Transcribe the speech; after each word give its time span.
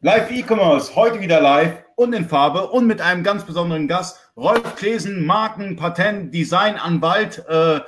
Live 0.00 0.30
E-Commerce, 0.30 0.94
heute 0.94 1.20
wieder 1.20 1.40
live 1.40 1.82
und 1.96 2.12
in 2.12 2.24
Farbe 2.24 2.68
und 2.68 2.86
mit 2.86 3.00
einem 3.00 3.24
ganz 3.24 3.44
besonderen 3.44 3.88
Gast, 3.88 4.30
Rolf 4.36 4.76
Klesen, 4.76 5.26
Marken, 5.26 5.74
Patent, 5.74 6.32
Designanwalt, 6.32 7.44
äh, 7.48 7.80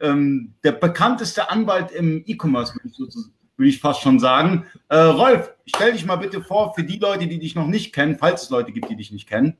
ähm, 0.00 0.54
der 0.64 0.72
bekannteste 0.72 1.50
Anwalt 1.50 1.90
im 1.90 2.22
E-Commerce, 2.24 2.74
würde 2.74 2.88
ich, 2.88 2.98
würd 3.58 3.68
ich, 3.68 3.78
fast 3.78 4.00
schon 4.00 4.18
sagen. 4.18 4.64
Äh, 4.88 4.96
Rolf, 4.96 5.52
stell 5.66 5.92
dich 5.92 6.06
mal 6.06 6.16
bitte 6.16 6.40
vor 6.40 6.72
für 6.72 6.82
die 6.82 6.98
Leute, 6.98 7.26
die 7.26 7.38
dich 7.38 7.54
noch 7.54 7.66
nicht 7.66 7.94
kennen, 7.94 8.16
falls 8.16 8.44
es 8.44 8.48
Leute 8.48 8.72
gibt, 8.72 8.88
die 8.88 8.96
dich 8.96 9.12
nicht 9.12 9.28
kennen. 9.28 9.58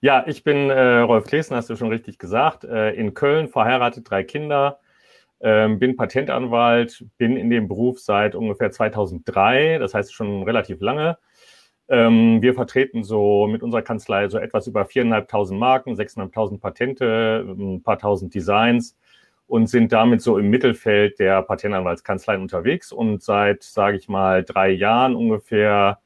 Ja, 0.00 0.24
ich 0.26 0.42
bin 0.42 0.68
äh, 0.68 0.98
Rolf 0.98 1.26
Klesen, 1.26 1.54
hast 1.54 1.70
du 1.70 1.76
schon 1.76 1.90
richtig 1.90 2.18
gesagt, 2.18 2.64
äh, 2.64 2.90
in 2.90 3.14
Köln, 3.14 3.46
verheiratet, 3.46 4.10
drei 4.10 4.24
Kinder, 4.24 4.80
ähm, 5.42 5.78
bin 5.78 5.96
Patentanwalt, 5.96 7.04
bin 7.18 7.36
in 7.36 7.50
dem 7.50 7.68
Beruf 7.68 8.00
seit 8.00 8.34
ungefähr 8.34 8.70
2003, 8.70 9.78
das 9.78 9.94
heißt 9.94 10.14
schon 10.14 10.44
relativ 10.44 10.80
lange. 10.80 11.18
Ähm, 11.88 12.40
wir 12.40 12.54
vertreten 12.54 13.02
so 13.02 13.46
mit 13.46 13.62
unserer 13.62 13.82
Kanzlei 13.82 14.28
so 14.28 14.38
etwas 14.38 14.66
über 14.66 14.82
4.500 14.82 15.54
Marken, 15.54 15.94
6.500 15.94 16.60
Patente, 16.60 17.44
ein 17.46 17.82
paar 17.82 17.98
tausend 17.98 18.34
Designs 18.34 18.96
und 19.46 19.66
sind 19.66 19.92
damit 19.92 20.22
so 20.22 20.38
im 20.38 20.48
Mittelfeld 20.48 21.18
der 21.18 21.42
Patentanwaltskanzleien 21.42 22.40
unterwegs. 22.40 22.92
Und 22.92 23.22
seit, 23.22 23.62
sage 23.62 23.98
ich 23.98 24.08
mal, 24.08 24.44
drei 24.44 24.70
Jahren 24.70 25.14
ungefähr 25.14 25.98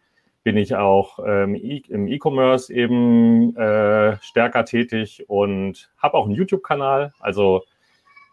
bin 0.42 0.56
ich 0.56 0.74
auch 0.74 1.18
ähm, 1.24 1.54
im 1.54 2.08
E-Commerce 2.08 2.72
eben 2.72 3.54
äh, 3.56 4.16
stärker 4.20 4.64
tätig 4.64 5.24
und 5.28 5.90
habe 5.98 6.16
auch 6.16 6.26
einen 6.26 6.34
YouTube-Kanal. 6.34 7.12
Also 7.20 7.62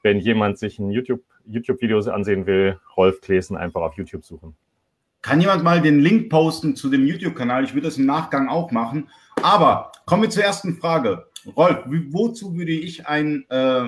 wenn 0.03 0.19
jemand 0.19 0.59
sich 0.59 0.77
ein 0.77 0.91
YouTube, 0.91 1.23
YouTube-Videos 1.45 2.07
ansehen 2.07 2.45
will, 2.45 2.79
Rolf 2.95 3.21
Klesen 3.21 3.57
einfach 3.57 3.81
auf 3.81 3.95
YouTube 3.95 4.23
suchen. 4.23 4.55
Kann 5.21 5.39
jemand 5.39 5.63
mal 5.63 5.81
den 5.81 5.99
Link 5.99 6.29
posten 6.29 6.75
zu 6.75 6.89
dem 6.89 7.07
YouTube-Kanal? 7.07 7.63
Ich 7.63 7.73
würde 7.73 7.87
das 7.87 7.97
im 7.97 8.05
Nachgang 8.05 8.49
auch 8.49 8.71
machen. 8.71 9.09
Aber 9.41 9.91
kommen 10.05 10.23
wir 10.23 10.29
zur 10.29 10.43
ersten 10.43 10.75
Frage. 10.75 11.25
Rolf, 11.55 11.77
wozu 12.11 12.55
würde 12.55 12.73
ich 12.73 13.07
einen 13.07 13.45
äh, 13.49 13.85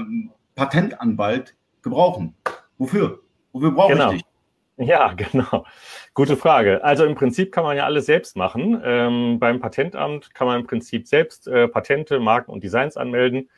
Patentanwalt 0.55 1.55
gebrauchen? 1.81 2.33
Wofür? 2.77 3.19
Wofür 3.51 3.71
brauche 3.71 3.93
genau. 3.93 4.11
ich 4.11 4.23
dich? 4.23 4.87
Ja, 4.87 5.13
genau. 5.17 5.65
Gute 6.13 6.37
Frage. 6.37 6.83
Also 6.83 7.05
im 7.05 7.15
Prinzip 7.15 7.51
kann 7.51 7.63
man 7.63 7.77
ja 7.77 7.85
alles 7.85 8.05
selbst 8.05 8.35
machen. 8.37 8.81
Ähm, 8.83 9.39
beim 9.39 9.59
Patentamt 9.59 10.33
kann 10.33 10.47
man 10.47 10.61
im 10.61 10.67
Prinzip 10.67 11.07
selbst 11.07 11.47
äh, 11.47 11.67
Patente, 11.67 12.19
Marken 12.19 12.51
und 12.51 12.63
Designs 12.63 12.97
anmelden. 12.97 13.49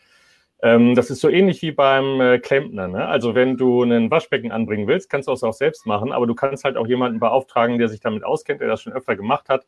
Ähm, 0.61 0.95
das 0.95 1.09
ist 1.09 1.21
so 1.21 1.29
ähnlich 1.29 1.61
wie 1.61 1.71
beim 1.71 2.19
äh, 2.19 2.39
Klempner. 2.39 2.87
Ne? 2.87 3.07
Also 3.07 3.35
wenn 3.35 3.57
du 3.57 3.83
einen 3.83 4.09
Waschbecken 4.09 4.51
anbringen 4.51 4.87
willst, 4.87 5.09
kannst 5.09 5.27
du 5.27 5.31
es 5.31 5.43
auch 5.43 5.53
selbst 5.53 5.85
machen, 5.85 6.11
aber 6.11 6.25
du 6.25 6.33
kannst 6.33 6.63
halt 6.63 6.77
auch 6.77 6.87
jemanden 6.87 7.19
beauftragen, 7.19 7.77
der 7.77 7.89
sich 7.89 7.99
damit 7.99 8.23
auskennt, 8.23 8.61
der 8.61 8.67
das 8.67 8.81
schon 8.81 8.93
öfter 8.93 9.15
gemacht 9.15 9.49
hat. 9.49 9.67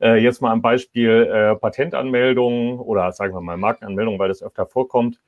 Äh, 0.00 0.16
jetzt 0.16 0.42
mal 0.42 0.52
am 0.52 0.62
Beispiel 0.62 1.10
äh, 1.10 1.56
Patentanmeldung 1.56 2.78
oder 2.78 3.10
sagen 3.12 3.34
wir 3.34 3.40
mal 3.40 3.56
Markenanmeldung, 3.56 4.18
weil 4.18 4.28
das 4.28 4.42
öfter 4.42 4.66
vorkommt. 4.66 5.18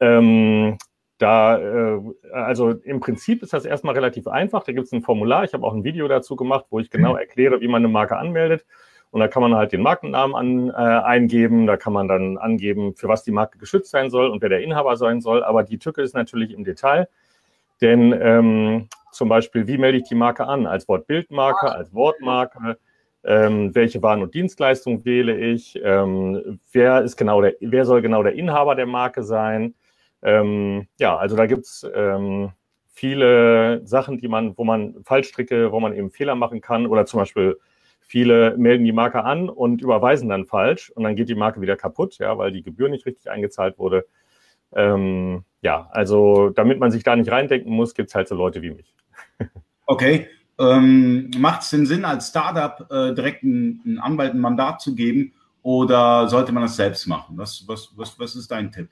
Ähm, 0.00 0.78
da, 1.18 1.58
äh, 1.58 2.00
also 2.32 2.70
im 2.70 3.00
Prinzip 3.00 3.42
ist 3.42 3.52
das 3.52 3.64
erstmal 3.64 3.94
relativ 3.94 4.26
einfach. 4.26 4.64
Da 4.64 4.72
gibt 4.72 4.86
es 4.86 4.92
ein 4.92 5.02
Formular. 5.02 5.44
Ich 5.44 5.52
habe 5.52 5.64
auch 5.64 5.74
ein 5.74 5.84
Video 5.84 6.08
dazu 6.08 6.36
gemacht, 6.36 6.66
wo 6.70 6.80
ich 6.80 6.90
genau 6.90 7.12
mhm. 7.12 7.18
erkläre, 7.18 7.60
wie 7.60 7.68
man 7.68 7.84
eine 7.84 7.92
Marke 7.92 8.16
anmeldet. 8.16 8.64
Und 9.12 9.20
da 9.20 9.28
kann 9.28 9.42
man 9.42 9.54
halt 9.54 9.72
den 9.72 9.82
Markennamen 9.82 10.34
an, 10.34 10.70
äh, 10.70 10.72
eingeben, 10.72 11.66
da 11.66 11.76
kann 11.76 11.92
man 11.92 12.08
dann 12.08 12.38
angeben, 12.38 12.96
für 12.96 13.08
was 13.08 13.22
die 13.22 13.30
Marke 13.30 13.58
geschützt 13.58 13.90
sein 13.90 14.10
soll 14.10 14.28
und 14.30 14.40
wer 14.40 14.48
der 14.48 14.62
Inhaber 14.62 14.96
sein 14.96 15.20
soll. 15.20 15.44
Aber 15.44 15.62
die 15.62 15.78
Tücke 15.78 16.00
ist 16.00 16.14
natürlich 16.14 16.50
im 16.52 16.64
Detail. 16.64 17.08
Denn 17.82 18.18
ähm, 18.18 18.88
zum 19.12 19.28
Beispiel, 19.28 19.66
wie 19.66 19.76
melde 19.76 19.98
ich 19.98 20.04
die 20.04 20.14
Marke 20.14 20.46
an? 20.46 20.66
Als 20.66 20.88
Wortbildmarke, 20.88 21.70
als 21.70 21.92
Wortmarke? 21.92 22.78
Ähm, 23.22 23.74
welche 23.74 24.02
Waren 24.02 24.22
und 24.22 24.34
Dienstleistungen 24.34 25.04
wähle 25.04 25.36
ich? 25.36 25.78
Ähm, 25.84 26.58
wer, 26.72 27.02
ist 27.02 27.18
genau 27.18 27.42
der, 27.42 27.54
wer 27.60 27.84
soll 27.84 28.00
genau 28.00 28.22
der 28.22 28.32
Inhaber 28.32 28.74
der 28.74 28.86
Marke 28.86 29.22
sein? 29.22 29.74
Ähm, 30.22 30.86
ja, 30.98 31.16
also 31.18 31.36
da 31.36 31.44
gibt's 31.44 31.86
ähm, 31.94 32.52
viele 32.88 33.86
Sachen, 33.86 34.16
die 34.16 34.28
man, 34.28 34.56
wo 34.56 34.64
man 34.64 35.04
Fallstricke, 35.04 35.70
wo 35.70 35.80
man 35.80 35.92
eben 35.94 36.10
Fehler 36.10 36.34
machen 36.34 36.62
kann 36.62 36.86
oder 36.86 37.04
zum 37.04 37.20
Beispiel 37.20 37.58
Viele 38.02 38.56
melden 38.58 38.84
die 38.84 38.92
Marke 38.92 39.24
an 39.24 39.48
und 39.48 39.80
überweisen 39.80 40.28
dann 40.28 40.46
falsch 40.46 40.90
und 40.90 41.04
dann 41.04 41.16
geht 41.16 41.28
die 41.28 41.34
Marke 41.34 41.60
wieder 41.60 41.76
kaputt, 41.76 42.18
ja, 42.18 42.36
weil 42.36 42.52
die 42.52 42.62
Gebühr 42.62 42.88
nicht 42.88 43.06
richtig 43.06 43.30
eingezahlt 43.30 43.78
wurde. 43.78 44.06
Ähm, 44.74 45.44
ja, 45.62 45.88
also 45.92 46.50
damit 46.50 46.78
man 46.78 46.90
sich 46.90 47.04
da 47.04 47.16
nicht 47.16 47.30
reindenken 47.30 47.72
muss, 47.72 47.94
gibt 47.94 48.08
es 48.08 48.14
halt 48.14 48.28
so 48.28 48.34
Leute 48.34 48.62
wie 48.62 48.70
mich. 48.70 48.94
Okay. 49.84 50.28
Ähm, 50.58 51.30
Macht 51.36 51.62
es 51.62 51.70
den 51.70 51.86
Sinn, 51.86 52.04
als 52.04 52.28
Startup 52.28 52.86
äh, 52.90 53.12
direkt 53.14 53.42
einen 53.42 53.98
Anwalt 54.00 54.32
ein 54.32 54.38
Mandat 54.38 54.80
zu 54.80 54.94
geben 54.94 55.32
oder 55.62 56.28
sollte 56.28 56.52
man 56.52 56.62
das 56.62 56.76
selbst 56.76 57.06
machen? 57.06 57.36
Was, 57.36 57.64
was, 57.66 57.92
was, 57.96 58.18
was 58.18 58.36
ist 58.36 58.50
dein 58.50 58.70
Tipp? 58.70 58.88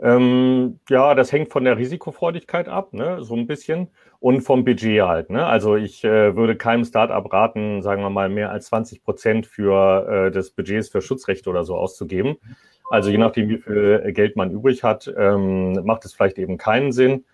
Ähm, 0.00 0.78
ja, 0.88 1.14
das 1.14 1.32
hängt 1.32 1.50
von 1.50 1.64
der 1.64 1.76
Risikofreudigkeit 1.76 2.68
ab, 2.68 2.92
ne, 2.92 3.22
so 3.22 3.34
ein 3.34 3.48
bisschen 3.48 3.88
und 4.20 4.42
vom 4.42 4.64
Budget 4.64 5.02
halt. 5.02 5.30
Ne? 5.30 5.44
Also 5.44 5.76
ich 5.76 6.04
äh, 6.04 6.36
würde 6.36 6.56
keinem 6.56 6.84
Startup 6.84 7.32
raten, 7.32 7.82
sagen 7.82 8.02
wir 8.02 8.10
mal, 8.10 8.28
mehr 8.28 8.50
als 8.50 8.66
20 8.66 9.02
Prozent 9.02 9.46
für 9.46 10.26
äh, 10.26 10.30
des 10.30 10.50
Budgets 10.50 10.88
für 10.88 11.02
Schutzrechte 11.02 11.50
oder 11.50 11.64
so 11.64 11.76
auszugeben. 11.76 12.36
Also 12.90 13.10
je 13.10 13.18
nachdem, 13.18 13.48
wie 13.48 13.58
viel 13.58 14.12
Geld 14.12 14.36
man 14.36 14.50
übrig 14.50 14.82
hat, 14.84 15.12
ähm, 15.16 15.84
macht 15.84 16.04
es 16.04 16.14
vielleicht 16.14 16.38
eben 16.38 16.58
keinen 16.58 16.92
Sinn. 16.92 17.24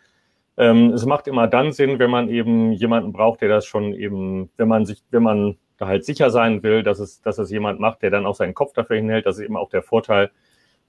Ähm, 0.56 0.90
es 0.92 1.04
macht 1.04 1.26
immer 1.26 1.48
dann 1.48 1.72
Sinn, 1.72 1.98
wenn 1.98 2.10
man 2.10 2.28
eben 2.28 2.72
jemanden 2.72 3.12
braucht, 3.12 3.40
der 3.40 3.48
das 3.48 3.66
schon 3.66 3.92
eben, 3.92 4.50
wenn 4.56 4.68
man 4.68 4.86
sich, 4.86 5.02
wenn 5.10 5.22
man 5.22 5.58
da 5.76 5.86
halt 5.86 6.04
sicher 6.04 6.30
sein 6.30 6.62
will, 6.62 6.82
dass 6.82 6.98
es, 6.98 7.20
dass 7.20 7.38
es 7.38 7.50
jemand 7.50 7.80
macht, 7.80 8.02
der 8.02 8.10
dann 8.10 8.26
auch 8.26 8.34
seinen 8.34 8.54
Kopf 8.54 8.72
dafür 8.72 8.96
hinhält. 8.96 9.26
Das 9.26 9.38
ist 9.38 9.44
eben 9.44 9.56
auch 9.56 9.68
der 9.68 9.82
Vorteil 9.82 10.30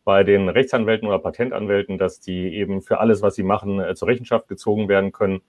bei 0.05 0.23
den 0.23 0.47
Rechtsanwälten 0.47 1.07
oder 1.07 1.19
Patentanwälten, 1.19 1.97
dass 1.97 2.21
die 2.21 2.55
eben 2.55 2.81
für 2.81 2.99
alles, 2.99 3.21
was 3.21 3.35
sie 3.35 3.43
machen, 3.43 3.81
äh, 3.81 3.95
zur 3.95 4.07
Rechenschaft 4.07 4.47
gezogen 4.47 4.87
werden 4.87 5.11
können. 5.11 5.41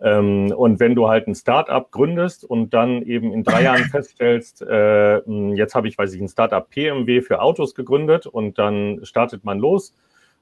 Ähm, 0.00 0.52
und 0.56 0.80
wenn 0.80 0.94
du 0.94 1.08
halt 1.08 1.26
ein 1.28 1.34
Startup 1.34 1.90
gründest 1.90 2.44
und 2.44 2.72
dann 2.72 3.02
eben 3.02 3.32
in 3.32 3.44
drei 3.44 3.64
Jahren 3.64 3.84
feststellst, 3.90 4.62
äh, 4.62 5.18
jetzt 5.54 5.74
habe 5.74 5.88
ich, 5.88 5.98
weiß 5.98 6.14
ich, 6.14 6.20
ein 6.22 6.28
Startup 6.28 6.68
PMW 6.70 7.20
für 7.20 7.42
Autos 7.42 7.74
gegründet 7.74 8.26
und 8.26 8.58
dann 8.58 9.00
startet 9.02 9.44
man 9.44 9.58
los 9.58 9.94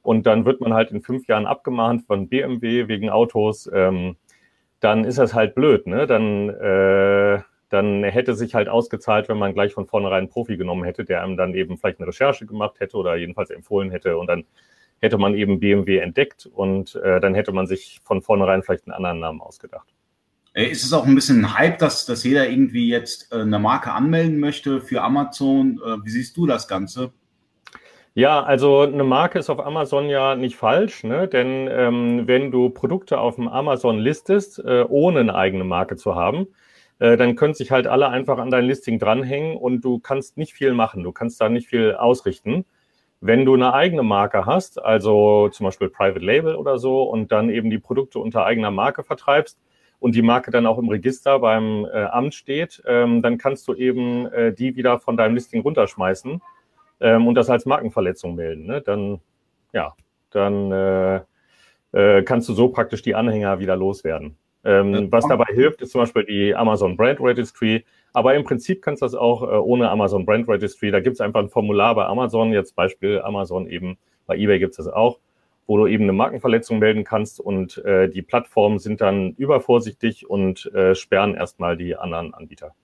und 0.03 0.27
dann 0.27 0.45
wird 0.45 0.61
man 0.61 0.75
halt 0.75 0.93
in 0.93 1.03
fünf 1.03 1.27
Jahren 1.27 1.47
abgemahnt 1.47 2.03
von 2.07 2.29
BMW 2.29 2.87
wegen 2.87 3.11
Autos, 3.11 3.69
ähm, 3.73 4.17
dann 4.81 5.05
ist 5.05 5.19
das 5.19 5.35
halt 5.35 5.57
blöd, 5.57 5.87
ne? 5.89 6.07
Dann, 6.07 6.51
äh, 6.51 7.41
dann 7.69 8.05
hätte 8.05 8.35
sich 8.35 8.55
halt 8.55 8.69
ausgezahlt, 8.69 9.29
wenn 9.29 9.39
man 9.39 9.55
gleich 9.55 9.75
von 9.75 9.87
vornherein 9.87 10.19
einen 10.19 10.29
Profi 10.29 10.57
genommen 10.57 10.85
hätte, 10.85 11.05
der 11.05 11.23
einem 11.23 11.37
dann 11.37 11.55
eben 11.55 11.77
vielleicht 11.79 12.01
eine 12.01 12.09
Recherche 12.09 12.47
gemacht 12.47 12.81
hätte 12.81 12.97
oder 12.97 13.17
jedenfalls 13.17 13.51
empfohlen 13.51 13.91
hätte 13.91 14.19
und 14.19 14.27
dann 14.27 14.45
hätte 15.01 15.19
man 15.19 15.35
eben 15.35 15.61
BMW 15.61 15.99
entdeckt 15.99 16.47
und 16.47 16.97
äh, 16.97 17.21
dann 17.21 17.35
hätte 17.35 17.53
man 17.53 17.67
sich 17.67 18.01
von 18.03 18.23
vornherein 18.23 18.63
vielleicht 18.63 18.87
einen 18.87 18.95
anderen 18.95 19.21
Namen 19.21 19.41
ausgedacht. 19.41 19.87
Ist 20.55 20.85
es 20.85 20.93
auch 20.93 21.07
ein 21.07 21.15
bisschen 21.15 21.45
ein 21.45 21.57
Hype, 21.57 21.79
dass, 21.79 22.05
dass 22.05 22.25
jeder 22.25 22.49
irgendwie 22.49 22.89
jetzt 22.89 23.33
äh, 23.33 23.43
eine 23.43 23.61
Marke 23.61 23.93
anmelden 23.93 24.41
möchte 24.41 24.81
für 24.81 25.03
Amazon? 25.03 25.81
Äh, 25.85 26.05
wie 26.05 26.11
siehst 26.11 26.37
du 26.37 26.47
das 26.47 26.67
Ganze? 26.67 27.13
Ja, 28.15 28.43
also 28.43 28.81
eine 28.81 29.05
Marke 29.05 29.39
ist 29.39 29.51
auf 29.51 29.65
Amazon 29.65 30.09
ja 30.09 30.35
nicht 30.35 30.57
falsch, 30.57 31.05
ne? 31.05 31.29
denn 31.29 31.69
ähm, 31.71 32.27
wenn 32.27 32.51
du 32.51 32.71
Produkte 32.71 33.21
auf 33.21 33.37
dem 33.37 33.47
Amazon 33.47 34.01
listest, 34.01 34.59
äh, 34.59 34.85
ohne 34.89 35.21
eine 35.21 35.37
eigene 35.37 35.63
Marke 35.63 35.95
zu 35.95 36.17
haben, 36.17 36.49
dann 36.99 37.37
können 37.37 37.55
sich 37.55 37.71
halt 37.71 37.87
alle 37.87 38.09
einfach 38.09 38.39
an 38.39 38.51
dein 38.51 38.65
Listing 38.65 38.99
dranhängen 38.99 39.57
und 39.57 39.85
du 39.85 40.01
kannst 40.01 40.37
nicht 40.37 40.53
viel 40.53 40.75
machen, 40.75 41.05
du 41.05 41.13
kannst 41.13 41.41
da 41.41 41.49
nicht 41.49 41.69
viel 41.69 41.95
ausrichten. 41.95 42.65
Wenn 43.21 43.45
du 43.45 43.55
eine 43.55 43.75
eigene 43.75 44.03
Marke 44.03 44.47
hast, 44.47 44.81
also 44.83 45.49
zum 45.49 45.65
Beispiel 45.65 45.89
Private 45.89 46.25
Label 46.25 46.55
oder 46.55 46.79
so, 46.79 47.03
und 47.03 47.33
dann 47.33 47.51
eben 47.51 47.69
die 47.69 47.79
Produkte 47.79 48.21
unter 48.21 48.45
eigener 48.45 48.71
Marke 48.71 49.03
vertreibst 49.03 49.59
und 49.99 50.15
die 50.15 50.23
Marke 50.23 50.53
dann 50.53 50.67
auch 50.67 50.79
im 50.79 50.89
Register 50.89 51.41
beim 51.41 51.85
äh, 51.85 52.05
Amt 52.05 52.35
steht, 52.35 52.81
ähm, 52.87 53.21
dann 53.23 53.37
kannst 53.39 53.67
du 53.67 53.75
eben 53.75 54.27
äh, 54.27 54.53
die 54.53 54.77
wieder 54.77 55.01
von 55.01 55.17
deinem 55.17 55.35
Listing 55.35 55.63
runterschmeißen 55.63 56.41
ähm, 57.01 57.27
und 57.27 57.35
das 57.35 57.51
als 57.51 57.67
Markenverletzung 57.67 58.37
melden. 58.37 58.67
Ne? 58.67 58.81
Dann, 58.83 59.21
ja, 59.73 59.95
dann 60.31 60.71
äh, 60.71 61.21
äh, 61.93 62.23
kannst 62.23 62.49
du 62.49 62.53
so 62.53 62.69
praktisch 62.69 63.03
die 63.03 63.17
Anhänger 63.17 63.59
wieder 63.59 63.75
loswerden. 63.75 64.37
Ähm, 64.65 65.11
was 65.11 65.27
dabei 65.27 65.47
hilft, 65.53 65.83
ist 65.83 65.93
zum 65.93 66.01
Beispiel 66.01 66.25
die 66.25 66.55
Amazon 66.55 66.97
Brand 66.97 67.21
Registry. 67.21 67.85
Aber 68.13 68.35
im 68.35 68.45
Prinzip 68.45 68.83
kannst 68.83 69.03
du 69.03 69.07
das 69.07 69.15
auch 69.15 69.43
äh, 69.43 69.57
ohne 69.57 69.91
Amazon 69.91 70.27
Brand 70.27 70.49
Registry. 70.49 70.91
Da 70.91 71.01
gibt 71.01 71.15
es 71.15 71.21
einfach 71.21 71.41
ein 71.41 71.49
Formular 71.49 71.95
bei 71.95 72.07
Amazon, 72.07 72.53
jetzt 72.53 72.75
Beispiel 72.75 73.21
Amazon 73.23 73.69
eben, 73.69 73.99
bei 74.27 74.37
eBay 74.37 74.59
gibt 74.59 74.73
es 74.73 74.77
das 74.79 74.89
auch, 74.89 75.21
wo 75.67 75.77
du 75.77 75.87
eben 75.87 76.05
eine 76.05 76.13
Markenverletzung 76.13 76.79
melden 76.79 77.05
kannst 77.05 77.41
und 77.41 77.79
äh, 77.85 78.09
die 78.09 78.23
Plattformen 78.23 78.79
sind 78.79 79.01
dann 79.01 79.35
übervorsichtig 79.35 80.29
und 80.29 80.67
äh, 80.75 80.95
sperren 80.95 81.35
erstmal 81.35 81.77
die 81.77 81.97
anderen 81.97 82.35
Anbieter. 82.35 82.75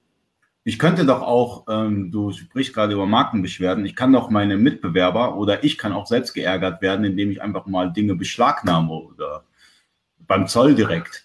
Ich 0.67 0.79
könnte 0.79 1.05
doch 1.05 1.21
auch, 1.21 1.67
ähm, 1.69 2.11
du 2.11 2.33
sprichst 2.33 2.73
gerade 2.73 2.95
über 2.95 3.05
Markenbeschwerden, 3.05 3.85
ich 3.85 3.97
kann 3.97 4.13
doch 4.13 4.31
meine 4.31 4.57
Mitbewerber 4.57 5.37
oder 5.37 5.63
ich 5.63 5.77
kann 5.77 5.93
auch 5.93 6.07
selbst 6.07 6.33
geärgert 6.33 6.81
werden, 6.81 7.05
indem 7.05 7.31
ich 7.31 7.43
einfach 7.43 7.67
mal 7.67 7.93
Dinge 7.93 8.15
beschlagnahme 8.15 8.93
oder 8.93 9.45
beim 10.27 10.47
Zoll 10.47 10.75
direkt. 10.75 11.24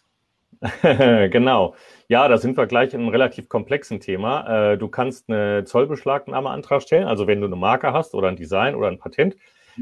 genau. 0.82 1.76
Ja, 2.10 2.28
da 2.28 2.38
sind 2.38 2.58
wir 2.58 2.68
gleich 2.68 2.94
in 2.94 3.02
einem 3.02 3.10
relativ 3.10 3.48
komplexen 3.48 4.00
Thema. 4.00 4.72
Äh, 4.74 4.78
du 4.78 4.90
kannst 4.90 5.30
eine 5.30 5.64
Zollbeschlagnahmeantrag 5.64 6.82
stellen, 6.82 7.08
also 7.08 7.28
wenn 7.28 7.40
du 7.40 7.48
eine 7.48 7.56
Marke 7.56 7.94
hast 7.94 8.14
oder 8.14 8.28
ein 8.28 8.36
Design 8.36 8.76
oder 8.76 8.88
ein 8.88 8.98
Patent, 8.98 9.38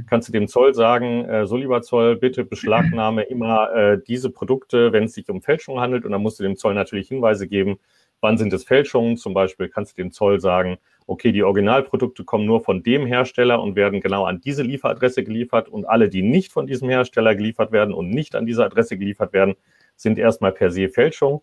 kannst 0.06 0.28
du 0.28 0.32
dem 0.32 0.48
Zoll 0.48 0.76
sagen, 0.76 1.26
äh, 1.26 1.48
so 1.48 1.58
lieber 1.58 1.82
Zoll, 1.82 2.16
bitte 2.18 2.44
beschlagnahme 2.44 3.24
immer 3.24 3.74
äh, 3.74 4.00
diese 4.06 4.30
Produkte, 4.30 4.94
wenn 4.94 5.06
es 5.06 5.14
sich 5.14 5.30
um 5.30 5.42
Fälschung 5.42 5.80
handelt. 5.80 6.06
Und 6.06 6.12
dann 6.12 6.22
musst 6.22 6.40
du 6.40 6.44
dem 6.44 6.58
Zoll 6.58 6.76
natürlich 6.76 7.08
Hinweise 7.08 7.48
geben, 7.48 7.80
wann 8.22 8.38
sind 8.38 8.54
es 8.54 8.64
Fälschungen. 8.64 9.18
Zum 9.18 9.34
Beispiel 9.34 9.70
kannst 9.70 9.98
du 9.98 10.04
dem 10.04 10.12
Zoll 10.12 10.40
sagen, 10.40 10.78
okay, 11.08 11.32
die 11.32 11.44
Originalprodukte 11.44 12.24
kommen 12.24 12.46
nur 12.46 12.62
von 12.62 12.84
dem 12.84 13.06
Hersteller 13.06 13.62
und 13.62 13.76
werden 13.76 14.02
genau 14.02 14.26
an 14.26 14.42
diese 14.42 14.62
Lieferadresse 14.62 15.24
geliefert 15.24 15.70
und 15.70 15.86
alle, 15.86 16.10
die 16.10 16.22
nicht 16.22 16.52
von 16.52 16.68
diesem 16.68 16.90
Hersteller 16.90 17.34
geliefert 17.34 17.72
werden 17.72 17.94
und 17.94 18.10
nicht 18.10 18.36
an 18.36 18.46
diese 18.46 18.66
Adresse 18.66 18.98
geliefert 18.98 19.34
werden, 19.34 19.56
sind 19.98 20.18
erstmal 20.18 20.54
per 20.54 20.72
se 20.72 20.88
Fälschung. 20.88 21.42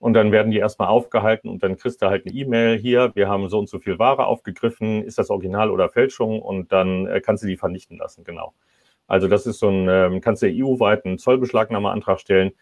Und 0.00 0.12
dann 0.12 0.32
werden 0.32 0.50
die 0.50 0.58
erstmal 0.58 0.88
aufgehalten 0.88 1.48
und 1.48 1.62
dann 1.62 1.76
kriegst 1.76 2.02
du 2.02 2.06
halt 2.06 2.26
eine 2.26 2.34
E-Mail 2.34 2.76
hier, 2.76 3.12
wir 3.14 3.28
haben 3.28 3.48
so 3.48 3.58
und 3.58 3.70
so 3.70 3.78
viel 3.78 3.98
Ware 3.98 4.26
aufgegriffen, 4.26 5.02
ist 5.02 5.16
das 5.16 5.30
Original 5.30 5.70
oder 5.70 5.88
Fälschung 5.88 6.42
und 6.42 6.72
dann 6.72 7.06
äh, 7.06 7.22
kannst 7.22 7.42
du 7.42 7.46
die 7.46 7.56
vernichten 7.56 7.96
lassen, 7.96 8.22
genau. 8.22 8.52
Also 9.06 9.28
das 9.28 9.46
ist 9.46 9.60
so 9.60 9.68
ein, 9.68 9.88
ähm, 9.88 10.20
kannst 10.20 10.42
du 10.42 10.46
EU-weit 10.46 11.06
einen 11.06 11.16
Zollbeschlagnahmeantrag 11.16 12.20
stellen. 12.20 12.52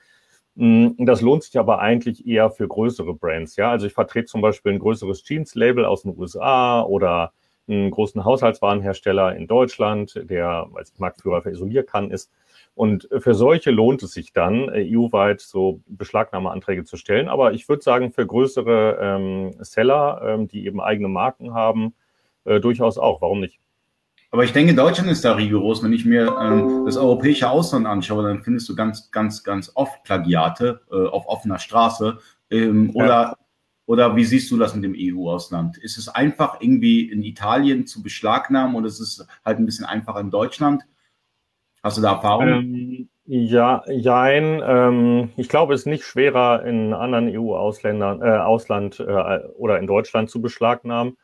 Mm, 0.54 0.90
das 0.98 1.20
lohnt 1.20 1.42
sich 1.44 1.58
aber 1.58 1.80
eigentlich 1.80 2.26
eher 2.26 2.50
für 2.50 2.68
größere 2.68 3.14
Brands, 3.14 3.56
ja. 3.56 3.70
Also 3.70 3.86
ich 3.86 3.92
vertrete 3.92 4.26
zum 4.26 4.40
Beispiel 4.40 4.72
ein 4.72 4.78
größeres 4.78 5.24
Jeans-Label 5.24 5.84
aus 5.84 6.02
den 6.02 6.16
USA 6.16 6.82
oder 6.82 7.32
einen 7.68 7.90
großen 7.90 8.24
Haushaltswarenhersteller 8.24 9.34
in 9.36 9.46
Deutschland, 9.46 10.20
der 10.30 10.68
als 10.74 10.98
Marktführer 10.98 11.42
für 11.42 11.50
Isolierkannen 11.50 12.10
ist. 12.10 12.30
Und 12.74 13.08
für 13.18 13.34
solche 13.34 13.70
lohnt 13.70 14.02
es 14.02 14.12
sich 14.12 14.32
dann, 14.32 14.68
äh, 14.70 14.96
EU-weit 14.96 15.40
so 15.40 15.82
Beschlagnahmeanträge 15.86 16.84
zu 16.84 16.96
stellen. 16.96 17.28
Aber 17.28 17.52
ich 17.52 17.68
würde 17.68 17.82
sagen, 17.82 18.12
für 18.12 18.26
größere 18.26 18.98
ähm, 19.00 19.52
Seller, 19.60 20.22
ähm, 20.24 20.48
die 20.48 20.64
eben 20.66 20.80
eigene 20.80 21.08
Marken 21.08 21.52
haben, 21.52 21.94
äh, 22.44 22.60
durchaus 22.60 22.96
auch. 22.96 23.20
Warum 23.20 23.40
nicht? 23.40 23.60
Aber 24.30 24.44
ich 24.44 24.52
denke, 24.54 24.74
Deutschland 24.74 25.10
ist 25.10 25.26
da 25.26 25.34
rigoros. 25.34 25.82
Wenn 25.82 25.92
ich 25.92 26.06
mir 26.06 26.34
ähm, 26.40 26.86
das 26.86 26.96
europäische 26.96 27.50
Ausland 27.50 27.86
anschaue, 27.86 28.22
dann 28.22 28.42
findest 28.42 28.66
du 28.70 28.74
ganz, 28.74 29.10
ganz, 29.10 29.44
ganz 29.44 29.70
oft 29.74 30.02
Plagiate 30.04 30.80
äh, 30.90 31.06
auf 31.08 31.26
offener 31.26 31.58
Straße. 31.58 32.18
Ähm, 32.50 32.90
oder, 32.94 33.06
ja. 33.06 33.36
oder 33.84 34.16
wie 34.16 34.24
siehst 34.24 34.50
du 34.50 34.56
das 34.56 34.74
mit 34.74 34.84
dem 34.84 34.94
EU-Ausland? 34.96 35.76
Ist 35.76 35.98
es 35.98 36.08
einfach 36.08 36.62
irgendwie 36.62 37.10
in 37.10 37.22
Italien 37.22 37.86
zu 37.86 38.02
beschlagnahmen 38.02 38.74
oder 38.74 38.86
ist 38.86 39.00
es 39.00 39.26
halt 39.44 39.58
ein 39.58 39.66
bisschen 39.66 39.84
einfacher 39.84 40.20
in 40.20 40.30
Deutschland? 40.30 40.84
Hast 41.82 41.98
du 41.98 42.02
da 42.02 42.12
Erfahrung? 42.12 42.48
Ähm, 42.48 43.08
ja, 43.24 43.82
jein. 43.88 44.62
Ähm, 44.64 45.30
ich 45.36 45.48
glaube, 45.48 45.74
es 45.74 45.80
ist 45.80 45.86
nicht 45.86 46.04
schwerer 46.04 46.64
in 46.64 46.92
anderen 46.92 47.28
EU-Ausländern, 47.28 48.20
äh, 48.22 48.38
Ausland 48.38 49.00
äh, 49.00 49.38
oder 49.56 49.78
in 49.78 49.86
Deutschland 49.86 50.30
zu 50.30 50.40
beschlagnahmen. 50.40 51.16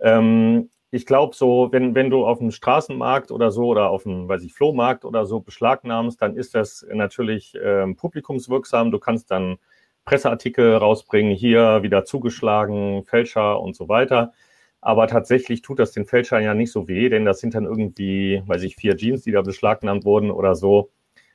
Ähm, 0.00 0.70
ich 0.90 1.04
glaube, 1.04 1.34
so, 1.34 1.68
wenn, 1.72 1.94
wenn 1.94 2.10
du 2.10 2.24
auf 2.24 2.38
dem 2.38 2.50
Straßenmarkt 2.52 3.30
oder 3.30 3.50
so 3.50 3.66
oder 3.66 3.90
auf 3.90 4.04
dem, 4.04 4.28
weiß 4.28 4.42
ich, 4.44 4.54
Flohmarkt 4.54 5.04
oder 5.04 5.26
so 5.26 5.40
beschlagnahmst, 5.40 6.20
dann 6.22 6.36
ist 6.36 6.54
das 6.54 6.86
natürlich 6.90 7.54
ähm, 7.62 7.96
publikumswirksam. 7.96 8.90
Du 8.90 8.98
kannst 8.98 9.30
dann 9.30 9.58
Presseartikel 10.04 10.76
rausbringen, 10.76 11.34
hier 11.34 11.82
wieder 11.82 12.04
zugeschlagen, 12.04 13.04
Fälscher 13.04 13.60
und 13.60 13.74
so 13.74 13.88
weiter. 13.88 14.32
Aber 14.80 15.06
tatsächlich 15.08 15.62
tut 15.62 15.78
das 15.78 15.92
den 15.92 16.06
Fälschern 16.06 16.42
ja 16.42 16.54
nicht 16.54 16.70
so 16.70 16.86
weh, 16.88 17.08
denn 17.08 17.24
das 17.24 17.40
sind 17.40 17.54
dann 17.54 17.64
irgendwie, 17.64 18.42
weiß 18.46 18.62
ich, 18.62 18.76
vier 18.76 18.96
Jeans, 18.96 19.22
die 19.22 19.32
da 19.32 19.42
beschlagnahmt 19.42 20.04
wurden 20.04 20.30
oder 20.30 20.54
so. 20.54 20.90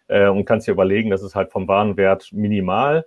Äh, 0.08 0.28
und 0.28 0.46
kannst 0.46 0.68
dir 0.68 0.72
überlegen, 0.72 1.10
das 1.10 1.24
ist 1.24 1.36
halt 1.36 1.52
vom 1.52 1.68
Warenwert 1.68 2.32
minimal. 2.32 3.06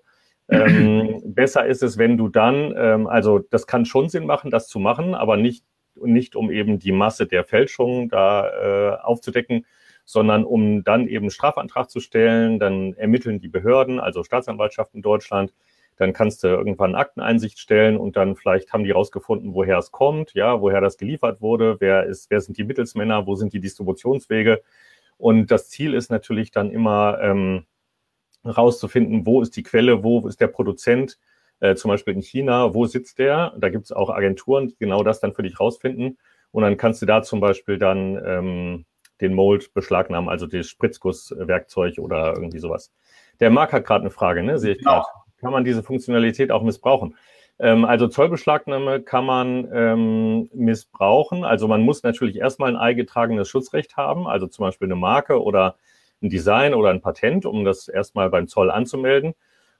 Ähm, 0.48 1.20
besser 1.34 1.66
ist 1.66 1.82
es, 1.82 1.98
wenn 1.98 2.16
du 2.16 2.28
dann, 2.28 2.74
ähm, 2.76 3.06
also 3.06 3.38
das 3.38 3.66
kann 3.66 3.84
schon 3.84 4.08
Sinn 4.08 4.26
machen, 4.26 4.50
das 4.50 4.68
zu 4.68 4.78
machen, 4.78 5.14
aber 5.14 5.36
nicht, 5.36 5.64
nicht 5.96 6.36
um 6.36 6.50
eben 6.50 6.78
die 6.78 6.92
Masse 6.92 7.26
der 7.26 7.44
Fälschungen 7.44 8.08
da 8.08 8.48
äh, 8.48 8.96
aufzudecken, 9.02 9.64
sondern 10.04 10.44
um 10.44 10.84
dann 10.84 11.08
eben 11.08 11.30
Strafantrag 11.30 11.90
zu 11.90 12.00
stellen. 12.00 12.58
Dann 12.58 12.94
ermitteln 12.94 13.40
die 13.40 13.48
Behörden, 13.48 14.00
also 14.00 14.22
Staatsanwaltschaft 14.22 14.94
in 14.94 15.02
Deutschland, 15.02 15.54
dann 15.96 16.12
kannst 16.12 16.42
du 16.42 16.48
irgendwann 16.48 16.94
Akteneinsicht 16.94 17.58
stellen 17.58 17.96
und 17.96 18.16
dann 18.16 18.36
vielleicht 18.36 18.72
haben 18.72 18.84
die 18.84 18.90
rausgefunden, 18.90 19.54
woher 19.54 19.78
es 19.78 19.92
kommt, 19.92 20.34
ja, 20.34 20.60
woher 20.60 20.80
das 20.80 20.96
geliefert 20.96 21.40
wurde, 21.40 21.76
wer 21.80 22.04
ist, 22.04 22.30
wer 22.30 22.40
sind 22.40 22.58
die 22.58 22.64
Mittelsmänner, 22.64 23.26
wo 23.26 23.36
sind 23.36 23.52
die 23.52 23.60
Distributionswege. 23.60 24.62
Und 25.16 25.50
das 25.50 25.68
Ziel 25.68 25.94
ist 25.94 26.10
natürlich 26.10 26.50
dann 26.50 26.70
immer 26.70 27.18
ähm, 27.20 27.66
rauszufinden, 28.44 29.26
wo 29.26 29.40
ist 29.42 29.56
die 29.56 29.62
Quelle, 29.62 30.02
wo 30.02 30.26
ist 30.26 30.40
der 30.40 30.48
Produzent, 30.48 31.18
äh, 31.60 31.76
zum 31.76 31.90
Beispiel 31.90 32.14
in 32.14 32.22
China, 32.22 32.74
wo 32.74 32.86
sitzt 32.86 33.18
der? 33.18 33.54
Da 33.58 33.68
gibt 33.68 33.84
es 33.84 33.92
auch 33.92 34.10
Agenturen, 34.10 34.68
die 34.68 34.76
genau 34.78 35.02
das 35.02 35.20
dann 35.20 35.34
für 35.34 35.42
dich 35.42 35.60
rausfinden. 35.60 36.18
Und 36.50 36.62
dann 36.62 36.76
kannst 36.76 37.02
du 37.02 37.06
da 37.06 37.22
zum 37.22 37.40
Beispiel 37.40 37.78
dann 37.78 38.20
ähm, 38.24 38.84
den 39.20 39.34
Mold 39.34 39.72
beschlagnahmen, 39.74 40.28
also 40.28 40.46
das 40.46 40.66
Spritzgusswerkzeug 40.66 41.98
oder 41.98 42.34
irgendwie 42.34 42.58
sowas. 42.58 42.92
Der 43.40 43.50
Marc 43.50 43.72
hat 43.72 43.86
gerade 43.86 44.02
eine 44.02 44.10
Frage, 44.10 44.42
ne? 44.42 44.58
Sehe 44.58 44.74
ich 44.74 44.82
gerade. 44.82 45.06
Kann 45.44 45.52
man 45.52 45.64
diese 45.64 45.82
Funktionalität 45.82 46.50
auch 46.50 46.62
missbrauchen. 46.62 47.16
Ähm, 47.58 47.84
also 47.84 48.08
Zollbeschlagnahme 48.08 49.02
kann 49.02 49.26
man 49.26 49.68
ähm, 49.72 50.48
missbrauchen. 50.54 51.44
Also 51.44 51.68
man 51.68 51.82
muss 51.82 52.02
natürlich 52.02 52.36
erstmal 52.36 52.70
ein 52.70 52.76
eingetragenes 52.76 53.48
Schutzrecht 53.48 53.98
haben, 53.98 54.26
also 54.26 54.46
zum 54.46 54.64
Beispiel 54.64 54.86
eine 54.86 54.96
Marke 54.96 55.42
oder 55.42 55.76
ein 56.22 56.30
Design 56.30 56.72
oder 56.72 56.88
ein 56.88 57.02
Patent, 57.02 57.44
um 57.44 57.64
das 57.66 57.88
erstmal 57.88 58.30
beim 58.30 58.48
Zoll 58.48 58.70
anzumelden. 58.70 59.34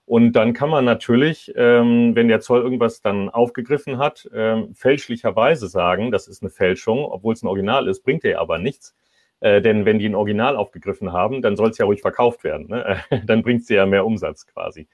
Und 0.06 0.32
dann 0.32 0.52
kann 0.52 0.69
man 0.69 0.84
natürlich, 0.84 1.50
ähm, 1.56 2.14
wenn 2.14 2.28
der 2.28 2.40
Zoll 2.40 2.61
irgendwas 2.61 3.00
dann 3.00 3.31
aufgegriffen 3.31 3.96
hat, 3.96 4.28
ähm, 4.34 4.75
fälschlicherweise 4.75 5.66
sagen, 5.66 6.11
das 6.11 6.28
ist 6.28 6.43
eine 6.43 6.50
Fälschung, 6.50 7.06
obwohl 7.06 7.32
es 7.32 7.43
ein 7.43 7.49
Original 7.49 7.88
ist, 7.88 8.02
bringt 8.02 8.22
der 8.22 8.38
aber 8.38 8.58
nichts. 8.58 8.94
Äh, 9.40 9.62
denn 9.62 9.87
wenn 9.87 9.99
die 9.99 10.06
ein 10.06 10.14
Original 10.14 10.56
aufgegriffen 10.56 11.12
haben, 11.12 11.40
dann 11.40 11.56
soll 11.56 11.70
es 11.70 11.78
ja 11.78 11.87
ruhig 11.87 12.02
verkauft 12.02 12.44
werden. 12.44 12.69
Ne? 12.69 12.99
dann 13.26 13.43
bringt 13.43 13.62
es 13.62 13.69
ja 13.70 13.87
mehr 13.87 14.05
Umsatz 14.05 14.46
quasi. 14.46 14.88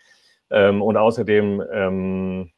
Ähm, 0.51 0.83
und 0.83 0.97
außerdem, 0.97 1.63
ähm, 1.73 2.51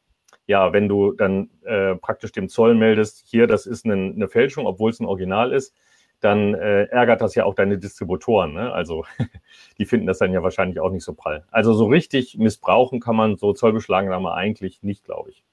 ja, 0.45 0.73
wenn 0.73 0.89
du 0.89 1.13
dann 1.13 1.49
äh, 1.63 1.95
praktisch 1.95 2.31
dem 2.31 2.49
Zoll 2.49 2.75
meldest, 2.75 3.23
hier, 3.25 3.47
das 3.47 3.65
ist 3.65 3.85
eine, 3.85 3.93
eine 3.93 4.27
Fälschung, 4.27 4.65
obwohl 4.65 4.91
es 4.91 4.99
ein 4.99 5.05
Original 5.05 5.53
ist, 5.53 5.75
dann 6.19 6.53
äh, 6.53 6.85
ärgert 6.85 7.21
das 7.21 7.35
ja 7.35 7.43
auch 7.43 7.53
deine 7.53 7.77
Distributoren. 7.77 8.53
Ne? 8.53 8.71
Also 8.71 9.05
die 9.77 9.85
finden 9.85 10.07
das 10.07 10.19
dann 10.19 10.31
ja 10.31 10.41
wahrscheinlich 10.41 10.79
auch 10.79 10.91
nicht 10.91 11.03
so 11.03 11.13
prall. 11.13 11.45
Also 11.51 11.73
so 11.73 11.85
richtig 11.85 12.37
missbrauchen 12.37 12.99
kann 12.99 13.15
man 13.15 13.35
so 13.35 13.53
Zollbeschlagnahme 13.53 14.33
eigentlich 14.33 14.83
nicht, 14.83 15.03
glaube 15.03 15.31
ich. 15.31 15.43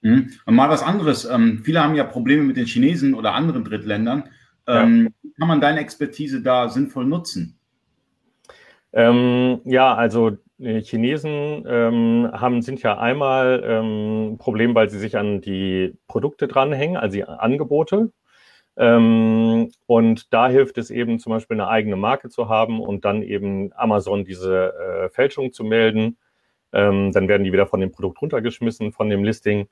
Mhm. 0.00 0.32
Und 0.44 0.54
mal 0.54 0.68
was 0.68 0.82
anderes. 0.82 1.24
Ähm, 1.24 1.62
viele 1.64 1.82
haben 1.82 1.94
ja 1.94 2.04
Probleme 2.04 2.42
mit 2.42 2.56
den 2.56 2.66
Chinesen 2.66 3.14
oder 3.14 3.34
anderen 3.34 3.64
Drittländern. 3.64 4.24
Ähm, 4.66 5.14
ja. 5.22 5.30
Kann 5.38 5.48
man 5.48 5.60
deine 5.60 5.80
Expertise 5.80 6.42
da 6.42 6.68
sinnvoll 6.68 7.04
nutzen? 7.04 7.58
Ähm, 8.92 9.60
ja, 9.64 9.94
also 9.94 10.36
Chinesen 10.60 11.64
ähm, 11.68 12.30
haben, 12.32 12.62
sind 12.62 12.82
ja 12.82 12.98
einmal 12.98 13.62
ähm, 13.64 14.36
Problem, 14.38 14.74
weil 14.74 14.90
sie 14.90 14.98
sich 14.98 15.16
an 15.16 15.40
die 15.40 15.96
Produkte 16.08 16.48
dranhängen, 16.48 16.96
also 16.96 17.14
die 17.14 17.24
Angebote. 17.24 18.12
Ähm, 18.76 19.70
und 19.86 20.32
da 20.32 20.48
hilft 20.48 20.78
es 20.78 20.90
eben 20.90 21.18
zum 21.18 21.30
Beispiel 21.30 21.56
eine 21.56 21.68
eigene 21.68 21.96
Marke 21.96 22.28
zu 22.28 22.48
haben 22.48 22.80
und 22.80 23.04
dann 23.04 23.22
eben 23.22 23.72
Amazon 23.74 24.24
diese 24.24 24.74
äh, 24.74 25.08
Fälschung 25.10 25.52
zu 25.52 25.64
melden. 25.64 26.16
Ähm, 26.72 27.12
dann 27.12 27.28
werden 27.28 27.44
die 27.44 27.52
wieder 27.52 27.66
von 27.66 27.80
dem 27.80 27.92
Produkt 27.92 28.22
runtergeschmissen, 28.22 28.92
von 28.92 29.10
dem 29.10 29.24
Listing. 29.24 29.68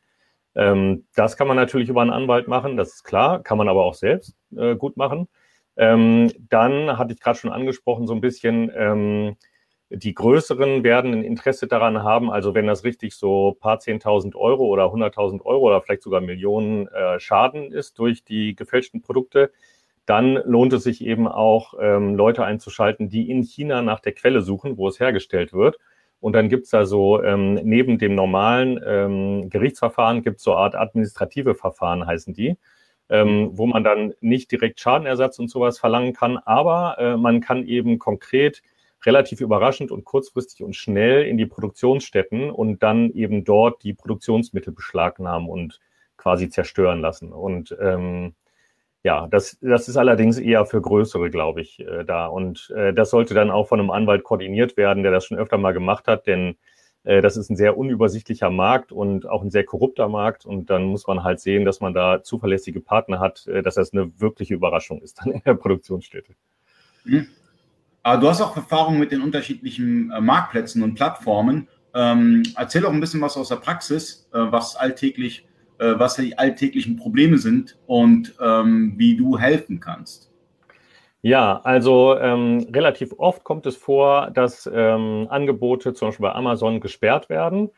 Ähm, 0.56 1.06
das 1.14 1.36
kann 1.36 1.48
man 1.48 1.56
natürlich 1.56 1.88
über 1.88 2.00
einen 2.02 2.10
Anwalt 2.10 2.48
machen, 2.48 2.76
das 2.76 2.94
ist 2.94 3.04
klar, 3.04 3.42
kann 3.42 3.58
man 3.58 3.68
aber 3.68 3.84
auch 3.84 3.94
selbst 3.94 4.34
äh, 4.56 4.74
gut 4.74 4.96
machen. 4.96 5.28
Ähm, 5.76 6.32
dann 6.48 6.96
hatte 6.98 7.12
ich 7.12 7.20
gerade 7.20 7.38
schon 7.38 7.52
angesprochen, 7.52 8.06
so 8.06 8.14
ein 8.14 8.22
bisschen, 8.22 8.72
ähm, 8.74 9.36
die 9.90 10.14
größeren 10.14 10.82
werden 10.82 11.12
ein 11.12 11.22
Interesse 11.22 11.66
daran 11.66 12.02
haben, 12.02 12.30
also 12.30 12.54
wenn 12.54 12.66
das 12.66 12.84
richtig 12.84 13.14
so 13.14 13.56
paar 13.60 13.78
10.000 13.78 14.34
Euro 14.34 14.66
oder 14.66 14.86
100.000 14.86 15.42
Euro 15.44 15.68
oder 15.68 15.80
vielleicht 15.80 16.02
sogar 16.02 16.20
Millionen 16.20 16.88
äh, 16.88 17.20
Schaden 17.20 17.72
ist 17.72 17.98
durch 17.98 18.24
die 18.24 18.56
gefälschten 18.56 19.00
Produkte, 19.00 19.52
dann 20.04 20.34
lohnt 20.44 20.72
es 20.72 20.84
sich 20.84 21.04
eben 21.04 21.28
auch, 21.28 21.74
ähm, 21.80 22.14
Leute 22.14 22.44
einzuschalten, 22.44 23.08
die 23.08 23.30
in 23.30 23.42
China 23.42 23.82
nach 23.82 24.00
der 24.00 24.12
Quelle 24.12 24.42
suchen, 24.42 24.76
wo 24.76 24.88
es 24.88 25.00
hergestellt 25.00 25.52
wird. 25.52 25.78
Und 26.20 26.32
dann 26.32 26.48
gibt's 26.48 26.70
da 26.70 26.86
so, 26.86 27.22
ähm, 27.22 27.54
neben 27.54 27.98
dem 27.98 28.14
normalen 28.14 28.80
ähm, 28.84 29.50
Gerichtsverfahren 29.50 30.22
gibt's 30.22 30.42
so 30.42 30.52
eine 30.52 30.60
Art 30.60 30.74
administrative 30.74 31.54
Verfahren, 31.54 32.06
heißen 32.06 32.34
die 32.34 32.56
ähm, 33.08 33.50
wo 33.52 33.66
man 33.66 33.84
dann 33.84 34.14
nicht 34.20 34.50
direkt 34.50 34.80
Schadenersatz 34.80 35.38
und 35.38 35.48
sowas 35.48 35.78
verlangen 35.78 36.12
kann, 36.12 36.38
aber 36.38 36.96
äh, 36.98 37.16
man 37.16 37.40
kann 37.40 37.66
eben 37.66 37.98
konkret 37.98 38.62
relativ 39.06 39.40
überraschend 39.40 39.90
und 39.92 40.04
kurzfristig 40.04 40.62
und 40.64 40.76
schnell 40.76 41.24
in 41.26 41.38
die 41.38 41.46
Produktionsstätten 41.46 42.50
und 42.50 42.82
dann 42.82 43.10
eben 43.12 43.44
dort 43.44 43.82
die 43.84 43.94
Produktionsmittel 43.94 44.72
beschlagnahmen 44.72 45.48
und 45.48 45.80
quasi 46.16 46.48
zerstören 46.50 47.00
lassen. 47.00 47.32
Und 47.32 47.76
ähm, 47.80 48.34
ja, 49.04 49.28
das, 49.28 49.56
das 49.60 49.88
ist 49.88 49.96
allerdings 49.96 50.38
eher 50.38 50.66
für 50.66 50.82
größere, 50.82 51.30
glaube 51.30 51.60
ich, 51.60 51.80
äh, 51.80 52.04
da. 52.04 52.26
Und 52.26 52.70
äh, 52.76 52.92
das 52.92 53.10
sollte 53.10 53.34
dann 53.34 53.50
auch 53.50 53.68
von 53.68 53.80
einem 53.80 53.90
Anwalt 53.90 54.24
koordiniert 54.24 54.76
werden, 54.76 55.02
der 55.04 55.12
das 55.12 55.24
schon 55.24 55.38
öfter 55.38 55.58
mal 55.58 55.72
gemacht 55.72 56.08
hat, 56.08 56.26
denn 56.26 56.56
Äh, 57.06 57.22
das 57.22 57.36
ist 57.36 57.50
ein 57.50 57.56
sehr 57.56 57.76
unübersichtlicher 57.78 58.50
Markt 58.50 58.90
und 58.92 59.26
auch 59.28 59.42
ein 59.42 59.50
sehr 59.50 59.64
korrupter 59.64 60.08
Markt. 60.08 60.44
Und 60.44 60.70
dann 60.70 60.84
muss 60.86 61.06
man 61.06 61.22
halt 61.22 61.38
sehen, 61.40 61.64
dass 61.64 61.80
man 61.80 61.94
da 61.94 62.22
zuverlässige 62.22 62.80
Partner 62.80 63.20
hat, 63.20 63.46
äh, 63.46 63.62
dass 63.62 63.76
das 63.76 63.92
eine 63.92 64.10
wirkliche 64.20 64.54
Überraschung 64.54 65.00
ist 65.02 65.20
dann 65.20 65.30
in 65.32 65.42
der 65.44 65.54
Produktionsstätte. 65.54 66.34
Mhm. 67.04 67.28
Aber 68.06 68.20
du 68.20 68.28
hast 68.28 68.40
auch 68.40 68.54
Erfahrung 68.54 69.00
mit 69.00 69.10
den 69.10 69.20
unterschiedlichen 69.20 70.12
äh, 70.12 70.20
Marktplätzen 70.20 70.80
und 70.84 70.94
Plattformen. 70.94 71.66
Ähm, 71.92 72.44
erzähl 72.54 72.82
doch 72.82 72.92
ein 72.92 73.00
bisschen 73.00 73.20
was 73.20 73.36
aus 73.36 73.48
der 73.48 73.56
Praxis, 73.56 74.28
äh, 74.32 74.38
was 74.38 74.76
alltäglich, 74.76 75.44
äh, 75.78 75.94
was 75.96 76.14
die 76.14 76.38
alltäglichen 76.38 76.94
Probleme 76.94 77.36
sind 77.38 77.76
und 77.86 78.32
ähm, 78.40 78.94
wie 78.96 79.16
du 79.16 79.36
helfen 79.36 79.80
kannst. 79.80 80.30
Ja, 81.22 81.60
also 81.64 82.16
ähm, 82.16 82.68
relativ 82.72 83.12
oft 83.18 83.42
kommt 83.42 83.66
es 83.66 83.76
vor, 83.76 84.30
dass 84.30 84.70
ähm, 84.72 85.26
Angebote 85.28 85.92
zum 85.92 86.08
Beispiel 86.08 86.26
bei 86.28 86.32
Amazon 86.32 86.78
gesperrt 86.78 87.28
werden, 87.28 87.70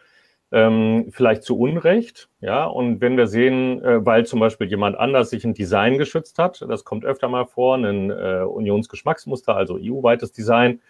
ähm, 0.51 1.07
vielleicht 1.11 1.43
zu 1.43 1.59
Unrecht. 1.59 2.29
Ja, 2.41 2.65
und 2.65 3.01
wenn 3.01 3.17
wir 3.17 3.27
sehen, 3.27 3.83
äh, 3.83 4.05
weil 4.05 4.27
zum 4.27 4.41
Beispiel 4.41 4.69
jemand 4.69 4.97
anders 4.99 5.31
sich 5.31 5.45
ein 5.45 5.55
Design 5.55 5.99
geschützt 5.99 6.39
hat, 6.39 6.65
das 6.69 6.85
kommt 6.85 7.05
öfter 7.05 7.29
mal 7.29 7.47
vor, 7.47 7.77
ein 7.77 8.11
äh, 8.11 8.43
Unionsgeschmacksmuster, 8.43 9.55
also 9.57 9.79
EU-weites 9.81 10.33
Design, 10.33 10.81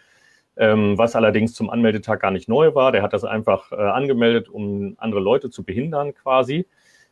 ähm, 0.56 0.96
was 0.98 1.16
allerdings 1.16 1.54
zum 1.54 1.70
Anmeldetag 1.70 2.20
gar 2.20 2.30
nicht 2.30 2.48
neu 2.48 2.74
war. 2.74 2.92
Der 2.92 3.02
hat 3.02 3.12
das 3.12 3.24
einfach 3.24 3.72
äh, 3.72 3.76
angemeldet, 3.76 4.48
um 4.48 4.94
andere 4.98 5.20
Leute 5.20 5.50
zu 5.50 5.64
behindern 5.64 6.14
quasi. 6.14 6.66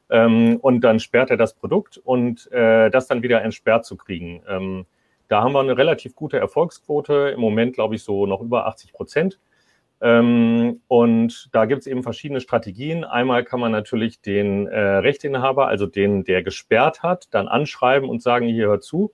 Ähm, 0.08 0.58
und 0.60 0.82
dann 0.82 1.00
sperrt 1.00 1.30
er 1.30 1.36
das 1.36 1.54
Produkt 1.54 1.98
und 1.98 2.50
äh, 2.52 2.90
das 2.90 3.08
dann 3.08 3.22
wieder 3.22 3.42
entsperrt 3.42 3.84
zu 3.84 3.96
kriegen. 3.96 4.42
Ähm, 4.48 4.86
da 5.28 5.42
haben 5.42 5.52
wir 5.52 5.60
eine 5.60 5.76
relativ 5.76 6.14
gute 6.14 6.38
Erfolgsquote, 6.38 7.32
im 7.34 7.40
Moment 7.40 7.74
glaube 7.74 7.96
ich 7.96 8.04
so 8.04 8.26
noch 8.26 8.40
über 8.40 8.66
80 8.66 8.92
Prozent. 8.92 9.40
Ähm, 10.00 10.82
und 10.88 11.48
da 11.52 11.64
gibt 11.64 11.80
es 11.82 11.86
eben 11.86 12.02
verschiedene 12.02 12.40
Strategien. 12.40 13.04
Einmal 13.04 13.44
kann 13.44 13.60
man 13.60 13.72
natürlich 13.72 14.20
den 14.20 14.66
äh, 14.66 14.78
Rechteinhaber, 14.78 15.68
also 15.68 15.86
den, 15.86 16.24
der 16.24 16.42
gesperrt 16.42 17.02
hat, 17.02 17.28
dann 17.32 17.48
anschreiben 17.48 18.08
und 18.08 18.22
sagen, 18.22 18.46
hier 18.46 18.66
hört 18.66 18.84
zu. 18.84 19.12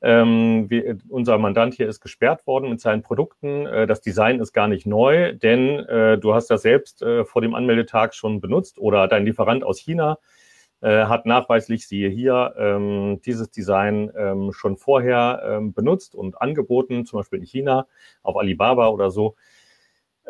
Ähm, 0.00 0.70
wir, 0.70 0.98
unser 1.08 1.38
Mandant 1.38 1.74
hier 1.74 1.88
ist 1.88 2.00
gesperrt 2.00 2.46
worden 2.46 2.70
mit 2.70 2.80
seinen 2.80 3.02
Produkten. 3.02 3.66
Äh, 3.66 3.86
das 3.86 4.00
Design 4.00 4.38
ist 4.38 4.52
gar 4.52 4.68
nicht 4.68 4.86
neu, 4.86 5.34
denn 5.34 5.80
äh, 5.80 6.18
du 6.18 6.34
hast 6.34 6.48
das 6.50 6.62
selbst 6.62 7.02
äh, 7.02 7.24
vor 7.24 7.42
dem 7.42 7.54
Anmeldetag 7.54 8.14
schon 8.14 8.40
benutzt 8.40 8.78
oder 8.78 9.08
dein 9.08 9.24
Lieferant 9.24 9.64
aus 9.64 9.80
China 9.80 10.18
äh, 10.80 11.06
hat 11.06 11.26
nachweislich, 11.26 11.88
siehe 11.88 12.08
hier, 12.08 12.54
ähm, 12.56 13.20
dieses 13.24 13.50
Design 13.50 14.12
ähm, 14.16 14.52
schon 14.52 14.76
vorher 14.76 15.42
ähm, 15.44 15.72
benutzt 15.72 16.14
und 16.14 16.40
angeboten, 16.40 17.04
zum 17.04 17.18
Beispiel 17.18 17.40
in 17.40 17.46
China, 17.46 17.86
auf 18.22 18.36
Alibaba 18.36 18.88
oder 18.88 19.10
so. 19.10 19.34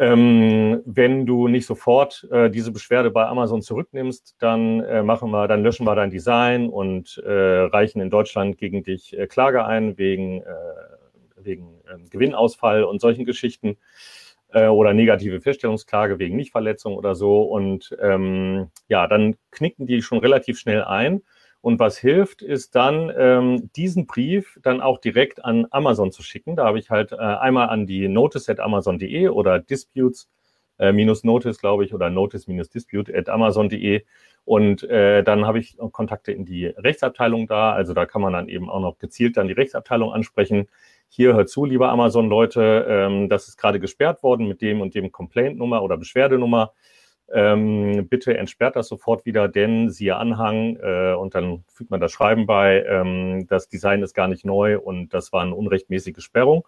Ähm, 0.00 0.80
wenn 0.84 1.26
du 1.26 1.48
nicht 1.48 1.66
sofort 1.66 2.26
äh, 2.30 2.50
diese 2.50 2.70
Beschwerde 2.70 3.10
bei 3.10 3.26
Amazon 3.26 3.62
zurücknimmst, 3.62 4.36
dann 4.38 4.80
äh, 4.84 5.02
machen 5.02 5.32
wir, 5.32 5.48
dann 5.48 5.64
löschen 5.64 5.86
wir 5.86 5.96
dein 5.96 6.10
Design 6.10 6.68
und 6.68 7.20
äh, 7.26 7.30
reichen 7.32 8.00
in 8.00 8.08
Deutschland 8.08 8.58
gegen 8.58 8.84
dich 8.84 9.18
äh, 9.18 9.26
Klage 9.26 9.64
ein 9.64 9.98
wegen, 9.98 10.42
äh, 10.42 10.44
wegen 11.36 11.80
ähm, 11.92 12.08
Gewinnausfall 12.10 12.84
und 12.84 13.00
solchen 13.00 13.24
Geschichten 13.24 13.76
äh, 14.52 14.68
oder 14.68 14.94
negative 14.94 15.40
Feststellungsklage 15.40 16.20
wegen 16.20 16.36
Nichtverletzung 16.36 16.96
oder 16.96 17.16
so. 17.16 17.42
Und 17.42 17.96
ähm, 18.00 18.70
ja, 18.86 19.08
dann 19.08 19.34
knicken 19.50 19.86
die 19.86 20.02
schon 20.02 20.18
relativ 20.18 20.60
schnell 20.60 20.84
ein. 20.84 21.22
Und 21.60 21.80
was 21.80 21.98
hilft, 21.98 22.42
ist 22.42 22.74
dann, 22.74 23.12
ähm, 23.16 23.70
diesen 23.74 24.06
Brief 24.06 24.58
dann 24.62 24.80
auch 24.80 24.98
direkt 24.98 25.44
an 25.44 25.66
Amazon 25.70 26.12
zu 26.12 26.22
schicken. 26.22 26.56
Da 26.56 26.64
habe 26.64 26.78
ich 26.78 26.90
halt 26.90 27.12
äh, 27.12 27.16
einmal 27.16 27.68
an 27.68 27.86
die 27.86 28.08
notice 28.08 28.48
at 28.48 28.60
amazon.de 28.60 29.28
oder 29.28 29.58
disputes 29.58 30.28
äh, 30.78 30.92
minus 30.92 31.24
notice, 31.24 31.58
glaube 31.58 31.84
ich, 31.84 31.94
oder 31.94 32.10
notice 32.10 32.46
minus 32.46 32.68
dispute 32.68 33.12
at 33.14 33.28
amazon.de. 33.28 34.04
Und 34.44 34.82
äh, 34.84 35.22
dann 35.24 35.46
habe 35.46 35.58
ich 35.58 35.76
Kontakte 35.92 36.32
in 36.32 36.44
die 36.44 36.66
Rechtsabteilung 36.66 37.48
da. 37.48 37.72
Also 37.72 37.92
da 37.92 38.06
kann 38.06 38.22
man 38.22 38.32
dann 38.32 38.48
eben 38.48 38.70
auch 38.70 38.80
noch 38.80 38.98
gezielt 38.98 39.36
dann 39.36 39.48
die 39.48 39.52
Rechtsabteilung 39.52 40.12
ansprechen 40.12 40.68
hier 41.08 41.34
hört 41.34 41.48
zu, 41.48 41.64
lieber 41.64 41.88
Amazon-Leute, 41.88 42.86
ähm, 42.88 43.28
das 43.28 43.48
ist 43.48 43.56
gerade 43.56 43.80
gesperrt 43.80 44.22
worden 44.22 44.46
mit 44.46 44.60
dem 44.60 44.80
und 44.80 44.94
dem 44.94 45.10
Complaint-Nummer 45.10 45.82
oder 45.82 45.96
Beschwerdenummer. 45.96 46.72
Ähm, 47.32 48.08
bitte 48.08 48.36
entsperrt 48.38 48.76
das 48.76 48.88
sofort 48.88 49.26
wieder, 49.26 49.48
denn 49.48 49.90
siehe 49.90 50.16
Anhang 50.16 50.76
äh, 50.76 51.12
und 51.12 51.34
dann 51.34 51.64
fügt 51.68 51.90
man 51.90 52.00
das 52.00 52.10
Schreiben 52.12 52.46
bei, 52.46 52.84
ähm, 52.84 53.46
das 53.48 53.68
Design 53.68 54.02
ist 54.02 54.14
gar 54.14 54.28
nicht 54.28 54.46
neu 54.46 54.78
und 54.78 55.12
das 55.12 55.32
war 55.32 55.42
eine 55.42 55.54
unrechtmäßige 55.54 56.22
Sperrung. 56.22 56.66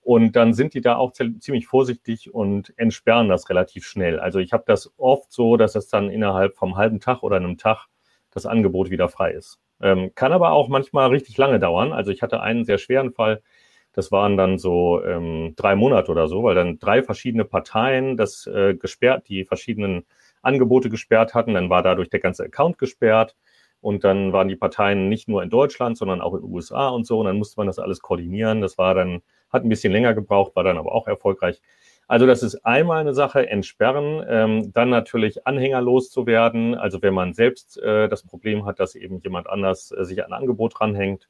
Und 0.00 0.36
dann 0.36 0.54
sind 0.54 0.72
die 0.74 0.80
da 0.80 0.96
auch 0.96 1.12
ziemlich 1.12 1.66
vorsichtig 1.66 2.32
und 2.32 2.72
entsperren 2.78 3.28
das 3.28 3.50
relativ 3.50 3.84
schnell. 3.86 4.20
Also 4.20 4.38
ich 4.38 4.52
habe 4.52 4.64
das 4.66 4.92
oft 4.96 5.30
so, 5.32 5.56
dass 5.56 5.74
es 5.74 5.88
dann 5.88 6.08
innerhalb 6.10 6.56
vom 6.56 6.76
halben 6.76 7.00
Tag 7.00 7.22
oder 7.22 7.36
einem 7.36 7.58
Tag 7.58 7.88
das 8.30 8.46
Angebot 8.46 8.90
wieder 8.90 9.08
frei 9.08 9.32
ist. 9.32 9.60
Ähm, 9.80 10.12
kann 10.14 10.32
aber 10.32 10.52
auch 10.52 10.68
manchmal 10.68 11.10
richtig 11.10 11.36
lange 11.36 11.58
dauern. 11.58 11.92
Also 11.92 12.10
ich 12.10 12.22
hatte 12.22 12.40
einen 12.40 12.64
sehr 12.64 12.78
schweren 12.78 13.12
Fall, 13.12 13.42
das 13.92 14.12
waren 14.12 14.36
dann 14.36 14.58
so 14.58 15.02
ähm, 15.04 15.54
drei 15.56 15.74
Monate 15.74 16.10
oder 16.10 16.28
so, 16.28 16.42
weil 16.42 16.54
dann 16.54 16.78
drei 16.78 17.02
verschiedene 17.02 17.44
Parteien 17.44 18.16
das 18.16 18.46
äh, 18.46 18.74
gesperrt, 18.74 19.28
die 19.28 19.44
verschiedenen 19.44 20.04
Angebote 20.42 20.88
gesperrt 20.88 21.34
hatten. 21.34 21.54
Dann 21.54 21.70
war 21.70 21.82
dadurch 21.82 22.10
der 22.10 22.20
ganze 22.20 22.44
Account 22.44 22.78
gesperrt. 22.78 23.34
Und 23.80 24.02
dann 24.02 24.32
waren 24.32 24.48
die 24.48 24.56
Parteien 24.56 25.08
nicht 25.08 25.28
nur 25.28 25.42
in 25.42 25.50
Deutschland, 25.50 25.96
sondern 25.96 26.20
auch 26.20 26.34
in 26.34 26.42
den 26.42 26.52
USA 26.52 26.88
und 26.88 27.06
so. 27.06 27.20
Und 27.20 27.26
dann 27.26 27.38
musste 27.38 27.58
man 27.60 27.68
das 27.68 27.78
alles 27.78 28.00
koordinieren. 28.00 28.60
Das 28.60 28.76
war 28.76 28.94
dann, 28.94 29.22
hat 29.50 29.64
ein 29.64 29.68
bisschen 29.68 29.92
länger 29.92 30.14
gebraucht, 30.14 30.56
war 30.56 30.64
dann 30.64 30.78
aber 30.78 30.92
auch 30.92 31.06
erfolgreich. 31.06 31.60
Also 32.08 32.26
das 32.26 32.42
ist 32.42 32.64
einmal 32.64 33.00
eine 33.00 33.12
Sache, 33.12 33.48
entsperren, 33.48 34.24
ähm, 34.28 34.72
dann 34.72 34.88
natürlich 34.88 35.46
anhängerlos 35.46 36.10
zu 36.10 36.26
werden. 36.26 36.74
Also 36.74 37.02
wenn 37.02 37.12
man 37.12 37.34
selbst 37.34 37.78
äh, 37.78 38.08
das 38.08 38.22
Problem 38.22 38.64
hat, 38.64 38.80
dass 38.80 38.94
eben 38.94 39.20
jemand 39.20 39.46
anders 39.48 39.92
äh, 39.92 40.04
sich 40.04 40.24
an 40.24 40.32
ein 40.32 40.40
Angebot 40.40 40.80
ranhängt, 40.80 41.28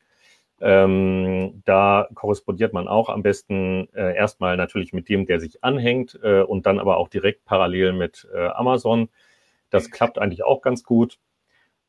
ähm, 0.60 1.62
da 1.64 2.08
korrespondiert 2.14 2.72
man 2.72 2.88
auch 2.88 3.08
am 3.08 3.22
besten 3.22 3.88
äh, 3.94 4.16
erstmal 4.16 4.56
natürlich 4.56 4.92
mit 4.92 5.08
dem, 5.08 5.26
der 5.26 5.40
sich 5.40 5.62
anhängt 5.62 6.18
äh, 6.22 6.42
und 6.42 6.66
dann 6.66 6.78
aber 6.78 6.96
auch 6.96 7.08
direkt 7.08 7.44
parallel 7.44 7.92
mit 7.92 8.28
äh, 8.34 8.48
Amazon. 8.48 9.08
Das 9.70 9.90
klappt 9.90 10.18
eigentlich 10.18 10.44
auch 10.44 10.62
ganz 10.62 10.82
gut. 10.82 11.18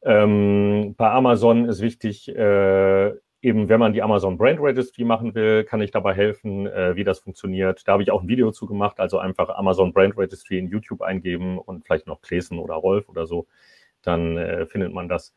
Ähm, 0.02 0.96
bei 0.98 1.10
Amazon 1.10 1.66
ist 1.66 1.82
wichtig, 1.82 2.30
äh, 2.30 3.14
eben 3.42 3.70
wenn 3.70 3.80
man 3.80 3.94
die 3.94 4.02
Amazon 4.02 4.38
Brand 4.38 4.60
Registry 4.62 5.04
machen 5.04 5.34
will, 5.34 5.64
kann 5.64 5.82
ich 5.82 5.92
dabei 5.92 6.14
helfen, 6.14 6.68
äh, 6.68 6.96
wie 6.96 7.04
das 7.04 7.20
funktioniert. 7.20 7.88
Da 7.88 7.94
habe 7.94 8.04
ich 8.04 8.12
auch 8.12 8.22
ein 8.22 8.28
Video 8.28 8.52
zu 8.52 8.66
gemacht, 8.66 9.00
also 9.00 9.18
einfach 9.18 9.50
Amazon 9.50 9.94
Brand 9.94 10.18
Registry 10.18 10.58
in 10.60 10.68
YouTube 10.68 11.02
eingeben 11.02 11.58
und 11.58 11.86
vielleicht 11.86 12.08
noch 12.08 12.22
Klesen 12.22 12.60
oder 12.60 12.76
Rolf 12.76 13.10
oder 13.10 13.26
so, 13.26 13.48
dann 14.02 14.38
äh, 14.38 14.66
findet 14.66 14.94
man 14.94 15.10
das. 15.10 15.34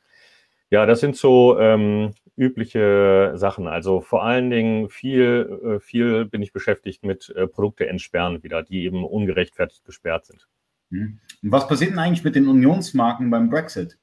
Ja, 0.70 0.86
das 0.86 1.00
sind 1.00 1.16
so 1.16 1.58
ähm, 1.58 2.12
übliche 2.36 3.32
Sachen. 3.34 3.66
Also 3.66 4.00
vor 4.00 4.24
allen 4.24 4.50
Dingen 4.50 4.88
viel, 4.88 5.60
äh, 5.64 5.80
viel 5.80 6.24
bin 6.24 6.42
ich 6.42 6.52
beschäftigt 6.52 7.04
mit 7.04 7.30
äh, 7.30 7.46
Produkte 7.46 7.88
entsperren 7.88 8.42
wieder, 8.42 8.62
die 8.62 8.84
eben 8.84 9.04
ungerechtfertigt 9.04 9.84
gesperrt 9.84 10.26
sind. 10.26 10.48
Mhm. 10.90 11.18
Was 11.42 11.68
passiert 11.68 11.92
denn 11.92 11.98
eigentlich 11.98 12.24
mit 12.24 12.34
den 12.34 12.48
Unionsmarken 12.48 13.30
beim 13.30 13.50
Brexit? 13.50 13.98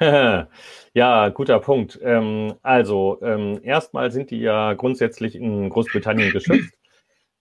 ja, 0.94 1.28
guter 1.28 1.60
Punkt. 1.60 1.98
Ähm, 2.02 2.54
also 2.62 3.18
ähm, 3.22 3.60
erstmal 3.62 4.10
sind 4.10 4.30
die 4.30 4.40
ja 4.40 4.72
grundsätzlich 4.72 5.36
in 5.36 5.68
Großbritannien 5.68 6.32
geschützt 6.32 6.79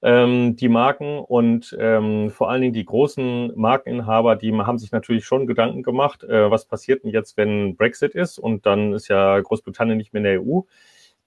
ähm, 0.02 0.56
die 0.56 0.70
Marken 0.70 1.20
und 1.20 1.76
ähm, 1.80 2.30
vor 2.30 2.50
allen 2.50 2.62
Dingen 2.62 2.74
die 2.74 2.86
großen 2.86 3.52
Markeninhaber, 3.56 4.36
die 4.36 4.54
haben 4.54 4.78
sich 4.78 4.92
natürlich 4.92 5.26
schon 5.26 5.48
Gedanken 5.48 5.84
gemacht, 5.84 6.24
äh, 6.24 6.50
was 6.50 6.66
passiert 6.66 7.04
denn 7.04 7.12
jetzt, 7.12 7.38
wenn 7.38 7.76
Brexit 7.76 8.16
ist 8.16 8.40
und 8.40 8.66
dann 8.66 8.94
ist 8.94 9.10
ja 9.10 9.40
Großbritannien 9.40 9.98
nicht 9.98 10.14
mehr 10.14 10.20
in 10.20 10.24
der 10.24 10.42
EU. 10.42 10.62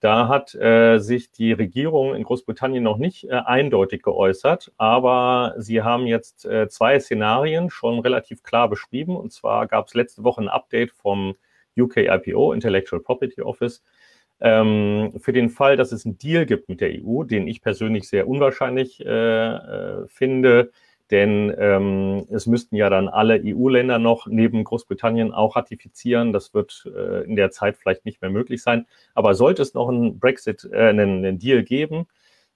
Da 0.02 0.26
hat 0.26 0.52
äh, 0.56 0.98
sich 0.98 1.30
die 1.30 1.52
Regierung 1.52 2.16
in 2.16 2.24
Großbritannien 2.24 2.82
noch 2.82 2.98
nicht 2.98 3.22
äh, 3.22 3.34
eindeutig 3.34 4.02
geäußert, 4.02 4.72
aber 4.76 5.54
sie 5.58 5.82
haben 5.82 6.08
jetzt 6.08 6.44
äh, 6.44 6.68
zwei 6.68 6.98
Szenarien 6.98 7.70
schon 7.70 8.00
relativ 8.00 8.42
klar 8.42 8.68
beschrieben. 8.68 9.14
Und 9.14 9.32
zwar 9.32 9.68
gab 9.68 9.86
es 9.86 9.94
letzte 9.94 10.24
Woche 10.24 10.40
ein 10.40 10.48
Update 10.48 10.90
vom 10.90 11.36
UK 11.78 11.98
IPO, 11.98 12.52
Intellectual 12.52 13.00
Property 13.00 13.42
Office, 13.42 13.84
ähm, 14.42 15.12
für 15.20 15.32
den 15.32 15.50
Fall, 15.50 15.76
dass 15.76 15.92
es 15.92 16.04
einen 16.04 16.18
Deal 16.18 16.44
gibt 16.46 16.68
mit 16.68 16.80
der 16.80 16.90
EU, 16.90 17.22
den 17.22 17.46
ich 17.46 17.62
persönlich 17.62 18.08
sehr 18.08 18.26
unwahrscheinlich 18.28 19.00
äh, 19.04 19.08
äh, 19.08 20.06
finde, 20.08 20.72
denn 21.12 21.54
ähm, 21.58 22.26
es 22.30 22.46
müssten 22.46 22.74
ja 22.74 22.88
dann 22.90 23.08
alle 23.08 23.40
EU-Länder 23.44 23.98
noch 23.98 24.26
neben 24.26 24.64
Großbritannien 24.64 25.32
auch 25.32 25.56
ratifizieren. 25.56 26.32
Das 26.32 26.54
wird 26.54 26.90
äh, 26.92 27.24
in 27.24 27.36
der 27.36 27.50
Zeit 27.50 27.76
vielleicht 27.76 28.04
nicht 28.04 28.22
mehr 28.22 28.30
möglich 28.30 28.62
sein. 28.62 28.86
Aber 29.14 29.34
sollte 29.34 29.62
es 29.62 29.74
noch 29.74 29.90
einen 29.90 30.18
Brexit, 30.18 30.68
äh, 30.72 30.88
einen, 30.88 31.18
einen 31.18 31.38
Deal 31.38 31.62
geben, 31.64 32.06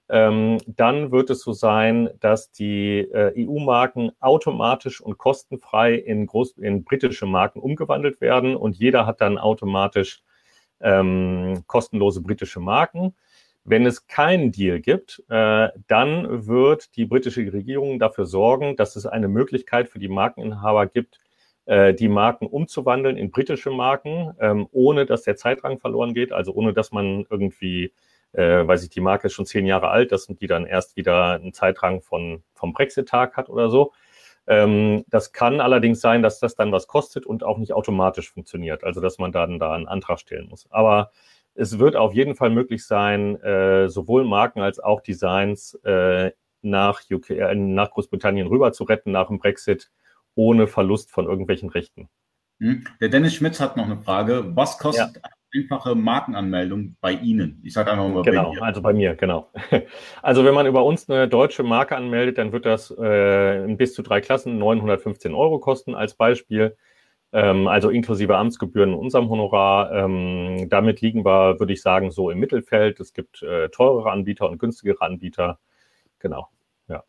ähm, 0.09 0.57
dann 0.65 1.11
wird 1.11 1.29
es 1.29 1.41
so 1.41 1.51
sein, 1.51 2.09
dass 2.19 2.51
die 2.51 2.99
äh, 2.99 3.33
EU-Marken 3.45 4.11
automatisch 4.19 5.01
und 5.01 5.17
kostenfrei 5.17 5.93
in, 5.93 6.25
Groß 6.25 6.57
in 6.57 6.83
britische 6.83 7.25
Marken 7.25 7.59
umgewandelt 7.59 8.21
werden 8.21 8.55
und 8.55 8.77
jeder 8.77 9.05
hat 9.05 9.21
dann 9.21 9.37
automatisch 9.37 10.23
ähm, 10.81 11.63
kostenlose 11.67 12.21
britische 12.21 12.59
Marken. 12.59 13.13
Wenn 13.63 13.85
es 13.85 14.07
keinen 14.07 14.51
Deal 14.53 14.79
gibt, 14.79 15.23
äh, 15.29 15.69
dann 15.87 16.47
wird 16.47 16.95
die 16.95 17.05
britische 17.05 17.51
Regierung 17.51 17.99
dafür 17.99 18.25
sorgen, 18.25 18.77
dass 18.77 18.95
es 18.95 19.05
eine 19.05 19.27
Möglichkeit 19.27 19.89
für 19.89 19.99
die 19.99 20.07
Markeninhaber 20.07 20.87
gibt, 20.87 21.19
äh, 21.65 21.93
die 21.93 22.07
Marken 22.07 22.47
umzuwandeln 22.47 23.17
in 23.17 23.29
britische 23.29 23.71
Marken, 23.71 24.33
ähm, 24.39 24.67
ohne 24.71 25.05
dass 25.05 25.23
der 25.23 25.35
Zeitrang 25.35 25.79
verloren 25.79 26.13
geht, 26.13 26.31
also 26.31 26.53
ohne 26.53 26.73
dass 26.73 26.93
man 26.93 27.25
irgendwie, 27.29 27.91
äh, 28.31 28.65
weiß 28.65 28.83
ich, 28.83 28.89
die 28.89 29.01
Marke 29.01 29.27
ist 29.27 29.33
schon 29.33 29.45
zehn 29.45 29.65
Jahre 29.65 29.89
alt, 29.89 30.13
dass 30.13 30.27
die 30.27 30.47
dann 30.47 30.65
erst 30.65 30.95
wieder 30.95 31.33
einen 31.33 31.51
Zeitrang 31.51 32.01
von, 32.01 32.43
vom 32.53 32.71
Brexit-Tag 32.71 33.35
hat 33.35 33.49
oder 33.49 33.69
so. 33.69 33.91
Ähm, 34.47 35.03
das 35.09 35.33
kann 35.33 35.59
allerdings 35.59 35.99
sein, 35.99 36.21
dass 36.21 36.39
das 36.39 36.55
dann 36.55 36.71
was 36.71 36.87
kostet 36.87 37.25
und 37.25 37.43
auch 37.43 37.57
nicht 37.57 37.73
automatisch 37.73 38.31
funktioniert, 38.31 38.83
also 38.83 39.01
dass 39.01 39.17
man 39.17 39.31
dann 39.31 39.59
da 39.59 39.73
einen 39.73 39.87
Antrag 39.87 40.19
stellen 40.19 40.47
muss. 40.49 40.67
Aber 40.69 41.11
es 41.53 41.79
wird 41.79 41.95
auf 41.95 42.13
jeden 42.13 42.35
Fall 42.35 42.49
möglich 42.49 42.85
sein, 42.85 43.35
äh, 43.41 43.89
sowohl 43.89 44.23
Marken 44.23 44.61
als 44.61 44.79
auch 44.79 45.01
Designs 45.01 45.73
äh, 45.83 46.31
nach, 46.61 47.01
UK, 47.11 47.31
äh, 47.31 47.55
nach 47.55 47.91
Großbritannien 47.91 48.47
rüber 48.47 48.71
zu 48.71 48.83
retten 48.83 49.11
nach 49.11 49.27
dem 49.27 49.39
Brexit 49.39 49.91
ohne 50.35 50.67
Verlust 50.67 51.11
von 51.11 51.25
irgendwelchen 51.25 51.69
Rechten. 51.69 52.09
Hm. 52.59 52.85
Der 53.01 53.09
Dennis 53.09 53.33
Schmitz 53.33 53.59
hat 53.59 53.75
noch 53.75 53.85
eine 53.85 53.97
Frage. 53.97 54.55
Was 54.55 54.77
kostet 54.77 55.15
ja. 55.15 55.21
Einfache 55.53 55.95
Markenanmeldung 55.95 56.95
bei 57.01 57.13
Ihnen? 57.13 57.61
Ich 57.63 57.73
sage 57.73 57.91
einfach 57.91 58.07
mal 58.07 58.21
genau, 58.23 58.53
bei 58.53 58.61
also 58.61 58.81
bei 58.81 58.93
mir, 58.93 59.15
genau. 59.15 59.49
Also 60.21 60.45
wenn 60.45 60.53
man 60.53 60.67
über 60.67 60.83
uns 60.83 61.09
eine 61.09 61.27
deutsche 61.27 61.63
Marke 61.63 61.95
anmeldet, 61.95 62.37
dann 62.37 62.51
wird 62.51 62.65
das 62.65 62.93
äh, 62.97 63.63
in 63.63 63.77
bis 63.77 63.93
zu 63.93 64.01
drei 64.01 64.21
Klassen 64.21 64.57
915 64.57 65.33
Euro 65.33 65.59
kosten 65.59 65.95
als 65.95 66.15
Beispiel. 66.15 66.75
Ähm, 67.33 67.67
also 67.67 67.89
inklusive 67.89 68.37
Amtsgebühren 68.37 68.93
in 68.93 68.95
unserem 68.95 69.29
Honorar. 69.29 69.91
Ähm, 69.91 70.69
damit 70.69 71.01
liegen 71.01 71.25
wir, 71.25 71.59
würde 71.59 71.73
ich 71.73 71.81
sagen, 71.81 72.11
so 72.11 72.29
im 72.29 72.39
Mittelfeld. 72.39 72.99
Es 72.99 73.13
gibt 73.13 73.43
äh, 73.43 73.69
teurere 73.69 74.11
Anbieter 74.11 74.49
und 74.49 74.59
günstigere 74.59 75.01
Anbieter. 75.01 75.59
Genau. 76.19 76.49
Ja. 76.87 77.03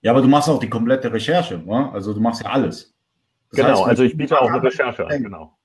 Ja, 0.00 0.12
aber 0.12 0.22
du 0.22 0.28
machst 0.28 0.48
auch 0.48 0.60
die 0.60 0.70
komplette 0.70 1.12
Recherche, 1.12 1.58
ne? 1.58 1.90
also 1.92 2.14
du 2.14 2.20
machst 2.20 2.42
ja 2.42 2.50
alles. 2.50 2.94
Das 3.50 3.56
genau, 3.58 3.78
heißt, 3.80 3.88
also 3.88 4.02
ich 4.04 4.16
biete 4.16 4.40
auch 4.40 4.48
eine 4.48 4.62
Recherche 4.62 5.06
an, 5.06 5.22
genau. 5.22 5.58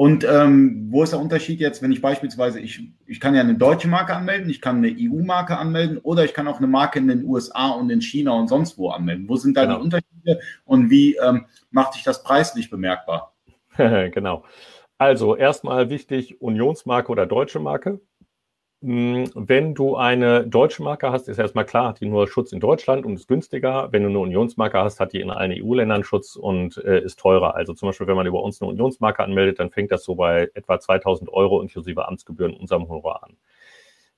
Und 0.00 0.22
ähm, 0.22 0.86
wo 0.90 1.02
ist 1.02 1.10
der 1.10 1.18
Unterschied 1.18 1.58
jetzt, 1.58 1.82
wenn 1.82 1.90
ich 1.90 2.00
beispielsweise, 2.00 2.60
ich, 2.60 2.80
ich 3.06 3.18
kann 3.18 3.34
ja 3.34 3.40
eine 3.40 3.56
deutsche 3.56 3.88
Marke 3.88 4.14
anmelden, 4.14 4.48
ich 4.48 4.60
kann 4.60 4.76
eine 4.76 4.94
EU-Marke 4.96 5.58
anmelden 5.58 5.98
oder 5.98 6.24
ich 6.24 6.34
kann 6.34 6.46
auch 6.46 6.58
eine 6.58 6.68
Marke 6.68 7.00
in 7.00 7.08
den 7.08 7.24
USA 7.24 7.70
und 7.70 7.90
in 7.90 8.00
China 8.00 8.30
und 8.34 8.46
sonst 8.46 8.78
wo 8.78 8.90
anmelden. 8.90 9.28
Wo 9.28 9.34
sind 9.34 9.56
da 9.56 9.64
genau. 9.64 9.78
die 9.78 9.82
Unterschiede 9.82 10.40
und 10.64 10.88
wie 10.88 11.16
ähm, 11.16 11.46
macht 11.72 11.94
sich 11.94 12.04
das 12.04 12.22
preislich 12.22 12.70
bemerkbar? 12.70 13.34
genau. 13.76 14.44
Also 14.98 15.34
erstmal 15.34 15.90
wichtig, 15.90 16.40
Unionsmarke 16.40 17.10
oder 17.10 17.26
deutsche 17.26 17.58
Marke. 17.58 18.00
Hm, 18.82 19.28
wenn 19.34 19.74
du 19.74 19.96
eine 19.96 20.46
deutsche 20.46 20.84
Marke 20.84 21.10
hast, 21.10 21.28
ist 21.28 21.38
erstmal 21.38 21.64
klar, 21.64 21.88
hat 21.88 22.00
die 22.00 22.06
nur 22.06 22.28
Schutz 22.28 22.52
in 22.52 22.60
Deutschland 22.60 23.04
und 23.04 23.14
ist 23.14 23.26
günstiger. 23.26 23.88
Wenn 23.90 24.04
du 24.04 24.08
eine 24.08 24.20
Unionsmarke 24.20 24.78
hast, 24.78 25.00
hat 25.00 25.12
die 25.12 25.20
in 25.20 25.30
allen 25.30 25.50
EU-Ländern 25.50 26.04
Schutz 26.04 26.36
und 26.36 26.76
äh, 26.84 27.00
ist 27.02 27.18
teurer. 27.18 27.56
Also 27.56 27.74
zum 27.74 27.88
Beispiel, 27.88 28.06
wenn 28.06 28.14
man 28.14 28.26
über 28.26 28.40
uns 28.40 28.62
eine 28.62 28.70
Unionsmarke 28.70 29.24
anmeldet, 29.24 29.58
dann 29.58 29.70
fängt 29.70 29.90
das 29.90 30.04
so 30.04 30.14
bei 30.14 30.48
etwa 30.54 30.78
2000 30.78 31.28
Euro 31.32 31.60
inklusive 31.60 32.06
Amtsgebühren 32.06 32.54
unserem 32.54 32.88
Honorar 32.88 33.24
an. 33.24 33.36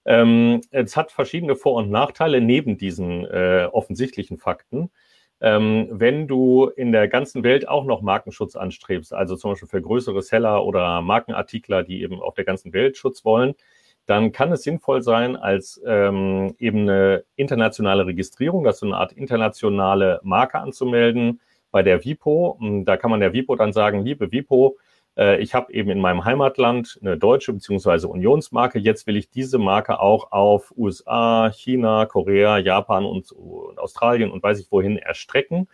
Ähm, 0.05 0.61
es 0.71 0.97
hat 0.97 1.12
verschiedene 1.12 1.57
Vor- 1.57 1.76
und 1.76 1.90
Nachteile 1.90 2.40
neben 2.43 2.76
diesen 2.79 3.26
äh, 3.26 3.69
offensichtlichen 3.73 4.38
Fakten. 4.38 4.90
Ähm, 5.40 5.88
wenn 5.90 6.29
du 6.29 6.67
in 6.69 6.93
der 6.93 7.09
ganzen 7.09 7.45
Welt 7.45 7.67
auch 7.69 7.85
noch 7.85 8.02
Markenschutz 8.02 8.57
anstrebst, 8.57 9.14
also 9.14 9.37
zum 9.37 9.52
Beispiel 9.52 9.69
für 9.69 9.81
größere 9.83 10.21
Seller 10.23 10.64
oder 10.67 11.00
Markenartikler, 11.00 11.83
die 11.83 12.02
eben 12.02 12.21
auf 12.21 12.35
der 12.35 12.45
ganzen 12.45 12.75
Welt 12.75 12.99
Schutz 12.99 13.25
wollen, 13.25 13.55
dann 14.07 14.33
kann 14.33 14.52
es 14.52 14.62
sinnvoll 14.62 15.02
sein, 15.02 15.37
als 15.37 15.80
ähm, 15.87 16.54
eben 16.59 16.88
eine 16.88 17.25
internationale 17.37 18.07
Registrierung, 18.07 18.64
das 18.64 18.76
ist 18.76 18.80
so 18.80 18.87
eine 18.87 18.97
Art 18.97 19.12
internationale 19.12 20.21
Marke 20.23 20.59
anzumelden 20.59 21.40
bei 21.71 21.83
der 21.83 22.04
WIPO. 22.04 22.59
Da 22.85 22.97
kann 22.97 23.11
man 23.11 23.21
der 23.21 23.33
WIPO 23.33 23.57
dann 23.57 23.73
sagen, 23.73 24.05
liebe 24.05 24.33
WIPO, 24.33 24.77
äh, 25.16 25.40
ich 25.40 25.55
habe 25.55 25.72
eben 25.72 25.90
in 25.90 26.01
meinem 26.01 26.24
Heimatland 26.24 26.98
eine 27.01 27.16
deutsche 27.16 27.53
bzw. 27.53 28.07
Unionsmarke. 28.07 28.79
Jetzt 28.79 29.07
will 29.07 29.16
ich 29.16 29.31
diese 29.31 29.59
Marke 29.59 30.01
auch 30.01 30.33
auf 30.33 30.72
USA, 30.77 31.51
China, 31.55 32.07
Korea, 32.07 32.59
Japan 32.59 33.05
und, 33.05 33.31
und 33.33 33.79
Australien 33.79 34.31
und 34.31 34.42
weiß 34.42 34.61
ich 34.61 34.70
wohin 34.72 34.96
erstrecken. 34.96 35.68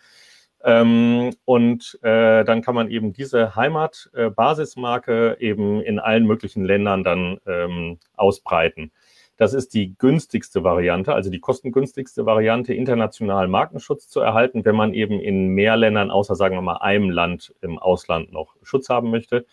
Ähm, 0.66 1.30
und 1.44 1.96
äh, 2.02 2.44
dann 2.44 2.60
kann 2.60 2.74
man 2.74 2.90
eben 2.90 3.12
diese 3.12 3.54
Heimatbasismarke 3.54 5.36
äh, 5.38 5.48
eben 5.48 5.80
in 5.80 6.00
allen 6.00 6.26
möglichen 6.26 6.64
Ländern 6.64 7.04
dann 7.04 7.38
ähm, 7.46 8.00
ausbreiten. 8.16 8.90
Das 9.36 9.54
ist 9.54 9.74
die 9.74 9.94
günstigste 9.96 10.64
Variante, 10.64 11.14
also 11.14 11.30
die 11.30 11.38
kostengünstigste 11.38 12.26
Variante, 12.26 12.74
internationalen 12.74 13.48
Markenschutz 13.48 14.08
zu 14.08 14.18
erhalten, 14.18 14.64
wenn 14.64 14.74
man 14.74 14.92
eben 14.92 15.20
in 15.20 15.48
mehr 15.48 15.76
Ländern, 15.76 16.10
außer 16.10 16.34
sagen 16.34 16.56
wir 16.56 16.62
mal 16.62 16.78
einem 16.78 17.10
Land 17.10 17.54
im 17.60 17.78
Ausland 17.78 18.32
noch 18.32 18.56
Schutz 18.64 18.88
haben 18.88 19.10
möchte. 19.12 19.46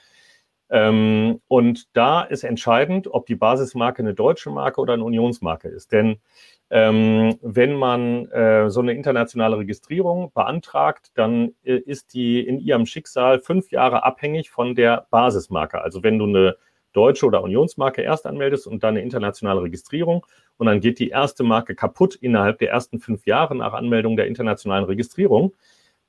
Ähm, 0.71 1.41
und 1.47 1.95
da 1.95 2.23
ist 2.23 2.43
entscheidend, 2.43 3.07
ob 3.07 3.27
die 3.27 3.35
Basismarke 3.35 4.01
eine 4.01 4.15
deutsche 4.15 4.49
Marke 4.49 4.81
oder 4.81 4.93
eine 4.93 5.03
Unionsmarke 5.03 5.67
ist. 5.67 5.91
Denn 5.91 6.21
ähm, 6.69 7.37
wenn 7.41 7.75
man 7.75 8.25
äh, 8.31 8.69
so 8.69 8.79
eine 8.81 8.93
internationale 8.93 9.57
Registrierung 9.57 10.31
beantragt, 10.33 11.11
dann 11.15 11.53
äh, 11.63 11.75
ist 11.75 12.13
die 12.13 12.39
in 12.39 12.59
ihrem 12.59 12.85
Schicksal 12.85 13.39
fünf 13.39 13.71
Jahre 13.71 14.03
abhängig 14.03 14.49
von 14.49 14.75
der 14.75 15.07
Basismarke. 15.11 15.81
Also 15.81 16.03
wenn 16.03 16.17
du 16.17 16.25
eine 16.25 16.57
deutsche 16.93 17.25
oder 17.25 17.43
Unionsmarke 17.43 18.01
erst 18.01 18.25
anmeldest 18.25 18.67
und 18.67 18.83
dann 18.83 18.95
eine 18.95 19.01
internationale 19.01 19.63
Registrierung 19.63 20.25
und 20.57 20.67
dann 20.67 20.79
geht 20.79 20.99
die 20.99 21.09
erste 21.09 21.43
Marke 21.43 21.75
kaputt 21.75 22.15
innerhalb 22.15 22.59
der 22.59 22.69
ersten 22.69 22.99
fünf 22.99 23.25
Jahre 23.25 23.55
nach 23.55 23.73
Anmeldung 23.73 24.15
der 24.15 24.27
internationalen 24.27 24.85
Registrierung, 24.85 25.53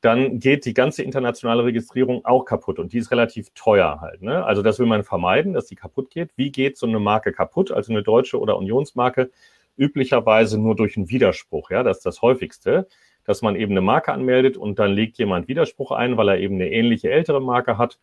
dann 0.02 0.38
geht 0.38 0.66
die 0.66 0.74
ganze 0.74 1.02
internationale 1.02 1.64
Registrierung 1.64 2.26
auch 2.26 2.44
kaputt 2.44 2.78
und 2.78 2.92
die 2.92 2.98
ist 2.98 3.10
relativ 3.10 3.48
teuer 3.54 4.02
halt. 4.02 4.20
Ne? 4.20 4.44
Also 4.44 4.60
das 4.60 4.78
will 4.78 4.86
man 4.86 5.02
vermeiden, 5.02 5.54
dass 5.54 5.64
die 5.66 5.76
kaputt 5.76 6.10
geht. 6.10 6.30
Wie 6.36 6.52
geht 6.52 6.76
so 6.76 6.86
eine 6.86 7.00
Marke 7.00 7.32
kaputt, 7.32 7.72
also 7.72 7.90
eine 7.90 8.02
deutsche 8.02 8.38
oder 8.38 8.58
Unionsmarke? 8.58 9.30
Üblicherweise 9.76 10.58
nur 10.58 10.76
durch 10.76 10.96
einen 10.96 11.10
Widerspruch. 11.10 11.70
Ja, 11.70 11.82
das 11.82 11.98
ist 11.98 12.06
das 12.06 12.22
häufigste, 12.22 12.86
dass 13.24 13.42
man 13.42 13.56
eben 13.56 13.72
eine 13.72 13.80
Marke 13.80 14.12
anmeldet 14.12 14.56
und 14.56 14.78
dann 14.78 14.92
legt 14.92 15.18
jemand 15.18 15.48
Widerspruch 15.48 15.92
ein, 15.92 16.16
weil 16.16 16.28
er 16.28 16.38
eben 16.38 16.54
eine 16.56 16.70
ähnliche 16.70 17.10
ältere 17.10 17.40
Marke 17.40 17.78
hat. 17.78 17.98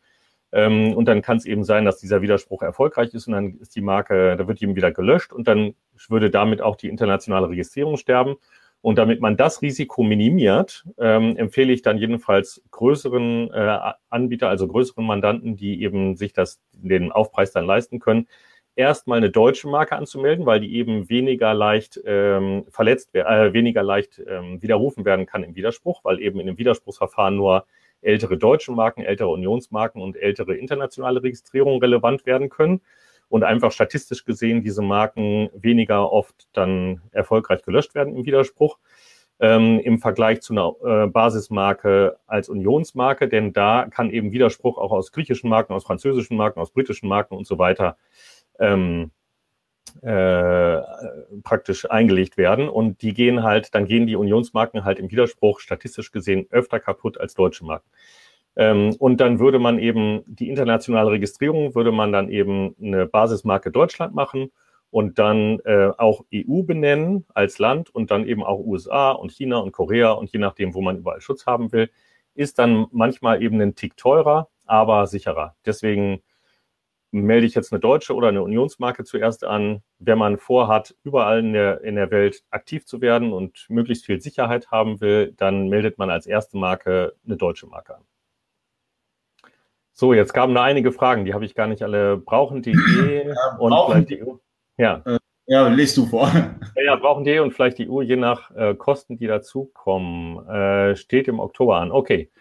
Ähm, 0.52 0.94
und 0.94 1.06
dann 1.06 1.22
kann 1.22 1.38
es 1.38 1.46
eben 1.46 1.64
sein, 1.64 1.86
dass 1.86 2.00
dieser 2.00 2.22
Widerspruch 2.22 2.62
erfolgreich 2.62 3.14
ist 3.14 3.28
und 3.28 3.34
dann 3.34 3.58
ist 3.60 3.76
die 3.76 3.82
Marke, 3.82 4.36
da 4.36 4.48
wird 4.48 4.62
eben 4.62 4.76
wieder 4.76 4.92
gelöscht 4.92 5.32
und 5.32 5.48
dann 5.48 5.76
würde 6.10 6.30
damit 6.30 6.62
auch 6.62 6.76
die 6.76 6.90
internationale 6.90 7.50
Registrierung 7.50 7.98
sterben. 7.98 8.36
Und 8.82 8.98
damit 8.98 9.22
man 9.22 9.38
das 9.38 9.62
Risiko 9.62 10.02
minimiert, 10.02 10.86
ähm, 10.98 11.38
empfehle 11.38 11.72
ich 11.72 11.84
dann 11.84 12.00
jedenfalls 12.00 12.64
größeren 12.72 13.52
äh, 13.54 13.78
Anbieter, 14.10 14.50
also 14.50 14.68
größeren 14.68 15.06
Mandanten, 15.06 15.56
die 15.56 15.84
eben 15.84 16.16
sich 16.16 16.34
das, 16.34 16.60
den 16.74 17.12
Aufpreis 17.12 17.52
dann 17.52 17.68
leisten 17.68 18.00
können, 18.00 18.28
erstmal 18.76 19.18
eine 19.18 19.30
deutsche 19.30 19.68
Marke 19.68 19.96
anzumelden, 19.96 20.46
weil 20.46 20.60
die 20.60 20.76
eben 20.76 21.10
weniger 21.10 21.54
leicht 21.54 22.00
ähm, 22.06 22.66
verletzt, 22.70 23.14
äh, 23.14 23.54
weniger 23.54 23.84
leicht 23.84 24.22
ähm, 24.26 24.62
widerrufen 24.62 25.06
werden 25.06 25.26
kann 25.26 25.44
im 25.44 25.56
Widerspruch, 25.56 26.04
weil 26.04 26.22
eben 26.22 26.40
in 26.40 26.48
dem 26.48 26.58
Widerspruchsverfahren 26.58 27.36
nur 27.36 27.66
ältere 28.02 28.38
deutsche 28.38 28.72
Marken, 28.72 29.04
ältere 29.04 29.30
Unionsmarken 29.30 30.02
und 30.02 30.18
ältere 30.18 30.56
internationale 30.56 31.22
Registrierungen 31.22 31.80
relevant 31.80 32.26
werden 32.26 32.50
können 32.50 32.82
und 33.30 33.44
einfach 33.44 33.72
statistisch 33.72 34.26
gesehen 34.26 34.62
diese 34.62 34.82
Marken 34.82 35.50
weniger 35.54 36.12
oft 36.12 36.48
dann 36.54 37.02
erfolgreich 37.12 37.64
gelöscht 37.64 37.96
werden 37.96 38.16
im 38.16 38.26
Widerspruch. 38.26 38.78
Ähm, 39.40 39.80
im 39.80 39.98
Vergleich 39.98 40.42
zu 40.42 40.54
einer 40.54 40.76
äh, 40.84 41.08
Basismarke 41.08 42.18
als 42.28 42.48
Unionsmarke, 42.48 43.28
denn 43.28 43.54
da 43.54 43.88
kann 43.90 44.12
eben 44.12 44.32
Widerspruch 44.32 44.78
auch 44.78 44.92
aus 44.92 45.12
griechischen 45.12 45.50
Marken, 45.50 45.74
aus 45.74 45.84
französischen 45.84 46.38
Marken, 46.38 46.60
aus 46.60 46.70
britischen 46.70 47.10
Marken 47.10 47.36
und 47.36 47.48
so 47.48 47.58
weiter 47.58 47.98
ähm, 48.62 49.12
äh, 50.02 50.82
praktisch 51.44 51.90
eingelegt 51.90 52.38
werden. 52.38 52.70
Und 52.70 53.02
die 53.02 53.14
gehen 53.14 53.44
halt, 53.44 53.76
dann 53.76 53.86
gehen 53.86 54.08
die 54.08 54.16
Unionsmarken 54.16 54.86
halt 54.86 55.00
im 55.00 55.12
Widerspruch 55.12 55.60
statistisch 55.60 56.12
gesehen 56.12 56.48
öfter 56.50 56.80
kaputt 56.80 57.20
als 57.20 57.34
deutsche 57.34 57.66
Marken. 57.66 57.90
Ähm, 58.56 58.96
und 59.00 59.20
dann 59.20 59.40
würde 59.40 59.60
man 59.60 59.80
eben 59.80 60.24
die 60.26 60.50
internationale 60.50 61.12
Registrierung, 61.12 61.76
würde 61.76 61.92
man 61.92 62.12
dann 62.12 62.30
eben 62.30 62.76
eine 62.82 63.06
Basismarke 63.06 63.72
Deutschland 63.72 64.14
machen 64.14 64.52
und 64.92 65.20
dann 65.20 65.60
äh, 65.66 65.92
auch 65.98 66.26
EU 66.34 66.64
benennen 66.64 67.26
als 67.34 67.60
Land 67.60 67.94
und 67.94 68.12
dann 68.12 68.26
eben 68.26 68.44
auch 68.44 68.60
USA 68.60 69.12
und 69.12 69.32
China 69.32 69.58
und 69.58 69.72
Korea 69.72 70.12
und 70.12 70.32
je 70.32 70.40
nachdem, 70.40 70.74
wo 70.74 70.82
man 70.82 70.98
überall 70.98 71.22
Schutz 71.22 71.46
haben 71.46 71.72
will, 71.72 71.90
ist 72.36 72.60
dann 72.60 72.88
manchmal 72.92 73.42
eben 73.42 73.60
ein 73.62 73.76
Tick 73.76 73.98
teurer, 73.98 74.50
aber 74.66 75.08
sicherer. 75.08 75.56
Deswegen 75.66 76.22
melde 77.12 77.46
ich 77.46 77.56
jetzt 77.56 77.72
eine 77.72 77.80
deutsche 77.80 78.16
oder 78.16 78.30
eine 78.30 78.42
Unionsmarke 78.42 79.04
zuerst 79.04 79.44
an. 79.44 79.84
Wenn 80.00 80.18
man 80.18 80.38
vorhat, 80.38 80.96
überall 81.04 81.40
in 81.40 81.54
der, 81.54 81.82
in 81.82 81.96
der 81.96 82.10
Welt 82.12 82.44
aktiv 82.50 82.86
zu 82.86 83.02
werden 83.02 83.34
und 83.34 83.66
möglichst 83.70 84.06
viel 84.06 84.22
Sicherheit 84.22 84.72
haben 84.72 85.02
will, 85.02 85.34
dann 85.38 85.68
meldet 85.68 85.98
man 85.98 86.10
als 86.10 86.26
erste 86.26 86.58
Marke 86.58 87.14
eine 87.26 87.38
deutsche 87.38 87.68
Marke 87.68 87.96
an. 87.96 88.04
So, 89.94 90.14
jetzt 90.14 90.34
kamen 90.34 90.56
da 90.56 90.64
einige 90.64 90.92
Fragen, 90.92 91.26
die 91.26 91.34
habe 91.34 91.46
ich 91.46 91.54
gar 91.54 91.68
nicht 91.68 91.84
alle. 91.84 92.18
Brauchen 92.18 92.62
die 92.62 92.72
E 92.72 93.28
ja, 93.28 93.58
und 93.60 93.72
brauchen 93.72 94.06
die, 94.06 94.24
EU? 94.24 94.36
Ja. 94.78 95.02
Äh, 95.06 95.20
Ja, 95.48 95.68
lest 95.68 95.98
du 95.98 96.06
vor. 96.06 96.32
Ja, 96.84 96.96
brauchen 96.96 97.26
die 97.26 97.38
und 97.40 97.52
vielleicht 97.52 97.78
die 97.78 97.90
Uhr, 97.90 98.02
je 98.02 98.16
nach 98.16 98.50
äh, 98.56 98.74
Kosten, 98.74 99.18
die 99.18 99.28
dazukommen. 99.28 100.48
Äh, 100.48 100.96
steht 100.96 101.28
im 101.28 101.40
Oktober 101.40 101.76
an. 101.76 101.92
Okay. 101.92 102.32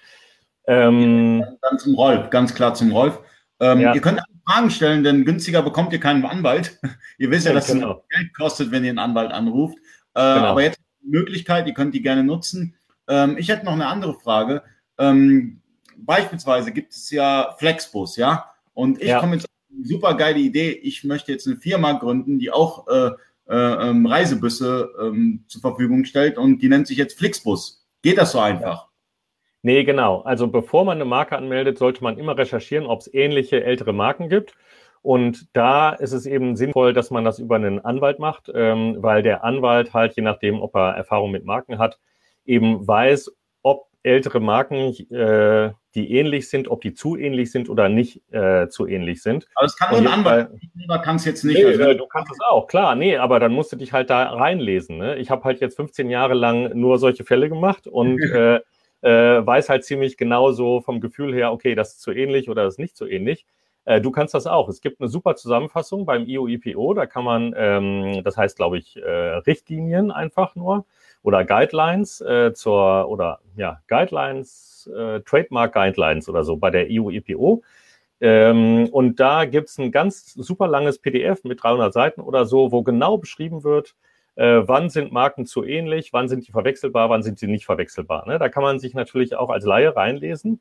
Ähm, 0.66 1.44
dann 1.61 1.78
zum 1.78 1.96
Rolf, 1.96 2.30
ganz 2.30 2.54
klar 2.54 2.74
zum 2.74 2.92
Rolf. 2.92 3.20
Ähm, 3.61 3.81
ja. 3.81 3.94
Ihr 3.94 4.01
könnt 4.01 4.20
Fragen 4.46 4.70
stellen, 4.70 5.05
denn 5.05 5.25
günstiger 5.25 5.62
bekommt 5.62 5.92
ihr 5.92 6.01
keinen 6.01 6.25
Anwalt. 6.25 6.79
ihr 7.18 7.31
wisst 7.31 7.46
ja, 7.46 7.53
dass 7.53 7.68
genau. 7.68 8.03
es 8.11 8.16
Geld 8.16 8.35
kostet, 8.35 8.70
wenn 8.70 8.85
ihr 8.85 8.90
einen 8.90 8.99
Anwalt 8.99 9.31
anruft. 9.33 9.79
Äh, 10.14 10.35
genau. 10.35 10.46
Aber 10.46 10.62
jetzt 10.62 10.81
die 11.03 11.11
Möglichkeit, 11.11 11.66
ihr 11.66 11.75
könnt 11.75 11.94
die 11.94 12.03
gerne 12.03 12.25
nutzen. 12.25 12.75
Ähm, 13.09 13.37
ich 13.38 13.49
hätte 13.49 13.64
noch 13.64 13.73
eine 13.73 13.87
andere 13.87 14.14
Frage. 14.14 14.62
Ähm, 14.99 15.61
beispielsweise 15.96 16.73
gibt 16.73 16.92
es 16.92 17.11
ja 17.11 17.55
Flexbus, 17.59 18.16
ja? 18.16 18.46
Und 18.75 19.01
ich 19.01 19.09
ja. 19.09 19.20
komme 19.20 19.37
jetzt 19.37 19.44
auf 19.44 19.77
eine 19.77 19.87
super 19.87 20.14
geile 20.14 20.38
Idee. 20.38 20.70
Ich 20.70 21.05
möchte 21.05 21.33
jetzt 21.33 21.46
eine 21.46 21.57
Firma 21.57 21.92
gründen, 21.92 22.38
die 22.38 22.51
auch 22.51 22.88
äh, 22.88 23.11
äh, 23.49 23.55
ähm, 23.55 24.07
Reisebusse 24.07 24.90
ähm, 25.01 25.44
zur 25.49 25.61
Verfügung 25.61 26.05
stellt 26.05 26.38
und 26.38 26.61
die 26.61 26.68
nennt 26.68 26.87
sich 26.87 26.96
jetzt 26.96 27.18
Flixbus. 27.18 27.85
Geht 28.03 28.18
das 28.18 28.33
so 28.33 28.40
einfach? 28.40 28.89
Nee, 29.62 29.85
genau. 29.85 30.20
Also 30.23 30.49
bevor 30.49 30.85
man 30.85 30.96
eine 30.96 31.05
Marke 31.05 31.37
anmeldet, 31.37 31.79
sollte 31.79 32.03
man 32.03 32.18
immer 32.18 32.37
recherchieren, 32.37 32.87
ob 32.87 33.01
es 33.01 33.12
ähnliche 33.12 33.62
ältere 33.62 33.92
Marken 33.92 34.29
gibt. 34.29 34.55
Und 35.03 35.49
da 35.55 35.90
ist 35.90 36.12
es 36.12 36.27
eben 36.27 36.57
sinnvoll, 36.57 36.92
dass 36.92 37.11
man 37.11 37.25
das 37.25 37.38
über 37.38 37.57
einen 37.57 37.83
Anwalt 37.85 38.18
macht, 38.18 38.51
ähm, 38.55 38.96
weil 38.99 39.23
der 39.23 39.44
Anwalt 39.44 39.94
halt, 39.94 40.14
je 40.16 40.23
nachdem, 40.23 40.61
ob 40.61 40.75
er 40.75 40.94
Erfahrung 40.94 41.31
mit 41.31 41.44
Marken 41.44 41.79
hat, 41.79 41.99
eben 42.44 42.87
weiß, 42.87 43.33
ob 43.62 43.87
ältere 44.03 44.40
Marken, 44.40 44.94
äh, 45.11 45.73
die 45.94 46.12
ähnlich 46.12 46.49
sind, 46.49 46.68
ob 46.68 46.83
die 46.83 46.94
zu 46.94 47.16
ähnlich 47.16 47.51
sind 47.51 47.68
oder 47.68 47.88
nicht 47.88 48.23
äh, 48.33 48.68
zu 48.68 48.87
ähnlich 48.87 49.23
sind. 49.23 49.46
Aber 49.55 49.66
es 49.66 49.77
kann 49.77 49.90
nur 49.90 50.01
ein 50.01 50.07
Anwalt, 50.07 50.51
ich 50.61 51.03
kann 51.03 51.16
es 51.16 51.25
jetzt 51.25 51.44
nicht. 51.44 51.59
Nee, 51.59 51.64
also, 51.64 51.83
äh, 51.83 51.96
du 51.96 52.07
kannst 52.07 52.31
es 52.31 52.38
auch, 52.49 52.66
klar, 52.66 52.94
nee, 52.94 53.16
aber 53.16 53.40
dann 53.40 53.53
musst 53.53 53.73
du 53.73 53.77
dich 53.77 53.92
halt 53.92 54.11
da 54.11 54.25
reinlesen. 54.25 54.99
Ne? 54.99 55.16
Ich 55.16 55.31
habe 55.31 55.44
halt 55.44 55.61
jetzt 55.61 55.77
15 55.77 56.11
Jahre 56.11 56.35
lang 56.35 56.79
nur 56.79 56.99
solche 56.99 57.25
Fälle 57.25 57.49
gemacht 57.49 57.87
und 57.87 58.20
äh, 58.33 58.61
äh, 59.03 59.11
weiß 59.11 59.69
halt 59.69 59.85
ziemlich 59.85 60.17
genau 60.17 60.53
so 60.53 60.81
vom 60.81 61.01
Gefühl 61.01 61.35
her, 61.35 61.53
okay, 61.53 61.75
das 61.75 61.95
ist 61.95 62.03
zu 62.03 62.13
ähnlich 62.13 62.49
oder 62.51 62.65
das 62.65 62.75
ist 62.75 62.79
nicht 62.79 62.97
so 62.97 63.07
ähnlich. 63.07 63.47
Äh, 63.85 64.01
du 64.01 64.11
kannst 64.11 64.35
das 64.35 64.47
auch. 64.47 64.69
Es 64.69 64.81
gibt 64.81 65.01
eine 65.01 65.09
super 65.09 65.37
Zusammenfassung 65.37 66.05
beim 66.05 66.27
IOIPO, 66.27 66.95
da 66.95 67.07
kann 67.07 67.25
man, 67.25 67.55
ähm, 67.57 68.23
das 68.25 68.37
heißt, 68.37 68.57
glaube 68.57 68.79
ich, 68.79 68.97
äh, 68.97 69.11
Richtlinien 69.11 70.11
einfach 70.11 70.55
nur 70.55 70.85
oder 71.23 71.45
Guidelines 71.45 72.21
äh, 72.21 72.53
zur, 72.55 73.09
oder 73.09 73.41
ja, 73.57 73.83
Guidelines, 73.89 74.91
äh, 74.95 75.21
Trademark 75.21 75.75
Guidelines 75.75 76.29
oder 76.29 76.45
so 76.45 76.57
bei 76.57 76.71
der 76.71 76.91
IOIPO. 76.91 77.63
Ähm, 78.23 78.89
und 78.93 79.19
da 79.19 79.45
gibt 79.47 79.71
es 79.71 79.79
ein 79.79 79.93
ganz 79.93 80.35
super 80.35 80.69
langes 80.69 80.99
PDF 80.99 81.43
mit 81.45 81.63
300 81.63 81.93
Seiten 81.93 82.21
oder 82.21 82.45
so, 82.45 82.71
wo 82.71 82.83
genau 82.83 83.17
beschrieben 83.17 83.65
wird, 83.65 83.97
äh, 84.37 84.62
wann 84.64 84.90
sind 84.90 85.12
Marken 85.12 85.47
zu 85.47 85.64
ähnlich, 85.64 86.12
wann 86.12 86.29
sind 86.29 86.47
die 86.47 86.53
verwechselbar, 86.53 87.11
wann 87.11 87.23
sind 87.23 87.38
sie 87.38 87.47
nicht 87.47 87.66
verwechselbar. 87.66 88.27
Ne? 88.27 88.38
Da 88.38 88.49
kann 88.49 88.62
man 88.62 88.79
sich 88.79 88.95
natürlich 88.95 89.37
auch 89.37 89.51
als 89.51 89.64
Laie 89.64 89.95
reinlesen. 89.95 90.61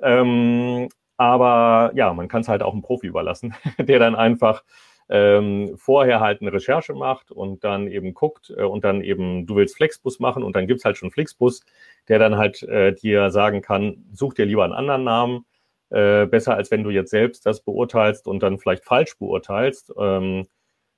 Ähm, 0.00 0.88
aber 1.16 1.92
ja, 1.94 2.12
man 2.12 2.28
kann 2.28 2.40
es 2.42 2.48
halt 2.48 2.62
auch 2.62 2.72
einem 2.72 2.82
Profi 2.82 3.06
überlassen, 3.06 3.54
der 3.78 3.98
dann 3.98 4.16
einfach 4.16 4.64
ähm, 5.08 5.74
vorher 5.76 6.20
halt 6.20 6.40
eine 6.40 6.52
Recherche 6.52 6.94
macht 6.94 7.30
und 7.30 7.62
dann 7.62 7.88
eben 7.88 8.14
guckt 8.14 8.52
äh, 8.56 8.62
und 8.62 8.84
dann 8.84 9.02
eben, 9.02 9.46
du 9.46 9.56
willst 9.56 9.76
Flexbus 9.76 10.18
machen 10.18 10.42
und 10.42 10.56
dann 10.56 10.66
gibt 10.66 10.78
es 10.78 10.84
halt 10.84 10.96
schon 10.96 11.10
Flixbus, 11.10 11.62
der 12.08 12.18
dann 12.18 12.36
halt 12.36 12.62
äh, 12.62 12.94
dir 12.94 13.30
sagen 13.30 13.60
kann, 13.62 14.06
such 14.12 14.34
dir 14.34 14.46
lieber 14.46 14.64
einen 14.64 14.72
anderen 14.72 15.04
Namen, 15.04 15.46
äh, 15.90 16.26
besser 16.26 16.54
als 16.56 16.70
wenn 16.70 16.84
du 16.84 16.90
jetzt 16.90 17.10
selbst 17.10 17.44
das 17.46 17.60
beurteilst 17.60 18.26
und 18.26 18.42
dann 18.42 18.58
vielleicht 18.58 18.84
falsch 18.84 19.18
beurteilst. 19.18 19.92
Ähm, 19.98 20.46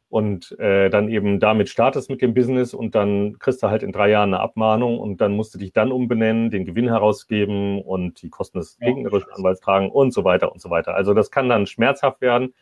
und 0.08 0.56
äh, 0.58 0.88
dann 0.88 1.08
eben 1.08 1.40
damit 1.40 1.68
startest 1.68 2.10
mit 2.10 2.22
dem 2.22 2.32
Business 2.32 2.74
und 2.74 2.94
dann 2.94 3.38
kriegst 3.38 3.62
du 3.62 3.68
halt 3.68 3.82
in 3.82 3.92
drei 3.92 4.10
Jahren 4.10 4.32
eine 4.32 4.42
Abmahnung 4.42 4.98
und 4.98 5.20
dann 5.20 5.34
musst 5.34 5.54
du 5.54 5.58
dich 5.58 5.72
dann 5.72 5.90
umbenennen, 5.90 6.50
den 6.50 6.64
Gewinn 6.64 6.88
herausgeben 6.88 7.82
und 7.82 8.22
die 8.22 8.30
Kosten 8.30 8.58
des 8.58 8.78
gegnerischen 8.78 9.32
Anwalts 9.32 9.60
tragen 9.60 9.90
und 9.90 10.12
so 10.12 10.24
weiter 10.24 10.52
und 10.52 10.60
so 10.60 10.70
weiter. 10.70 10.94
Also 10.94 11.12
das 11.12 11.30
kann 11.30 11.48
dann 11.48 11.66
schmerzhaft 11.66 12.20
werden. 12.20 12.54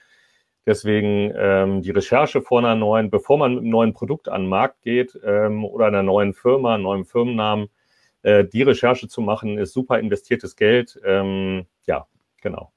Deswegen 0.67 1.33
ähm, 1.37 1.83
die 1.83 1.91
Recherche 1.91 2.41
vor 2.41 2.61
einer 2.61 2.75
neuen, 2.75 3.11
bevor 3.11 3.37
man 3.37 3.53
mit 3.53 3.63
einem 3.63 3.71
neuen 3.71 3.93
Produkt 3.93 4.29
an 4.31 4.45
den 4.45 4.49
Markt 4.49 4.81
geht 4.81 5.19
ähm, 5.23 5.65
oder 5.65 5.87
einer 5.87 6.03
neuen 6.03 6.33
Firma, 6.33 6.75
einem 6.75 6.85
neuen 6.85 7.05
Firmennamen, 7.05 7.69
äh, 8.23 8.45
die 8.47 8.63
Recherche 8.63 9.07
zu 9.07 9.21
machen, 9.21 9.59
ist 9.59 9.75
super 9.75 9.99
investiertes 9.99 10.57
Geld. 10.57 10.99
Ähm, 11.05 11.67
ja, 11.87 12.07
genau. 12.41 12.74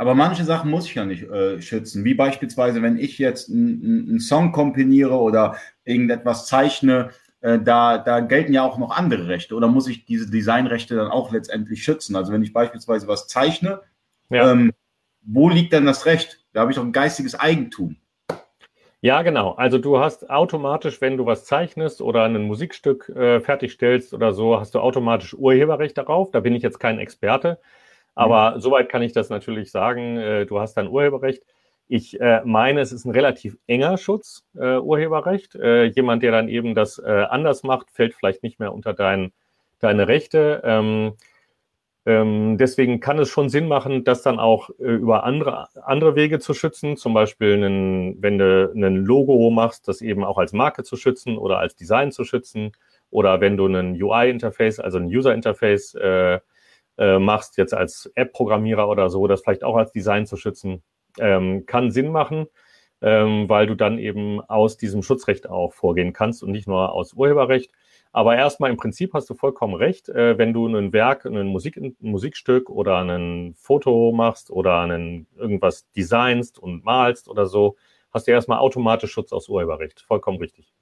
Aber 0.00 0.14
manche 0.14 0.44
Sachen 0.44 0.70
muss 0.70 0.86
ich 0.86 0.94
ja 0.94 1.04
nicht 1.04 1.24
äh, 1.24 1.60
schützen. 1.60 2.04
Wie 2.04 2.14
beispielsweise, 2.14 2.80
wenn 2.80 2.96
ich 2.96 3.18
jetzt 3.18 3.50
einen 3.50 4.18
Song 4.18 4.50
komponiere 4.50 5.12
oder 5.12 5.56
irgendetwas 5.84 6.46
zeichne, 6.46 7.10
äh, 7.42 7.58
da, 7.58 7.98
da 7.98 8.20
gelten 8.20 8.54
ja 8.54 8.62
auch 8.62 8.78
noch 8.78 8.96
andere 8.96 9.28
Rechte. 9.28 9.54
Oder 9.54 9.68
muss 9.68 9.88
ich 9.88 10.06
diese 10.06 10.30
Designrechte 10.30 10.96
dann 10.96 11.08
auch 11.08 11.30
letztendlich 11.32 11.84
schützen? 11.84 12.16
Also 12.16 12.32
wenn 12.32 12.42
ich 12.42 12.54
beispielsweise 12.54 13.08
was 13.08 13.28
zeichne, 13.28 13.82
ja. 14.30 14.50
ähm, 14.50 14.72
wo 15.20 15.50
liegt 15.50 15.74
denn 15.74 15.84
das 15.84 16.06
Recht? 16.06 16.46
Da 16.54 16.62
habe 16.62 16.70
ich 16.70 16.76
doch 16.78 16.84
ein 16.84 16.92
geistiges 16.92 17.38
Eigentum. 17.38 17.96
Ja, 19.02 19.20
genau. 19.20 19.50
Also 19.52 19.76
du 19.76 19.98
hast 19.98 20.30
automatisch, 20.30 21.02
wenn 21.02 21.18
du 21.18 21.26
was 21.26 21.44
zeichnest 21.44 22.00
oder 22.00 22.24
ein 22.24 22.40
Musikstück 22.44 23.10
äh, 23.10 23.40
fertigstellst 23.40 24.14
oder 24.14 24.32
so, 24.32 24.58
hast 24.58 24.74
du 24.74 24.80
automatisch 24.80 25.34
Urheberrecht 25.34 25.98
darauf. 25.98 26.30
Da 26.30 26.40
bin 26.40 26.54
ich 26.54 26.62
jetzt 26.62 26.80
kein 26.80 26.98
Experte. 26.98 27.58
Aber 28.20 28.56
mhm. 28.56 28.60
soweit 28.60 28.88
kann 28.90 29.02
ich 29.02 29.12
das 29.12 29.30
natürlich 29.30 29.70
sagen. 29.70 30.18
Äh, 30.18 30.46
du 30.46 30.60
hast 30.60 30.74
dann 30.74 30.88
Urheberrecht. 30.88 31.42
Ich 31.88 32.20
äh, 32.20 32.42
meine, 32.44 32.80
es 32.80 32.92
ist 32.92 33.06
ein 33.06 33.12
relativ 33.12 33.56
enger 33.66 33.96
Schutz, 33.96 34.44
äh, 34.56 34.76
Urheberrecht. 34.76 35.54
Äh, 35.54 35.84
jemand, 35.86 36.22
der 36.22 36.30
dann 36.30 36.48
eben 36.48 36.74
das 36.74 36.98
äh, 36.98 37.26
anders 37.28 37.62
macht, 37.62 37.90
fällt 37.90 38.14
vielleicht 38.14 38.42
nicht 38.42 38.60
mehr 38.60 38.74
unter 38.74 38.92
dein, 38.92 39.32
deine 39.78 40.06
Rechte. 40.06 40.60
Ähm, 40.64 41.14
ähm, 42.04 42.58
deswegen 42.58 43.00
kann 43.00 43.18
es 43.18 43.30
schon 43.30 43.48
Sinn 43.48 43.68
machen, 43.68 44.04
das 44.04 44.22
dann 44.22 44.38
auch 44.38 44.68
äh, 44.78 44.84
über 44.84 45.24
andere, 45.24 45.68
andere 45.82 46.14
Wege 46.14 46.38
zu 46.40 46.52
schützen. 46.52 46.98
Zum 46.98 47.14
Beispiel, 47.14 47.54
einen, 47.54 48.22
wenn 48.22 48.36
du 48.38 48.70
ein 48.74 48.96
Logo 48.96 49.50
machst, 49.50 49.88
das 49.88 50.02
eben 50.02 50.24
auch 50.24 50.36
als 50.36 50.52
Marke 50.52 50.84
zu 50.84 50.96
schützen 50.96 51.38
oder 51.38 51.58
als 51.58 51.74
Design 51.74 52.12
zu 52.12 52.24
schützen. 52.24 52.72
Oder 53.10 53.40
wenn 53.40 53.56
du 53.56 53.66
ein 53.66 54.00
UI-Interface, 54.00 54.78
also 54.78 54.98
ein 54.98 55.06
User-Interface 55.06 55.94
äh, 55.94 56.40
äh, 57.00 57.18
machst, 57.18 57.56
jetzt 57.56 57.74
als 57.74 58.12
App-Programmierer 58.14 58.88
oder 58.88 59.08
so, 59.08 59.26
das 59.26 59.40
vielleicht 59.40 59.64
auch 59.64 59.76
als 59.76 59.90
Design 59.90 60.26
zu 60.26 60.36
schützen, 60.36 60.82
ähm, 61.18 61.64
kann 61.66 61.90
Sinn 61.90 62.12
machen, 62.12 62.46
ähm, 63.00 63.48
weil 63.48 63.66
du 63.66 63.74
dann 63.74 63.98
eben 63.98 64.40
aus 64.42 64.76
diesem 64.76 65.02
Schutzrecht 65.02 65.48
auch 65.48 65.72
vorgehen 65.72 66.12
kannst 66.12 66.42
und 66.42 66.52
nicht 66.52 66.68
nur 66.68 66.92
aus 66.92 67.14
Urheberrecht. 67.14 67.72
Aber 68.12 68.36
erstmal 68.36 68.70
im 68.70 68.76
Prinzip 68.76 69.14
hast 69.14 69.30
du 69.30 69.34
vollkommen 69.34 69.74
recht, 69.74 70.08
äh, 70.10 70.36
wenn 70.36 70.52
du 70.52 70.66
ein 70.66 70.92
Werk, 70.92 71.24
ein, 71.24 71.46
Musik, 71.46 71.76
ein 71.78 71.96
Musikstück 72.00 72.68
oder 72.68 72.98
ein 72.98 73.54
Foto 73.56 74.12
machst 74.12 74.50
oder 74.50 74.80
einen, 74.80 75.26
irgendwas 75.36 75.90
designst 75.92 76.58
und 76.58 76.84
malst 76.84 77.28
oder 77.28 77.46
so, 77.46 77.76
hast 78.10 78.26
du 78.26 78.32
erstmal 78.32 78.58
automatisch 78.58 79.12
Schutz 79.12 79.32
aus 79.32 79.48
Urheberrecht. 79.48 80.00
Vollkommen 80.02 80.38
richtig. 80.38 80.74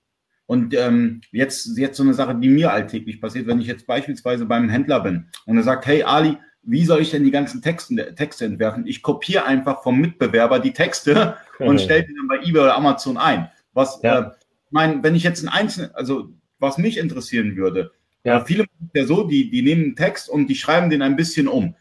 Und 0.49 0.75
ähm, 0.75 1.21
jetzt, 1.31 1.77
jetzt 1.77 1.99
so 1.99 2.03
eine 2.03 2.15
Sache, 2.15 2.35
die 2.35 2.49
mir 2.49 2.73
alltäglich 2.73 3.21
passiert, 3.21 3.47
wenn 3.47 3.61
ich 3.61 3.67
jetzt 3.67 3.87
beispielsweise 3.87 4.47
beim 4.47 4.71
Händler 4.71 5.01
bin 5.01 5.27
und 5.45 5.59
er 5.59 5.63
sagt, 5.63 5.85
hey 5.85 6.05
Ali, 6.05 6.39
wie 6.63 6.87
soll 6.87 7.03
ich 7.03 7.11
denn 7.11 7.23
die 7.23 7.31
ganzen 7.31 7.61
Texten, 7.61 7.99
Texte 8.17 8.47
entwerfen? 8.47 8.87
Ich 8.87 9.03
kopiere 9.03 9.45
einfach 9.45 9.83
vom 9.83 10.01
Mitbewerber 10.01 10.59
die 10.59 10.73
Texte 10.73 11.37
und 11.59 11.83
stelle 11.83 12.07
die 12.07 12.15
dann 12.15 12.29
bei 12.29 12.39
eBay 12.39 12.63
oder 12.63 12.77
Amazon 12.77 13.19
ein. 13.19 13.51
Was, 13.75 14.01
ja. 14.03 14.21
äh, 14.21 14.31
mein, 14.71 15.03
wenn 15.03 15.15
ich 15.15 15.23
jetzt 15.23 15.43
ein 15.43 15.51
einzelnen, 15.51 15.95
also 15.95 16.31
was 16.59 16.79
mich 16.79 16.97
interessieren 16.97 17.55
würde, 17.55 17.93
ja. 18.25 18.39
äh, 18.39 18.45
viele 18.47 18.63
machen 18.63 18.91
ja 18.95 19.05
so, 19.05 19.25
die, 19.25 19.51
die 19.51 19.61
nehmen 19.61 19.83
einen 19.83 19.97
Text 19.97 20.31
und 20.31 20.47
die 20.47 20.55
schreiben 20.55 20.89
den 20.89 21.03
ein 21.03 21.17
bisschen 21.17 21.47
um. 21.47 21.75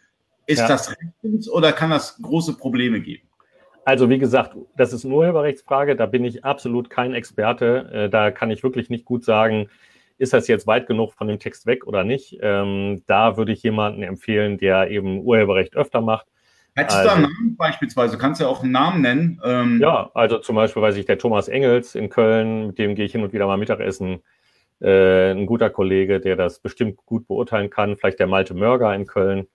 Ist 0.46 0.60
ja. 0.60 0.68
das 0.68 0.92
rechtens 0.92 1.50
oder 1.50 1.72
kann 1.72 1.90
das 1.90 2.22
große 2.22 2.58
Probleme 2.58 3.00
geben? 3.00 3.27
Also 3.88 4.10
wie 4.10 4.20
gesagt, 4.20 4.54
das 4.76 4.92
ist 4.92 5.06
eine 5.06 5.14
Urheberrechtsfrage, 5.14 5.96
da 5.96 6.08
bin 6.08 6.26
ich 6.26 6.44
absolut 6.44 6.90
kein 6.90 7.14
Experte. 7.14 7.90
Äh, 7.94 8.10
da 8.10 8.32
kann 8.32 8.52
ich 8.52 8.62
wirklich 8.62 8.90
nicht 8.90 9.06
gut 9.06 9.24
sagen, 9.24 9.70
ist 10.18 10.34
das 10.34 10.50
jetzt 10.50 10.68
weit 10.68 10.88
genug 10.88 11.14
von 11.14 11.30
dem 11.30 11.40
Text 11.40 11.66
weg 11.66 11.88
oder 11.88 12.04
nicht. 12.04 12.38
Ähm, 12.42 13.02
da 13.08 13.38
würde 13.38 13.54
ich 13.54 13.64
jemanden 13.64 14.04
empfehlen, 14.04 14.58
der 14.58 14.92
eben 14.92 15.22
Urheberrecht 15.22 15.78
öfter 15.78 16.02
macht. 16.02 16.28
Hättest 16.76 16.98
also, 16.98 17.12
du 17.12 17.16
einen 17.16 17.24
Namen 17.32 17.56
beispielsweise? 17.56 18.18
Kannst 18.18 18.42
du 18.42 18.44
ja 18.44 18.50
auch 18.50 18.62
einen 18.62 18.74
Namen 18.74 19.02
nennen? 19.02 19.42
Ähm, 19.46 19.80
ja, 19.80 20.12
also 20.14 20.40
zum 20.40 20.58
Beispiel 20.58 20.82
weiß 20.82 20.98
ich, 20.98 21.06
der 21.06 21.18
Thomas 21.18 21.48
Engels 21.48 21.96
in 21.96 22.10
Köln, 22.10 22.68
mit 22.68 22.80
dem 22.80 22.94
gehe 22.94 23.06
ich 23.06 23.14
hin 23.14 23.24
und 23.24 23.32
wieder 23.32 23.48
mal 23.48 23.56
Mittagessen. 23.56 24.22
Äh, 24.82 25.32
ein 25.32 25.46
guter 25.46 25.70
Kollege, 25.70 26.20
der 26.20 26.36
das 26.36 26.60
bestimmt 26.60 26.98
gut 27.06 27.26
beurteilen 27.26 27.70
kann. 27.70 27.96
Vielleicht 27.96 28.20
der 28.20 28.28
Malte 28.28 28.54
Mörger 28.54 28.94
in 28.94 29.08
Köln. 29.08 29.48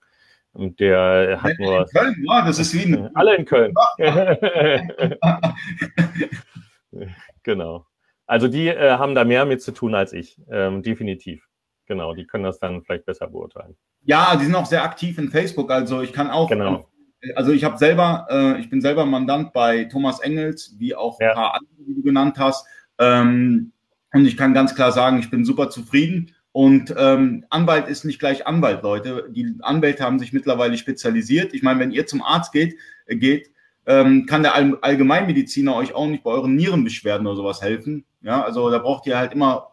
Und 0.53 0.81
der 0.81 1.43
hat 1.43 1.59
nur. 1.59 1.81
In 1.81 1.87
Köln, 1.87 2.25
ja, 2.27 2.47
das 2.47 2.59
ist 2.59 2.75
wie. 2.75 3.09
Alle 3.15 3.37
in 3.37 3.45
Köln. 3.45 3.75
genau. 7.43 7.87
Also 8.27 8.49
die 8.49 8.69
äh, 8.69 8.93
haben 8.93 9.15
da 9.15 9.25
mehr 9.25 9.45
mit 9.45 9.63
zu 9.63 9.73
tun 9.73 9.95
als 9.95 10.13
ich, 10.13 10.41
ähm, 10.51 10.83
definitiv. 10.83 11.47
Genau, 11.87 12.15
die 12.15 12.27
können 12.27 12.45
das 12.45 12.59
dann 12.59 12.83
vielleicht 12.83 13.07
besser 13.07 13.27
beurteilen. 13.27 13.77
Ja, 14.05 14.37
die 14.37 14.45
sind 14.45 14.55
auch 14.55 14.67
sehr 14.67 14.85
aktiv 14.85 15.19
in 15.19 15.31
Facebook. 15.31 15.71
Also 15.71 16.03
ich 16.03 16.13
kann 16.13 16.31
auch 16.31 16.49
genau. 16.49 16.89
also 17.35 17.53
ich 17.53 17.65
habe 17.65 17.79
selber, 17.79 18.27
äh, 18.31 18.61
ich 18.61 18.71
bin 18.71 18.81
selber 18.81 19.05
Mandant 19.05 19.53
bei 19.53 19.85
Thomas 19.85 20.21
Engels, 20.21 20.77
wie 20.79 20.95
auch 20.95 21.21
ja. 21.21 21.31
ein 21.31 21.35
paar 21.35 21.55
andere, 21.55 21.85
die 21.87 21.95
du 21.95 22.03
genannt 22.03 22.39
hast. 22.39 22.67
Ähm, 22.99 23.73
und 24.13 24.27
ich 24.27 24.37
kann 24.37 24.55
ganz 24.55 24.75
klar 24.75 24.93
sagen, 24.93 25.19
ich 25.19 25.31
bin 25.31 25.45
super 25.45 25.71
zufrieden. 25.71 26.35
Und 26.53 26.95
ähm, 26.99 27.47
Anwalt 27.49 27.89
ist 27.89 28.05
nicht 28.05 28.19
gleich 28.19 28.47
Anwalt, 28.47 28.83
Leute. 28.83 29.29
Die 29.31 29.57
Anwälte 29.61 30.05
haben 30.05 30.19
sich 30.19 30.33
mittlerweile 30.33 30.77
spezialisiert. 30.77 31.55
Ich 31.55 31.63
meine, 31.63 31.81
wenn 31.81 31.93
ihr 31.93 32.07
zum 32.07 32.23
Arzt 32.23 32.53
geht, 32.53 32.77
äh, 33.07 33.17
geht 33.17 33.53
ähm, 33.87 34.27
kann 34.27 34.43
der 34.43 34.55
All 34.55 34.79
Allgemeinmediziner 34.81 35.75
euch 35.75 35.95
auch 35.95 36.07
nicht 36.07 36.23
bei 36.23 36.31
euren 36.31 36.55
Nierenbeschwerden 36.55 37.27
oder 37.27 37.37
sowas 37.37 37.63
helfen. 37.63 38.05
Ja, 38.21 38.43
also 38.43 38.71
da 38.71 38.79
braucht 38.79 39.07
ihr 39.07 39.19
halt 39.19 39.33
immer 39.33 39.73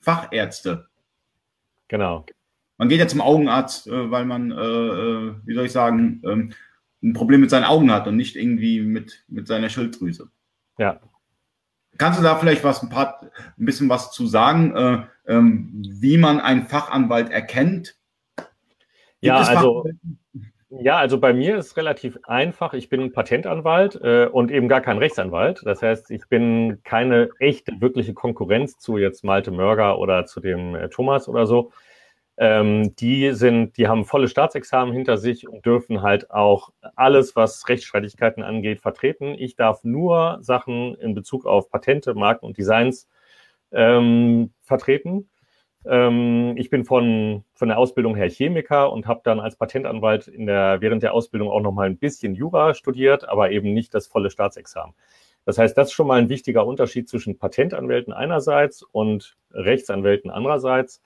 Fachärzte. 0.00 0.88
Genau. 1.88 2.24
Man 2.78 2.88
geht 2.88 3.00
ja 3.00 3.08
zum 3.08 3.20
Augenarzt, 3.20 3.86
äh, 3.88 4.10
weil 4.10 4.24
man, 4.24 4.50
äh, 4.52 4.54
äh, 4.54 5.34
wie 5.44 5.54
soll 5.54 5.66
ich 5.66 5.72
sagen, 5.72 6.22
ähm, 6.24 6.52
ein 7.02 7.12
Problem 7.14 7.40
mit 7.40 7.50
seinen 7.50 7.64
Augen 7.64 7.90
hat 7.90 8.06
und 8.06 8.16
nicht 8.16 8.36
irgendwie 8.36 8.80
mit, 8.80 9.24
mit 9.28 9.46
seiner 9.46 9.68
Schilddrüse. 9.68 10.30
Ja. 10.78 11.00
Kannst 11.98 12.18
du 12.18 12.22
da 12.22 12.36
vielleicht 12.36 12.62
was, 12.62 12.82
ein, 12.82 12.90
paar, 12.90 13.20
ein 13.22 13.64
bisschen 13.64 13.88
was 13.88 14.12
zu 14.12 14.26
sagen, 14.26 14.76
äh, 14.76 15.06
wie 15.26 16.18
man 16.18 16.40
einen 16.40 16.66
Fachanwalt 16.66 17.30
erkennt? 17.30 17.96
Gibt 18.36 18.48
ja, 19.20 19.36
also. 19.36 19.84
Ja, 20.68 20.96
also 20.96 21.20
bei 21.20 21.32
mir 21.32 21.56
ist 21.56 21.76
relativ 21.76 22.18
einfach. 22.24 22.74
Ich 22.74 22.88
bin 22.88 23.12
Patentanwalt 23.12 24.00
äh, 24.02 24.26
und 24.26 24.50
eben 24.50 24.68
gar 24.68 24.80
kein 24.80 24.98
Rechtsanwalt. 24.98 25.62
Das 25.64 25.80
heißt, 25.80 26.10
ich 26.10 26.28
bin 26.28 26.80
keine 26.82 27.30
echte, 27.38 27.72
wirkliche 27.80 28.14
Konkurrenz 28.14 28.76
zu 28.76 28.98
jetzt 28.98 29.22
Malte 29.22 29.52
Mörger 29.52 29.98
oder 29.98 30.26
zu 30.26 30.40
dem 30.40 30.74
äh, 30.74 30.88
Thomas 30.88 31.28
oder 31.28 31.46
so. 31.46 31.70
Ähm, 32.36 32.94
die 32.96 33.32
sind, 33.32 33.78
die 33.78 33.86
haben 33.88 34.04
volle 34.04 34.28
Staatsexamen 34.28 34.92
hinter 34.92 35.16
sich 35.18 35.48
und 35.48 35.64
dürfen 35.64 36.02
halt 36.02 36.30
auch 36.30 36.70
alles, 36.96 37.36
was 37.36 37.68
Rechtsstreitigkeiten 37.68 38.42
angeht, 38.42 38.80
vertreten. 38.80 39.34
Ich 39.38 39.54
darf 39.56 39.84
nur 39.84 40.38
Sachen 40.40 40.96
in 40.96 41.14
Bezug 41.14 41.46
auf 41.46 41.70
Patente, 41.70 42.14
Marken 42.14 42.44
und 42.44 42.58
Designs 42.58 43.08
ähm, 43.72 44.52
vertreten. 44.62 45.28
Ähm, 45.84 46.54
ich 46.56 46.70
bin 46.70 46.84
von, 46.84 47.44
von 47.54 47.68
der 47.68 47.78
Ausbildung 47.78 48.16
her 48.16 48.28
Chemiker 48.28 48.92
und 48.92 49.06
habe 49.06 49.20
dann 49.24 49.40
als 49.40 49.56
Patentanwalt 49.56 50.26
in 50.28 50.46
der, 50.46 50.80
während 50.80 51.02
der 51.02 51.14
Ausbildung 51.14 51.48
auch 51.48 51.60
noch 51.60 51.72
mal 51.72 51.86
ein 51.86 51.98
bisschen 51.98 52.34
Jura 52.34 52.74
studiert, 52.74 53.28
aber 53.28 53.50
eben 53.50 53.72
nicht 53.72 53.94
das 53.94 54.06
volle 54.06 54.30
Staatsexamen. 54.30 54.94
Das 55.44 55.58
heißt, 55.58 55.78
das 55.78 55.88
ist 55.88 55.92
schon 55.92 56.08
mal 56.08 56.18
ein 56.18 56.28
wichtiger 56.28 56.66
Unterschied 56.66 57.08
zwischen 57.08 57.38
Patentanwälten 57.38 58.12
einerseits 58.12 58.82
und 58.82 59.36
Rechtsanwälten 59.52 60.28
andererseits. 60.30 61.00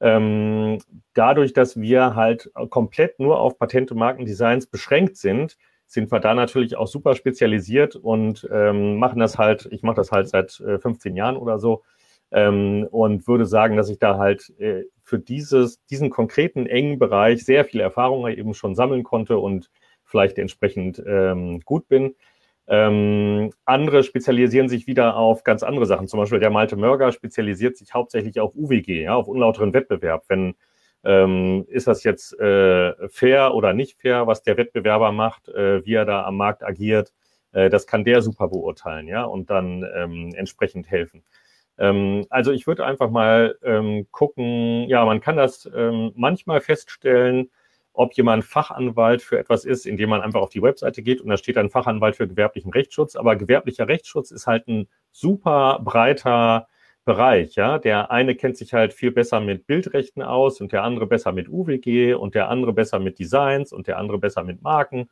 Ähm, 0.00 0.78
dadurch, 1.14 1.54
dass 1.54 1.80
wir 1.80 2.14
halt 2.14 2.50
komplett 2.68 3.18
nur 3.18 3.40
auf 3.40 3.58
Patente, 3.58 3.94
Marken, 3.94 4.26
Designs 4.26 4.66
beschränkt 4.66 5.16
sind, 5.16 5.56
sind 5.86 6.12
wir 6.12 6.20
da 6.20 6.34
natürlich 6.34 6.76
auch 6.76 6.86
super 6.86 7.14
spezialisiert 7.14 7.96
und 7.96 8.46
ähm, 8.52 8.98
machen 8.98 9.18
das 9.18 9.38
halt, 9.38 9.66
ich 9.72 9.82
mache 9.82 9.96
das 9.96 10.12
halt 10.12 10.28
seit 10.28 10.60
äh, 10.60 10.78
15 10.78 11.16
Jahren 11.16 11.38
oder 11.38 11.58
so 11.58 11.82
ähm, 12.30 12.86
und 12.90 13.26
würde 13.26 13.46
sagen, 13.46 13.76
dass 13.76 13.88
ich 13.88 13.98
da 13.98 14.18
halt 14.18 14.52
äh, 14.58 14.84
für 15.02 15.18
dieses, 15.18 15.84
diesen 15.86 16.10
konkreten 16.10 16.66
engen 16.66 16.98
Bereich 16.98 17.44
sehr 17.44 17.64
viel 17.64 17.80
Erfahrung 17.80 18.26
eben 18.28 18.54
schon 18.54 18.74
sammeln 18.74 19.02
konnte 19.02 19.38
und 19.38 19.70
vielleicht 20.04 20.38
entsprechend 20.38 21.02
ähm, 21.06 21.60
gut 21.64 21.88
bin. 21.88 22.14
Ähm, 22.66 23.50
andere 23.64 24.02
spezialisieren 24.02 24.68
sich 24.68 24.86
wieder 24.86 25.16
auf 25.16 25.42
ganz 25.42 25.62
andere 25.62 25.86
Sachen. 25.86 26.06
Zum 26.06 26.20
Beispiel 26.20 26.40
der 26.40 26.50
Malte 26.50 26.76
Mörger 26.76 27.12
spezialisiert 27.12 27.78
sich 27.78 27.94
hauptsächlich 27.94 28.40
auf 28.40 28.54
UWG, 28.54 29.02
ja, 29.02 29.14
auf 29.14 29.26
unlauteren 29.26 29.72
Wettbewerb. 29.72 30.24
Wenn 30.28 30.54
ähm, 31.04 31.64
ist 31.68 31.86
das 31.86 32.04
jetzt 32.04 32.38
äh, 32.38 33.08
fair 33.08 33.54
oder 33.54 33.72
nicht 33.72 34.00
fair, 34.00 34.26
was 34.26 34.42
der 34.42 34.56
Wettbewerber 34.56 35.12
macht, 35.12 35.48
äh, 35.48 35.84
wie 35.86 35.94
er 35.94 36.04
da 36.04 36.24
am 36.24 36.36
Markt 36.36 36.62
agiert, 36.62 37.12
äh, 37.52 37.70
das 37.70 37.86
kann 37.86 38.04
der 38.04 38.20
super 38.20 38.48
beurteilen, 38.48 39.06
ja, 39.08 39.24
und 39.24 39.48
dann 39.48 39.86
ähm, 39.94 40.32
entsprechend 40.34 40.90
helfen. 40.90 41.24
Ähm, 41.78 42.26
also 42.30 42.52
ich 42.52 42.66
würde 42.66 42.84
einfach 42.84 43.10
mal 43.10 43.56
ähm, 43.62 44.06
gucken, 44.10 44.88
ja, 44.88 45.04
man 45.04 45.20
kann 45.20 45.36
das 45.36 45.68
ähm, 45.74 46.12
manchmal 46.16 46.60
feststellen, 46.60 47.50
ob 47.92 48.12
jemand 48.14 48.44
Fachanwalt 48.44 49.22
für 49.22 49.38
etwas 49.38 49.64
ist, 49.64 49.86
indem 49.86 50.10
man 50.10 50.20
einfach 50.20 50.40
auf 50.40 50.50
die 50.50 50.62
Webseite 50.62 51.02
geht 51.02 51.20
und 51.20 51.28
da 51.28 51.36
steht 51.36 51.56
dann 51.56 51.70
Fachanwalt 51.70 52.16
für 52.16 52.28
gewerblichen 52.28 52.72
Rechtsschutz. 52.72 53.16
Aber 53.16 53.36
gewerblicher 53.36 53.88
Rechtsschutz 53.88 54.30
ist 54.30 54.46
halt 54.46 54.68
ein 54.68 54.88
super 55.10 55.80
breiter 55.84 56.68
Bereich. 57.04 57.54
Ja, 57.56 57.78
der 57.78 58.10
eine 58.10 58.34
kennt 58.36 58.56
sich 58.56 58.74
halt 58.74 58.92
viel 58.92 59.10
besser 59.10 59.40
mit 59.40 59.66
Bildrechten 59.66 60.22
aus 60.22 60.60
und 60.60 60.72
der 60.72 60.84
andere 60.84 61.06
besser 61.06 61.32
mit 61.32 61.48
UWG 61.48 62.14
und 62.14 62.34
der 62.34 62.50
andere 62.50 62.72
besser 62.72 62.98
mit 63.00 63.18
Designs 63.18 63.72
und 63.72 63.86
der 63.88 63.98
andere 63.98 64.18
besser 64.18 64.44
mit 64.44 64.62
Marken. 64.62 65.08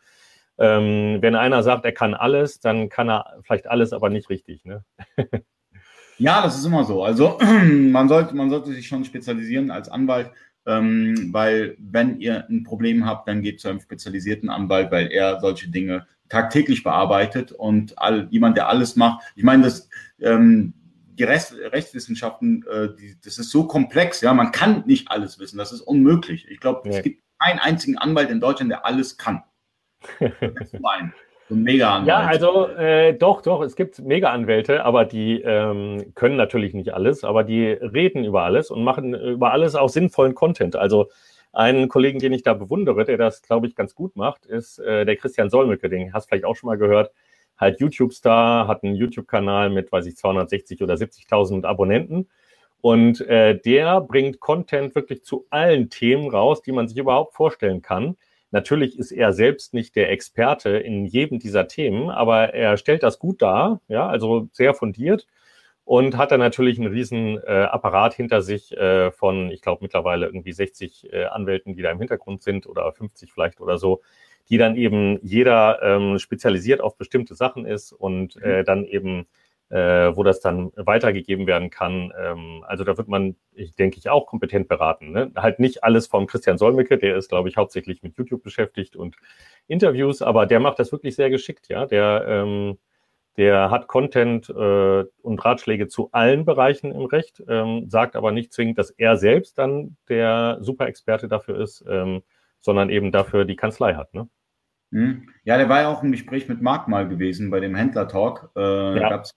Ähm, 0.58 1.18
wenn 1.22 1.34
einer 1.34 1.62
sagt, 1.62 1.84
er 1.84 1.92
kann 1.92 2.14
alles, 2.14 2.60
dann 2.60 2.88
kann 2.88 3.10
er 3.10 3.38
vielleicht 3.42 3.66
alles, 3.66 3.92
aber 3.92 4.10
nicht 4.10 4.30
richtig. 4.30 4.64
Ne? 4.64 4.84
ja, 6.18 6.42
das 6.42 6.58
ist 6.58 6.64
immer 6.64 6.84
so. 6.84 7.02
Also 7.04 7.38
man 7.42 8.08
sollte, 8.08 8.34
man 8.34 8.50
sollte 8.50 8.72
sich 8.72 8.86
schon 8.86 9.04
spezialisieren 9.04 9.70
als 9.70 9.88
Anwalt 9.88 10.30
ähm, 10.66 11.28
weil 11.32 11.76
wenn 11.78 12.18
ihr 12.18 12.46
ein 12.48 12.64
Problem 12.64 13.06
habt, 13.06 13.28
dann 13.28 13.40
geht 13.40 13.60
zu 13.60 13.68
einem 13.68 13.80
spezialisierten 13.80 14.50
Anwalt, 14.50 14.90
weil 14.90 15.12
er 15.12 15.40
solche 15.40 15.68
Dinge 15.68 16.06
tagtäglich 16.28 16.82
bearbeitet 16.82 17.52
und 17.52 17.96
all, 17.98 18.26
jemand, 18.30 18.56
der 18.56 18.68
alles 18.68 18.96
macht. 18.96 19.24
Ich 19.36 19.44
meine, 19.44 19.62
das, 19.62 19.88
ähm, 20.20 20.74
die 21.06 21.22
Rest, 21.22 21.54
Rechtswissenschaften, 21.54 22.64
äh, 22.68 22.88
die, 22.96 23.16
das 23.24 23.38
ist 23.38 23.50
so 23.50 23.66
komplex, 23.68 24.20
ja, 24.20 24.34
man 24.34 24.50
kann 24.50 24.82
nicht 24.86 25.08
alles 25.10 25.38
wissen, 25.38 25.56
das 25.56 25.72
ist 25.72 25.82
unmöglich. 25.82 26.48
Ich 26.50 26.58
glaube, 26.58 26.88
nee. 26.88 26.96
es 26.96 27.04
gibt 27.04 27.22
keinen 27.38 27.60
einzigen 27.60 27.96
Anwalt 27.96 28.30
in 28.30 28.40
Deutschland, 28.40 28.70
der 28.70 28.84
alles 28.84 29.16
kann. 29.16 29.42
Das 30.18 30.72
ist 30.72 30.80
mein. 30.80 31.14
So 31.48 31.54
Mega-Anwalt. 31.54 32.08
Ja, 32.08 32.18
also 32.18 32.68
äh, 32.68 33.14
doch, 33.14 33.40
doch, 33.42 33.62
es 33.62 33.76
gibt 33.76 34.00
Mega-Anwälte, 34.00 34.84
aber 34.84 35.04
die 35.04 35.40
ähm, 35.42 36.12
können 36.14 36.36
natürlich 36.36 36.74
nicht 36.74 36.92
alles, 36.92 37.22
aber 37.22 37.44
die 37.44 37.66
reden 37.66 38.24
über 38.24 38.42
alles 38.42 38.70
und 38.70 38.82
machen 38.82 39.14
über 39.14 39.52
alles 39.52 39.76
auch 39.76 39.88
sinnvollen 39.88 40.34
Content. 40.34 40.74
Also 40.74 41.08
einen 41.52 41.88
Kollegen, 41.88 42.18
den 42.18 42.32
ich 42.32 42.42
da 42.42 42.52
bewundere, 42.52 43.04
der 43.04 43.16
das, 43.16 43.42
glaube 43.42 43.66
ich, 43.66 43.76
ganz 43.76 43.94
gut 43.94 44.16
macht, 44.16 44.44
ist 44.44 44.78
äh, 44.78 45.04
der 45.04 45.16
Christian 45.16 45.48
Solmecke, 45.48 45.88
den 45.88 46.12
hast 46.12 46.26
du 46.26 46.28
vielleicht 46.28 46.44
auch 46.44 46.56
schon 46.56 46.68
mal 46.68 46.78
gehört. 46.78 47.12
Halt 47.56 47.80
YouTube-Star, 47.80 48.68
hat 48.68 48.84
einen 48.84 48.96
YouTube-Kanal 48.96 49.70
mit, 49.70 49.90
weiß 49.90 50.04
ich, 50.06 50.16
260 50.16 50.82
oder 50.82 50.94
70.000 50.94 51.64
Abonnenten. 51.64 52.28
Und 52.82 53.22
äh, 53.22 53.58
der 53.58 54.02
bringt 54.02 54.38
Content 54.40 54.94
wirklich 54.94 55.24
zu 55.24 55.46
allen 55.50 55.88
Themen 55.88 56.28
raus, 56.30 56.60
die 56.60 56.72
man 56.72 56.88
sich 56.88 56.98
überhaupt 56.98 57.34
vorstellen 57.34 57.80
kann. 57.80 58.16
Natürlich 58.50 58.98
ist 58.98 59.12
er 59.12 59.32
selbst 59.32 59.74
nicht 59.74 59.96
der 59.96 60.10
Experte 60.10 60.70
in 60.70 61.04
jedem 61.04 61.38
dieser 61.38 61.68
Themen, 61.68 62.10
aber 62.10 62.54
er 62.54 62.76
stellt 62.76 63.02
das 63.02 63.18
gut 63.18 63.42
dar, 63.42 63.80
ja, 63.88 64.08
also 64.08 64.48
sehr 64.52 64.74
fundiert 64.74 65.26
und 65.86 66.16
hat 66.16 66.32
dann 66.32 66.40
natürlich 66.40 66.78
einen 66.78 66.92
riesen 66.92 67.38
äh, 67.38 67.62
Apparat 67.70 68.12
hinter 68.12 68.42
sich 68.42 68.76
äh, 68.76 69.12
von, 69.12 69.50
ich 69.52 69.62
glaube, 69.62 69.82
mittlerweile 69.82 70.26
irgendwie 70.26 70.52
60 70.52 71.12
äh, 71.12 71.24
Anwälten, 71.26 71.76
die 71.76 71.82
da 71.82 71.92
im 71.92 71.98
Hintergrund 71.98 72.42
sind 72.42 72.66
oder 72.66 72.92
50 72.92 73.32
vielleicht 73.32 73.60
oder 73.60 73.78
so, 73.78 74.02
die 74.48 74.58
dann 74.58 74.74
eben 74.74 75.20
jeder 75.22 75.80
ähm, 75.82 76.18
spezialisiert 76.18 76.80
auf 76.80 76.96
bestimmte 76.96 77.36
Sachen 77.36 77.66
ist 77.66 77.92
und 77.92 78.36
äh, 78.42 78.60
mhm. 78.60 78.64
dann 78.64 78.84
eben 78.84 79.26
äh, 79.68 80.16
wo 80.16 80.22
das 80.22 80.40
dann 80.40 80.70
weitergegeben 80.76 81.46
werden 81.46 81.70
kann. 81.70 82.12
Ähm, 82.18 82.64
also 82.66 82.84
da 82.84 82.96
wird 82.96 83.08
man, 83.08 83.36
ich 83.52 83.74
denke 83.74 83.98
ich, 83.98 84.08
auch 84.08 84.26
kompetent 84.26 84.68
beraten. 84.68 85.10
Ne? 85.10 85.32
Halt 85.36 85.58
nicht 85.58 85.82
alles 85.82 86.06
vom 86.06 86.26
Christian 86.26 86.58
Solmecke, 86.58 86.98
der 86.98 87.16
ist, 87.16 87.28
glaube 87.28 87.48
ich, 87.48 87.56
hauptsächlich 87.56 88.02
mit 88.02 88.16
YouTube 88.16 88.42
beschäftigt 88.42 88.94
und 88.94 89.16
Interviews, 89.66 90.22
aber 90.22 90.46
der 90.46 90.60
macht 90.60 90.78
das 90.78 90.92
wirklich 90.92 91.16
sehr 91.16 91.30
geschickt, 91.30 91.68
ja. 91.68 91.86
Der, 91.86 92.24
ähm, 92.28 92.78
der 93.36 93.70
hat 93.70 93.88
Content 93.88 94.48
äh, 94.48 95.04
und 95.22 95.44
Ratschläge 95.44 95.88
zu 95.88 96.10
allen 96.12 96.44
Bereichen 96.44 96.92
im 96.92 97.04
Recht, 97.04 97.42
ähm, 97.48 97.90
sagt 97.90 98.16
aber 98.16 98.32
nicht 98.32 98.52
zwingend, 98.52 98.78
dass 98.78 98.90
er 98.90 99.16
selbst 99.16 99.58
dann 99.58 99.96
der 100.08 100.58
Super-Experte 100.60 101.28
dafür 101.28 101.60
ist, 101.60 101.84
ähm, 101.88 102.22
sondern 102.60 102.88
eben 102.88 103.12
dafür 103.12 103.44
die 103.44 103.56
Kanzlei 103.56 103.94
hat. 103.94 104.14
Ne? 104.14 104.28
Hm. 104.92 105.28
Ja, 105.44 105.58
der 105.58 105.68
war 105.68 105.80
ja 105.82 105.88
auch 105.88 106.02
im 106.02 106.12
Gespräch 106.12 106.48
mit 106.48 106.62
Marc 106.62 106.88
mal 106.88 107.08
gewesen 107.08 107.50
bei 107.50 107.60
dem 107.60 107.74
Händler-Talk. 107.74 108.52
Äh, 108.56 108.60
ja. 108.60 108.94
Da 108.94 109.08
gab 109.10 109.24
es 109.24 109.34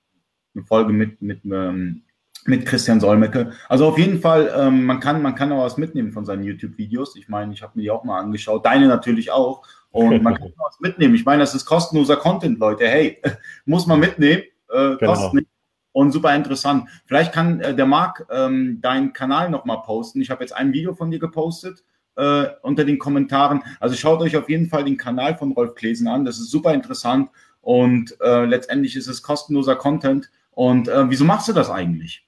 eine 0.55 0.65
Folge 0.65 0.93
mit, 0.93 1.21
mit, 1.21 1.43
ähm, 1.45 2.03
mit 2.45 2.65
Christian 2.65 2.99
Solmecke. 2.99 3.51
Also 3.67 3.87
auf 3.87 3.97
jeden 3.97 4.19
Fall, 4.19 4.51
ähm, 4.55 4.85
man, 4.85 4.99
kann, 4.99 5.21
man 5.21 5.35
kann 5.35 5.51
auch 5.51 5.63
was 5.63 5.77
mitnehmen 5.77 6.11
von 6.11 6.25
seinen 6.25 6.43
YouTube-Videos. 6.43 7.15
Ich 7.15 7.29
meine, 7.29 7.53
ich 7.53 7.61
habe 7.61 7.73
mir 7.75 7.83
die 7.83 7.91
auch 7.91 8.03
mal 8.03 8.19
angeschaut, 8.19 8.65
deine 8.65 8.87
natürlich 8.87 9.31
auch. 9.31 9.65
Und 9.91 10.21
man 10.21 10.35
kann 10.35 10.53
was 10.57 10.79
mitnehmen. 10.79 11.15
Ich 11.15 11.25
meine, 11.25 11.41
das 11.41 11.55
ist 11.55 11.65
kostenloser 11.65 12.17
Content, 12.17 12.59
Leute. 12.59 12.87
Hey, 12.87 13.21
muss 13.65 13.87
man 13.87 13.99
mitnehmen. 13.99 14.43
Äh, 14.69 14.95
genau. 14.97 15.13
Kostet 15.13 15.33
nicht. 15.33 15.47
Und 15.91 16.11
super 16.11 16.35
interessant. 16.35 16.87
Vielleicht 17.05 17.33
kann 17.33 17.59
äh, 17.61 17.75
der 17.75 17.87
Marc 17.87 18.25
ähm, 18.29 18.79
deinen 18.81 19.13
Kanal 19.13 19.49
nochmal 19.49 19.81
posten. 19.81 20.21
Ich 20.21 20.29
habe 20.29 20.43
jetzt 20.43 20.55
ein 20.55 20.71
Video 20.71 20.93
von 20.93 21.09
dir 21.09 21.19
gepostet 21.19 21.83
äh, 22.15 22.47
unter 22.61 22.85
den 22.85 22.99
Kommentaren. 22.99 23.63
Also 23.79 23.95
schaut 23.95 24.21
euch 24.21 24.37
auf 24.37 24.49
jeden 24.49 24.67
Fall 24.67 24.83
den 24.83 24.97
Kanal 24.97 25.35
von 25.35 25.51
Rolf 25.51 25.73
Klesen 25.73 26.07
an. 26.07 26.25
Das 26.25 26.37
ist 26.37 26.51
super 26.51 26.73
interessant. 26.73 27.29
Und 27.61 28.15
äh, 28.21 28.45
letztendlich 28.45 28.95
ist 28.95 29.07
es 29.07 29.23
kostenloser 29.23 29.75
Content. 29.75 30.29
Und 30.59 30.89
äh, 30.89 31.09
wieso 31.09 31.23
machst 31.23 31.47
du 31.47 31.53
das 31.53 31.69
eigentlich? 31.69 32.27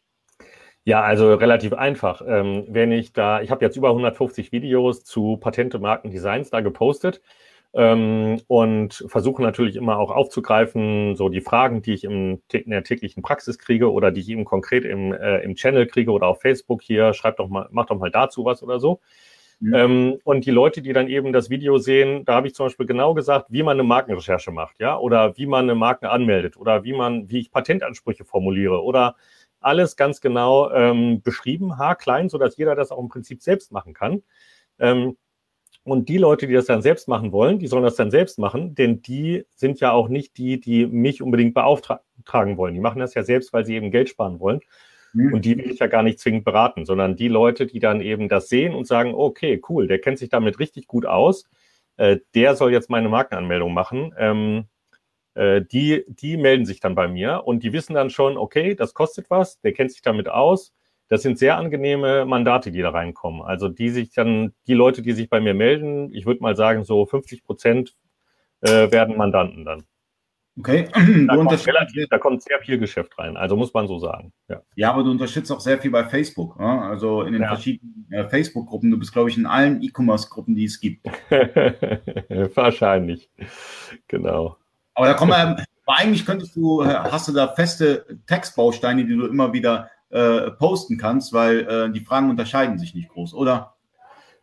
Ja, 0.85 1.01
also 1.01 1.33
relativ 1.33 1.73
einfach. 1.73 2.21
Ähm, 2.25 2.65
wenn 2.69 2.93
ich 2.93 3.11
da, 3.11 3.41
ich 3.41 3.51
habe 3.51 3.65
jetzt 3.65 3.75
über 3.75 3.89
150 3.89 4.53
Videos 4.53 5.03
zu 5.03 5.35
Patente, 5.35 5.79
Marken, 5.79 6.11
Designs 6.11 6.49
da 6.49 6.61
gepostet. 6.61 7.21
ähm, 7.73 8.41
und 8.47 9.03
versuche 9.07 9.41
natürlich 9.41 9.75
immer 9.75 9.97
auch 9.97 10.11
aufzugreifen, 10.11 11.17
so 11.17 11.27
die 11.27 11.41
Fragen, 11.41 11.81
die 11.81 11.93
ich 11.93 12.05
im, 12.05 12.41
in 12.53 12.71
der 12.71 12.85
täglichen 12.85 13.21
Praxis 13.21 13.59
kriege 13.59 13.91
oder 13.91 14.11
die 14.11 14.21
ich 14.21 14.29
eben 14.29 14.45
konkret 14.45 14.85
im, 14.85 15.11
äh, 15.13 15.39
im 15.39 15.55
Channel 15.55 15.85
kriege 15.87 16.11
oder 16.11 16.27
auf 16.27 16.41
Facebook 16.41 16.81
hier, 16.81 17.13
schreibt 17.13 17.39
doch 17.39 17.49
mal, 17.49 17.67
mach 17.71 17.87
doch 17.87 17.99
mal 17.99 18.11
dazu 18.11 18.45
was 18.45 18.63
oder 18.63 18.79
so. 18.79 19.01
Mhm. 19.61 19.73
Ähm, 19.75 20.19
und 20.23 20.45
die 20.45 20.51
Leute, 20.51 20.81
die 20.81 20.91
dann 20.91 21.07
eben 21.07 21.31
das 21.31 21.49
Video 21.51 21.77
sehen, 21.77 22.25
da 22.25 22.33
habe 22.33 22.47
ich 22.47 22.55
zum 22.55 22.65
Beispiel 22.65 22.87
genau 22.87 23.13
gesagt, 23.13 23.45
wie 23.49 23.61
man 23.63 23.73
eine 23.79 23.83
Markenrecherche 23.83 24.51
macht, 24.51 24.79
ja, 24.79 24.97
oder 24.97 25.37
wie 25.37 25.45
man 25.45 25.65
eine 25.65 25.75
Marke 25.75 26.09
anmeldet 26.09 26.57
oder 26.57 26.83
wie 26.83 26.93
man, 26.93 27.29
wie 27.29 27.39
ich 27.39 27.51
Patentansprüche 27.51 28.25
formuliere 28.25 28.83
oder 28.83 29.15
alles 29.59 29.95
ganz 29.95 30.19
genau 30.19 30.71
ähm, 30.71 31.21
beschrieben, 31.21 31.77
haarklein, 31.77 32.27
sodass 32.29 32.57
jeder 32.57 32.75
das 32.75 32.91
auch 32.91 32.99
im 32.99 33.09
Prinzip 33.09 33.43
selbst 33.43 33.71
machen 33.71 33.93
kann. 33.93 34.23
Ähm, 34.79 35.17
und 35.83 36.09
die 36.09 36.17
Leute, 36.17 36.47
die 36.47 36.53
das 36.53 36.65
dann 36.65 36.81
selbst 36.81 37.07
machen 37.07 37.31
wollen, 37.31 37.59
die 37.59 37.67
sollen 37.67 37.83
das 37.83 37.95
dann 37.95 38.11
selbst 38.11 38.39
machen, 38.39 38.73
denn 38.75 39.01
die 39.01 39.45
sind 39.55 39.79
ja 39.79 39.91
auch 39.91 40.09
nicht 40.09 40.37
die, 40.37 40.59
die 40.59 40.87
mich 40.87 41.21
unbedingt 41.21 41.53
beauftragen 41.53 42.57
wollen. 42.57 42.73
Die 42.73 42.79
machen 42.79 42.99
das 42.99 43.13
ja 43.13 43.23
selbst, 43.23 43.53
weil 43.53 43.65
sie 43.65 43.75
eben 43.75 43.91
Geld 43.91 44.09
sparen 44.09 44.39
wollen. 44.39 44.61
Mhm. 45.13 45.33
Und 45.33 45.45
die 45.45 45.57
will 45.57 45.71
ich 45.71 45.79
ja 45.79 45.87
gar 45.87 46.03
nicht 46.03 46.19
zwingend 46.19 46.45
beraten, 46.45 46.85
sondern 46.85 47.15
die 47.15 47.27
Leute, 47.27 47.65
die 47.65 47.79
dann 47.79 48.01
eben 48.01 48.29
das 48.29 48.49
sehen 48.49 48.73
und 48.73 48.87
sagen, 48.87 49.13
okay, 49.13 49.61
cool, 49.69 49.87
der 49.87 49.99
kennt 49.99 50.19
sich 50.19 50.29
damit 50.29 50.59
richtig 50.59 50.87
gut 50.87 51.05
aus, 51.05 51.49
äh, 51.97 52.17
der 52.35 52.55
soll 52.55 52.71
jetzt 52.71 52.89
meine 52.89 53.09
Markenanmeldung 53.09 53.73
machen. 53.73 54.13
Ähm, 54.17 54.65
äh, 55.35 55.61
die, 55.61 56.05
die 56.07 56.37
melden 56.37 56.65
sich 56.65 56.79
dann 56.79 56.95
bei 56.95 57.07
mir 57.07 57.43
und 57.45 57.63
die 57.63 57.73
wissen 57.73 57.93
dann 57.93 58.09
schon, 58.09 58.37
okay, 58.37 58.75
das 58.75 58.93
kostet 58.93 59.29
was, 59.29 59.59
der 59.61 59.73
kennt 59.73 59.91
sich 59.91 60.01
damit 60.01 60.29
aus 60.29 60.73
das 61.11 61.23
sind 61.23 61.37
sehr 61.37 61.57
angenehme 61.57 62.23
Mandate, 62.23 62.71
die 62.71 62.81
da 62.81 62.91
reinkommen. 62.91 63.41
Also 63.41 63.67
die 63.67 63.89
sich 63.89 64.13
dann, 64.13 64.53
die 64.65 64.73
Leute, 64.73 65.01
die 65.01 65.11
sich 65.11 65.29
bei 65.29 65.41
mir 65.41 65.53
melden, 65.53 66.09
ich 66.13 66.25
würde 66.25 66.41
mal 66.41 66.55
sagen, 66.55 66.85
so 66.85 67.05
50 67.05 67.43
Prozent 67.43 67.97
äh, 68.61 68.89
werden 68.93 69.17
Mandanten 69.17 69.65
dann. 69.65 69.83
Okay. 70.59 70.89
Da 70.93 71.35
kommt, 71.35 71.67
relativ, 71.67 72.07
da 72.09 72.17
kommt, 72.17 72.43
sehr 72.43 72.59
viel 72.59 72.77
Geschäft 72.77 73.17
rein, 73.17 73.37
also 73.37 73.55
muss 73.55 73.73
man 73.73 73.87
so 73.87 73.99
sagen. 73.99 74.33
Ja, 74.49 74.61
ja 74.75 74.91
aber 74.91 75.03
du 75.03 75.11
unterstützt 75.11 75.51
auch 75.51 75.61
sehr 75.61 75.79
viel 75.79 75.91
bei 75.91 76.03
Facebook, 76.03 76.57
ja? 76.59 76.75
Ne? 76.75 76.81
also 76.83 77.23
in 77.23 77.33
den 77.33 77.41
ja. 77.41 77.47
verschiedenen 77.47 78.05
äh, 78.11 78.27
Facebook-Gruppen. 78.27 78.91
Du 78.91 78.99
bist, 78.99 79.13
glaube 79.13 79.29
ich, 79.29 79.37
in 79.37 79.45
allen 79.45 79.81
E-Commerce-Gruppen, 79.81 80.55
die 80.55 80.65
es 80.65 80.79
gibt. 80.79 81.05
Wahrscheinlich, 82.55 83.29
genau. 84.07 84.57
Aber 84.93 85.07
da 85.07 85.13
kommen 85.13 85.31
wir, 85.31 85.65
eigentlich 85.87 86.25
könntest 86.25 86.55
du, 86.55 86.85
hast 86.85 87.27
du 87.27 87.33
da 87.33 87.47
feste 87.47 88.05
Textbausteine, 88.27 89.05
die 89.05 89.15
du 89.15 89.27
immer 89.27 89.53
wieder 89.53 89.89
äh, 90.09 90.51
posten 90.51 90.97
kannst, 90.97 91.33
weil 91.33 91.61
äh, 91.61 91.91
die 91.91 92.01
Fragen 92.01 92.29
unterscheiden 92.29 92.77
sich 92.77 92.93
nicht 92.93 93.09
groß, 93.09 93.33
oder? 93.33 93.70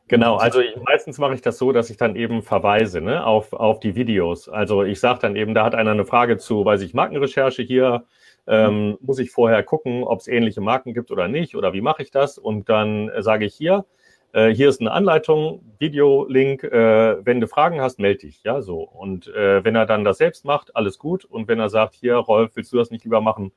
Genau, 0.08 0.36
also 0.36 0.60
ich, 0.60 0.74
meistens 0.76 1.18
mache 1.18 1.34
ich 1.34 1.42
das 1.42 1.58
so, 1.58 1.70
dass 1.70 1.90
ich 1.90 1.98
dann 1.98 2.16
eben 2.16 2.42
verweise 2.42 3.02
ne, 3.02 3.24
auf, 3.24 3.52
auf 3.52 3.78
die 3.78 3.94
Videos. 3.94 4.48
Also 4.48 4.82
ich 4.82 5.00
sage 5.00 5.20
dann 5.20 5.36
eben, 5.36 5.54
da 5.54 5.64
hat 5.64 5.74
einer 5.74 5.90
eine 5.90 6.06
Frage 6.06 6.38
zu, 6.38 6.64
weiß 6.64 6.80
ich, 6.80 6.94
Markenrecherche 6.94 7.62
hier, 7.62 8.04
ähm, 8.46 8.88
mhm. 8.88 8.98
muss 9.02 9.18
ich 9.18 9.30
vorher 9.30 9.62
gucken, 9.62 10.04
ob 10.04 10.20
es 10.20 10.28
ähnliche 10.28 10.62
Marken 10.62 10.94
gibt 10.94 11.10
oder 11.10 11.28
nicht 11.28 11.54
oder 11.54 11.74
wie 11.74 11.82
mache 11.82 12.02
ich 12.02 12.10
das? 12.10 12.38
Und 12.38 12.70
dann 12.70 13.10
äh, 13.10 13.22
sage 13.22 13.44
ich 13.44 13.54
hier, 13.54 13.84
äh, 14.32 14.48
hier 14.48 14.70
ist 14.70 14.80
eine 14.80 14.92
Anleitung, 14.92 15.62
Videolink, 15.78 16.64
äh, 16.64 17.24
wenn 17.24 17.40
du 17.40 17.46
Fragen 17.46 17.80
hast, 17.82 17.98
melde 17.98 18.20
dich, 18.20 18.42
ja, 18.44 18.62
so. 18.62 18.80
Und 18.80 19.28
äh, 19.28 19.62
wenn 19.62 19.74
er 19.74 19.84
dann 19.84 20.04
das 20.04 20.18
selbst 20.18 20.46
macht, 20.46 20.74
alles 20.74 20.98
gut. 20.98 21.26
Und 21.26 21.48
wenn 21.48 21.60
er 21.60 21.68
sagt, 21.68 21.94
hier, 21.94 22.16
Rolf, 22.16 22.52
willst 22.54 22.72
du 22.72 22.78
das 22.78 22.90
nicht 22.90 23.04
lieber 23.04 23.20
machen, 23.20 23.52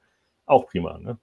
auch 0.45 0.65
prima, 0.65 0.97
ne? 0.97 1.17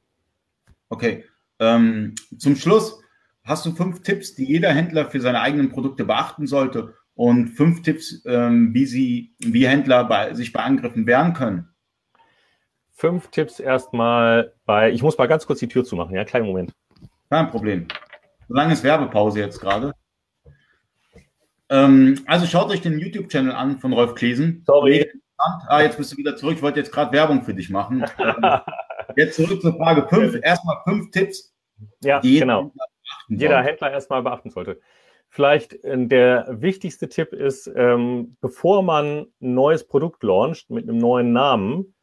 Okay. 0.89 1.25
Ähm, 1.61 2.15
zum 2.39 2.57
Schluss 2.57 3.03
hast 3.49 3.65
du 3.67 3.73
fünf 3.73 4.03
Tipps, 4.03 4.35
die 4.35 4.45
jeder 4.45 4.73
Händler 4.73 5.07
für 5.07 5.21
seine 5.21 5.41
eigenen 5.41 5.71
Produkte 5.71 6.05
beachten 6.05 6.47
sollte 6.47 6.95
und 7.15 7.49
fünf 7.49 7.83
Tipps, 7.83 8.23
ähm, 8.27 8.75
wie 8.75 8.87
sie, 8.87 9.35
wie 9.39 9.67
Händler 9.67 10.05
bei, 10.05 10.35
sich 10.35 10.53
bei 10.53 10.61
Angriffen 10.61 11.07
wehren 11.07 11.33
können. 11.33 11.69
Fünf 12.93 13.29
Tipps 13.29 13.59
erstmal 13.59 14.55
bei, 14.67 14.93
ich 14.93 15.03
muss 15.03 15.19
mal 15.19 15.27
ganz 15.27 15.47
kurz 15.47 15.61
die 15.61 15.69
Tür 15.69 15.85
zumachen, 15.85 16.15
ja, 16.15 16.25
kleinen 16.25 16.47
Moment. 16.47 16.73
Kein 17.31 17.51
Problem. 17.51 17.89
Solange 18.49 18.73
ist 18.73 18.85
Werbepause 18.85 19.41
jetzt 19.41 19.61
gerade. 19.61 19.93
Ähm, 21.71 22.21
also 22.27 22.47
schaut 22.47 22.71
euch 22.71 22.81
den 22.81 22.99
YouTube-Channel 22.99 23.53
an 23.53 23.79
von 23.79 23.93
Rolf 23.93 24.15
Klesen. 24.15 24.63
Sorry. 24.67 25.11
Ah, 25.69 25.83
jetzt 25.83 25.97
bist 25.97 26.13
du 26.13 26.17
wieder 26.17 26.35
zurück. 26.35 26.57
Ich 26.57 26.63
wollte 26.63 26.81
jetzt 26.81 26.91
gerade 26.91 27.13
Werbung 27.13 27.43
für 27.43 27.55
dich 27.55 27.71
machen. 27.71 28.05
Jetzt 29.17 29.37
zurück 29.37 29.63
zur 29.63 29.75
Frage 29.75 30.07
5. 30.07 30.41
Erstmal 30.43 30.77
fünf 30.85 31.11
Tipps, 31.11 31.55
ja, 32.03 32.21
die 32.21 32.41
genau. 32.41 32.73
Jeder 33.29 33.63
Händler 33.63 33.91
erstmal 33.91 34.23
beachten 34.23 34.51
sollte. 34.51 34.81
Vielleicht 35.29 35.85
äh, 35.85 36.07
der 36.07 36.47
wichtigste 36.51 37.09
Tipp 37.09 37.33
ist, 37.33 37.71
ähm, 37.75 38.37
bevor 38.41 38.83
man 38.83 39.27
ein 39.41 39.55
neues 39.55 39.87
Produkt 39.87 40.23
launcht 40.23 40.71
mit 40.71 40.89
einem 40.89 40.99
neuen 40.99 41.33
Namen, 41.33 41.95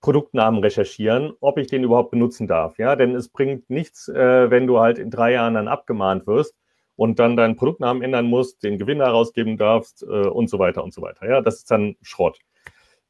Produktnamen 0.00 0.60
recherchieren, 0.60 1.32
ob 1.40 1.58
ich 1.58 1.66
den 1.66 1.82
überhaupt 1.82 2.12
benutzen 2.12 2.46
darf. 2.46 2.78
Ja, 2.78 2.94
denn 2.94 3.16
es 3.16 3.28
bringt 3.28 3.68
nichts, 3.68 4.08
äh, 4.08 4.50
wenn 4.50 4.68
du 4.68 4.78
halt 4.78 4.98
in 4.98 5.10
drei 5.10 5.32
Jahren 5.32 5.54
dann 5.54 5.66
abgemahnt 5.66 6.26
wirst 6.28 6.54
und 6.94 7.18
dann 7.18 7.36
deinen 7.36 7.56
Produktnamen 7.56 8.02
ändern 8.02 8.26
musst, 8.26 8.62
den 8.62 8.78
Gewinn 8.78 9.00
herausgeben 9.00 9.56
darfst 9.56 10.04
äh, 10.04 10.06
und 10.06 10.48
so 10.48 10.60
weiter 10.60 10.84
und 10.84 10.94
so 10.94 11.02
weiter. 11.02 11.28
Ja, 11.28 11.40
das 11.40 11.56
ist 11.56 11.70
dann 11.70 11.96
Schrott. 12.02 12.38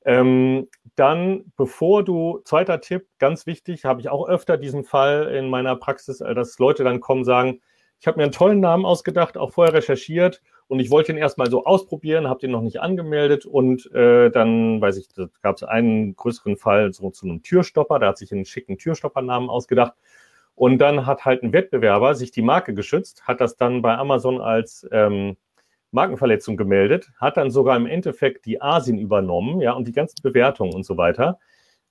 Ähm, 0.09 0.69
dann, 0.97 1.53
bevor 1.59 2.03
du, 2.03 2.41
zweiter 2.47 2.81
Tipp, 2.81 3.07
ganz 3.19 3.45
wichtig, 3.45 3.85
habe 3.85 4.01
ich 4.01 4.09
auch 4.09 4.27
öfter 4.27 4.57
diesen 4.57 4.83
Fall 4.85 5.35
in 5.35 5.51
meiner 5.51 5.77
Praxis, 5.77 6.23
äh, 6.23 6.35
dass 6.35 6.59
Leute 6.59 6.83
dann 6.83 7.01
kommen, 7.01 7.25
sagen, 7.25 7.61
ich 8.01 8.07
habe 8.07 8.17
mir 8.17 8.23
einen 8.23 8.33
tollen 8.33 8.61
Namen 8.61 8.87
ausgedacht, 8.87 9.37
auch 9.37 9.53
vorher 9.53 9.75
recherchiert 9.75 10.41
und 10.67 10.81
ich 10.81 10.91
wollte 10.91 11.13
ihn 11.13 11.19
erstmal 11.19 11.51
so 11.51 11.67
ausprobieren, 11.67 12.27
habe 12.27 12.41
den 12.41 12.53
noch 12.53 12.63
nicht 12.63 12.81
angemeldet 12.81 13.45
und 13.45 13.93
äh, 13.93 14.31
dann, 14.31 14.81
weiß 14.81 14.97
ich, 14.97 15.09
gab 15.43 15.57
es 15.57 15.63
einen 15.63 16.17
größeren 16.17 16.57
Fall 16.57 16.91
so 16.95 17.11
zu 17.11 17.27
einem 17.27 17.43
Türstopper, 17.43 17.99
da 17.99 18.07
hat 18.09 18.17
sich 18.17 18.33
einen 18.33 18.47
schicken 18.47 18.79
Türstoppernamen 18.79 19.51
ausgedacht 19.51 19.93
und 20.55 20.79
dann 20.79 21.05
hat 21.05 21.27
halt 21.27 21.43
ein 21.43 21.53
Wettbewerber 21.53 22.15
sich 22.15 22.31
die 22.31 22.41
Marke 22.41 22.73
geschützt, 22.73 23.25
hat 23.29 23.43
das 23.43 23.57
dann 23.57 23.83
bei 23.83 23.95
Amazon 23.99 24.41
als 24.41 24.89
ähm, 24.91 25.37
Markenverletzung 25.91 26.57
gemeldet, 26.57 27.11
hat 27.19 27.37
dann 27.37 27.51
sogar 27.51 27.77
im 27.77 27.87
Endeffekt 27.87 28.47
die 28.47 28.61
Asien 28.61 28.99
übernommen, 28.99 29.61
ja, 29.61 29.73
und 29.73 29.89
die 29.89 29.93
ganzen 29.93 30.23
Bewertungen 30.23 30.75
und 30.75 30.85
so 30.85 30.97
weiter. 30.97 31.39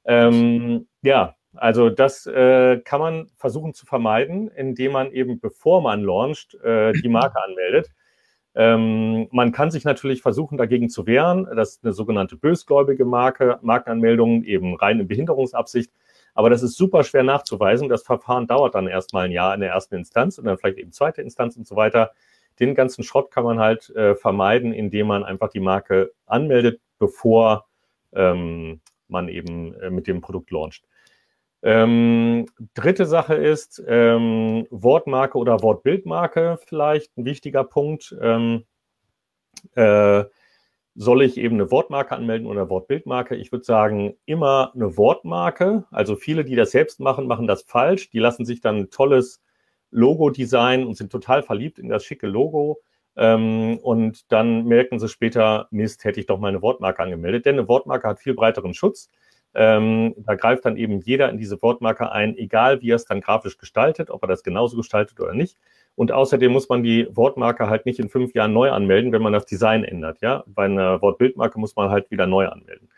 Ähm, 0.06 0.88
ja, 1.02 1.36
also 1.56 1.90
das 1.90 2.26
äh, 2.28 2.80
kann 2.80 3.00
man 3.00 3.28
versuchen 3.38 3.74
zu 3.74 3.86
vermeiden, 3.86 4.50
indem 4.50 4.94
man 4.94 5.12
eben, 5.12 5.40
bevor 5.40 5.82
man 5.82 6.04
launcht, 6.04 6.56
äh, 6.64 6.94
die 6.94 7.10
Marke 7.10 7.44
anmeldet. 7.44 7.90
Ähm, 8.56 9.28
man 9.32 9.52
kann 9.52 9.70
sich 9.70 9.84
natürlich 9.84 10.22
versuchen, 10.22 10.58
dagegen 10.58 10.90
zu 10.90 11.06
wehren. 11.06 11.48
Das 11.56 11.74
ist 11.74 11.84
eine 11.84 11.94
sogenannte 11.94 12.38
bösgläubige 12.38 13.06
Marke, 13.06 13.60
Markenanmeldung, 13.62 14.44
eben 14.44 14.76
rein 14.76 15.00
in 15.00 15.08
Behinderungsabsicht. 15.08 15.92
Aber 16.34 16.50
das 16.50 16.64
ist 16.64 16.78
super 16.78 17.04
schwer 17.04 17.24
nachzuweisen. 17.24 17.90
Das 17.90 18.04
Verfahren 18.04 18.48
dauert 18.48 18.76
dann 18.76 18.88
erstmal 18.88 19.26
ein 19.26 19.32
Jahr 19.32 19.54
in 19.54 19.62
der 19.62 19.72
ersten 19.72 19.96
Instanz 19.96 20.38
und 20.38 20.46
dann 20.46 20.58
vielleicht 20.58 20.78
eben 20.78 20.92
zweite 20.92 21.22
Instanz 21.22 21.58
und 21.58 21.68
so 21.68 21.76
weiter 21.76 22.12
den 22.60 22.76
ganzen 22.76 23.04
Schrott 23.04 23.32
kann 23.32 23.44
man 23.44 23.60
halt 23.60 23.90
äh, 23.92 24.16
vermeiden, 24.16 24.74
indem 24.74 25.08
man 25.08 25.24
einfach 25.24 25.50
die 25.50 25.60
Marke 25.60 26.14
anmeldet, 26.26 26.82
bevor 27.00 27.68
ähm, 28.14 28.82
man 29.08 29.30
eben 29.30 29.74
äh, 29.76 29.90
mit 29.90 30.08
dem 30.08 30.22
Produkt 30.22 30.52
launcht. 30.52 30.84
Ähm, 31.64 32.46
dritte 32.76 33.06
Sache 33.06 33.36
ist 33.36 33.84
ähm, 33.88 34.68
Wortmarke 34.70 35.38
oder 35.38 35.62
Wortbildmarke 35.62 36.60
vielleicht 36.66 37.18
ein 37.18 37.26
wichtiger 37.26 37.64
Punkt. 37.64 38.16
Ähm, 38.22 38.66
äh, 39.76 40.26
soll 40.96 41.22
ich 41.22 41.38
eben 41.38 41.56
eine 41.56 41.70
Wortmarke 41.72 42.16
anmelden 42.16 42.48
oder 42.48 42.70
Wortbildmarke? 42.70 43.36
Ich 43.36 43.52
würde 43.52 43.66
sagen, 43.66 44.16
immer 44.26 44.72
eine 44.74 44.98
Wortmarke. 44.98 45.86
Also 45.92 46.16
viele, 46.16 46.44
die 46.44 46.56
das 46.56 46.72
selbst 46.72 47.00
machen, 47.00 47.28
machen 47.28 47.48
das 47.48 47.64
falsch. 47.64 48.10
Die 48.10 48.20
lassen 48.20 48.46
sich 48.46 48.62
dann 48.62 48.78
ein 48.78 48.90
tolles 48.90 49.42
Logo-Design 49.92 50.86
und 50.86 50.96
sind 50.96 51.12
total 51.12 51.44
verliebt 51.44 51.80
in 51.80 51.90
das 51.90 52.04
schicke 52.04 52.28
Logo. 52.28 52.82
Ähm, 53.16 53.80
und 53.82 54.32
dann 54.32 54.66
merken 54.66 55.00
sie 55.00 55.10
später, 55.10 55.68
Mist, 55.72 56.04
hätte 56.04 56.20
ich 56.20 56.28
doch 56.28 56.40
mal 56.40 56.50
eine 56.50 56.62
Wortmarke 56.62 57.02
angemeldet. 57.02 57.46
Denn 57.46 57.58
eine 57.58 57.68
Wortmarke 57.68 58.08
hat 58.08 58.20
viel 58.20 58.34
breiteren 58.34 58.74
Schutz. 58.74 59.10
Ähm, 59.56 60.14
da 60.18 60.36
greift 60.36 60.66
dann 60.66 60.78
eben 60.78 61.00
jeder 61.02 61.30
in 61.30 61.38
diese 61.38 61.60
Wortmarke 61.62 62.12
ein, 62.12 62.38
egal 62.38 62.82
wie 62.82 62.92
er 62.92 62.96
es 62.98 63.06
dann 63.06 63.22
grafisch 63.22 63.58
gestaltet, 63.58 64.12
ob 64.12 64.24
er 64.24 64.28
das 64.28 64.44
genauso 64.44 64.78
gestaltet 64.78 65.20
oder 65.20 65.34
nicht. 65.34 65.58
Und 65.96 66.12
außerdem 66.12 66.52
muss 66.52 66.70
man 66.70 66.84
die 66.84 67.08
Wortmarke 67.10 67.68
halt 67.68 67.88
nicht 67.88 67.98
in 67.98 68.10
fünf 68.10 68.36
Jahren 68.36 68.54
neu 68.54 68.70
anmelden, 68.70 69.12
wenn 69.12 69.24
man 69.24 69.34
das 69.34 69.48
Design 69.48 69.84
ändert. 69.84 70.20
Ja, 70.22 70.44
bei 70.46 70.66
einer 70.66 71.02
Wortbildmarke 71.02 71.60
muss 71.60 71.76
man 71.76 71.90
halt 71.90 72.12
wieder 72.12 72.28
neu 72.28 72.48
anmelden. 72.48 72.90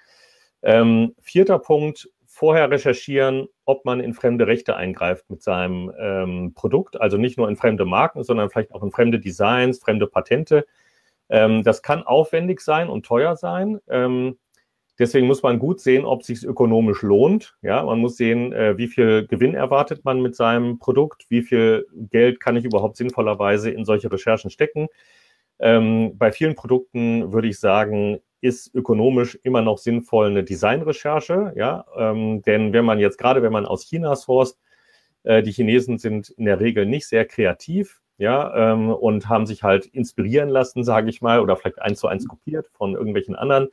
Ähm, 0.61 1.16
vierter 1.22 1.59
Punkt, 1.59 2.09
vorher 2.40 2.72
recherchieren, 2.72 3.50
ob 3.66 3.84
man 3.84 4.00
in 4.00 4.14
fremde 4.14 4.48
Rechte 4.48 4.78
eingreift 4.78 5.30
mit 5.30 5.44
seinem 5.44 5.92
ähm, 6.00 6.54
Produkt, 6.56 7.00
also 7.00 7.18
nicht 7.18 7.38
nur 7.38 7.50
in 7.50 7.58
fremde 7.58 7.84
Marken, 7.84 8.24
sondern 8.24 8.50
vielleicht 8.50 8.72
auch 8.72 8.82
in 8.82 8.92
fremde 8.92 9.20
Designs, 9.20 9.80
fremde 9.80 10.08
Patente. 10.08 10.66
Ähm, 11.28 11.64
das 11.64 11.82
kann 11.82 12.02
aufwendig 12.02 12.62
sein 12.62 12.88
und 12.88 13.06
teuer 13.06 13.36
sein. 13.36 13.82
Ähm, 13.90 14.38
deswegen 14.98 15.28
muss 15.28 15.44
man 15.44 15.60
gut 15.60 15.82
sehen, 15.82 16.06
ob 16.06 16.22
es 16.22 16.28
sich 16.28 16.46
ökonomisch 16.46 17.02
lohnt. 17.02 17.58
Ja, 17.62 17.84
man 17.84 18.00
muss 18.00 18.16
sehen, 18.16 18.54
äh, 18.54 18.78
wie 18.78 18.88
viel 18.88 19.28
Gewinn 19.28 19.54
erwartet 19.54 20.06
man 20.06 20.22
mit 20.22 20.34
seinem 20.38 20.80
Produkt, 20.80 21.26
wie 21.28 21.42
viel 21.42 21.88
Geld 21.94 22.40
kann 22.40 22.56
ich 22.56 22.64
überhaupt 22.64 22.96
sinnvollerweise 22.96 23.70
in 23.70 23.84
solche 23.84 24.10
Recherchen 24.10 24.50
stecken. 24.50 24.88
Ähm, 25.60 26.18
bei 26.18 26.32
vielen 26.32 26.56
Produkten 26.56 27.34
würde 27.34 27.50
ich 27.50 27.60
sagen, 27.60 28.22
ist 28.42 28.74
ökonomisch 28.74 29.38
immer 29.44 29.62
noch 29.62 29.78
sinnvoll 29.78 30.28
eine 30.28 30.44
Designrecherche, 30.44 31.54
ja, 31.56 31.86
ähm, 31.98 32.42
denn 32.44 32.74
wenn 32.74 32.86
man 32.86 33.00
jetzt 33.00 33.18
gerade, 33.18 33.42
wenn 33.44 33.52
man 33.52 33.66
aus 33.66 33.84
China 33.84 34.16
sourced, 34.16 34.58
äh, 35.24 35.44
die 35.44 35.52
Chinesen 35.52 35.98
sind 35.98 36.30
in 36.30 36.46
der 36.46 36.60
Regel 36.60 36.86
nicht 36.86 37.08
sehr 37.08 37.26
kreativ, 37.26 38.02
ja, 38.18 38.74
ähm, 38.74 38.90
und 38.92 39.30
haben 39.30 39.46
sich 39.46 39.64
halt 39.64 39.86
inspirieren 39.86 40.50
lassen, 40.50 40.84
sage 40.84 41.10
ich 41.10 41.22
mal, 41.22 41.40
oder 41.40 41.56
vielleicht 41.56 41.82
eins 41.82 42.00
zu 42.00 42.08
eins 42.08 42.28
kopiert 42.28 42.68
von 42.74 42.94
irgendwelchen 42.94 43.36
anderen 43.36 43.70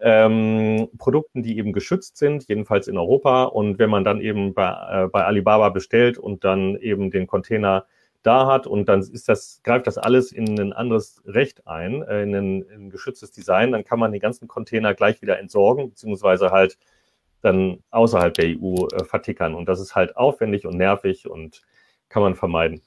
ähm, 0.00 0.88
Produkten, 0.96 1.42
die 1.42 1.58
eben 1.58 1.72
geschützt 1.72 2.16
sind, 2.16 2.48
jedenfalls 2.48 2.88
in 2.88 2.96
Europa. 2.96 3.44
Und 3.44 3.78
wenn 3.78 3.90
man 3.90 4.04
dann 4.04 4.20
eben 4.20 4.54
bei, 4.54 4.70
äh, 4.70 5.08
bei 5.08 5.24
Alibaba 5.24 5.68
bestellt 5.68 6.18
und 6.18 6.44
dann 6.44 6.76
eben 6.76 7.10
den 7.10 7.26
Container 7.26 7.86
da 8.22 8.46
hat 8.46 8.66
und 8.66 8.88
dann 8.88 9.00
ist 9.00 9.28
das, 9.28 9.60
greift 9.64 9.86
das 9.86 9.98
alles 9.98 10.32
in 10.32 10.58
ein 10.60 10.72
anderes 10.72 11.22
Recht 11.26 11.66
ein, 11.66 12.02
äh, 12.02 12.22
in, 12.22 12.34
ein, 12.34 12.62
in 12.62 12.86
ein 12.86 12.90
geschütztes 12.90 13.32
Design, 13.32 13.72
dann 13.72 13.84
kann 13.84 13.98
man 13.98 14.12
den 14.12 14.20
ganzen 14.20 14.48
Container 14.48 14.94
gleich 14.94 15.22
wieder 15.22 15.38
entsorgen, 15.38 15.90
beziehungsweise 15.90 16.50
halt 16.50 16.78
dann 17.40 17.82
außerhalb 17.90 18.34
der 18.34 18.56
EU 18.58 18.86
äh, 18.88 19.04
vertickern. 19.04 19.54
Und 19.54 19.68
das 19.68 19.80
ist 19.80 19.94
halt 19.94 20.16
aufwendig 20.16 20.66
und 20.66 20.76
nervig 20.76 21.28
und 21.28 21.62
kann 22.08 22.22
man 22.22 22.34
vermeiden. 22.34 22.82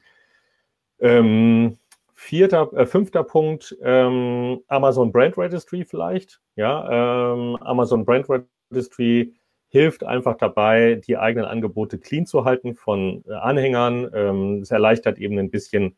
Ähm, 1.00 1.78
vierter, 2.14 2.72
äh, 2.74 2.86
fünfter 2.86 3.24
Punkt, 3.24 3.76
ähm, 3.82 4.62
Amazon 4.68 5.12
Brand 5.12 5.38
Registry 5.38 5.84
vielleicht. 5.86 6.40
Ja, 6.56 7.34
ähm, 7.34 7.58
Amazon 7.62 8.06
Brand 8.06 8.28
Registry 8.30 9.34
hilft 9.74 10.04
einfach 10.04 10.38
dabei, 10.38 11.02
die 11.04 11.18
eigenen 11.18 11.48
Angebote 11.48 11.98
clean 11.98 12.28
zu 12.28 12.46
halten 12.46 12.76
von 12.76 13.24
äh, 13.28 13.34
Anhängern. 13.34 14.08
Ähm, 14.14 14.60
es 14.62 14.70
erleichtert 14.70 15.18
eben 15.18 15.40
ein 15.40 15.50
bisschen, 15.50 15.98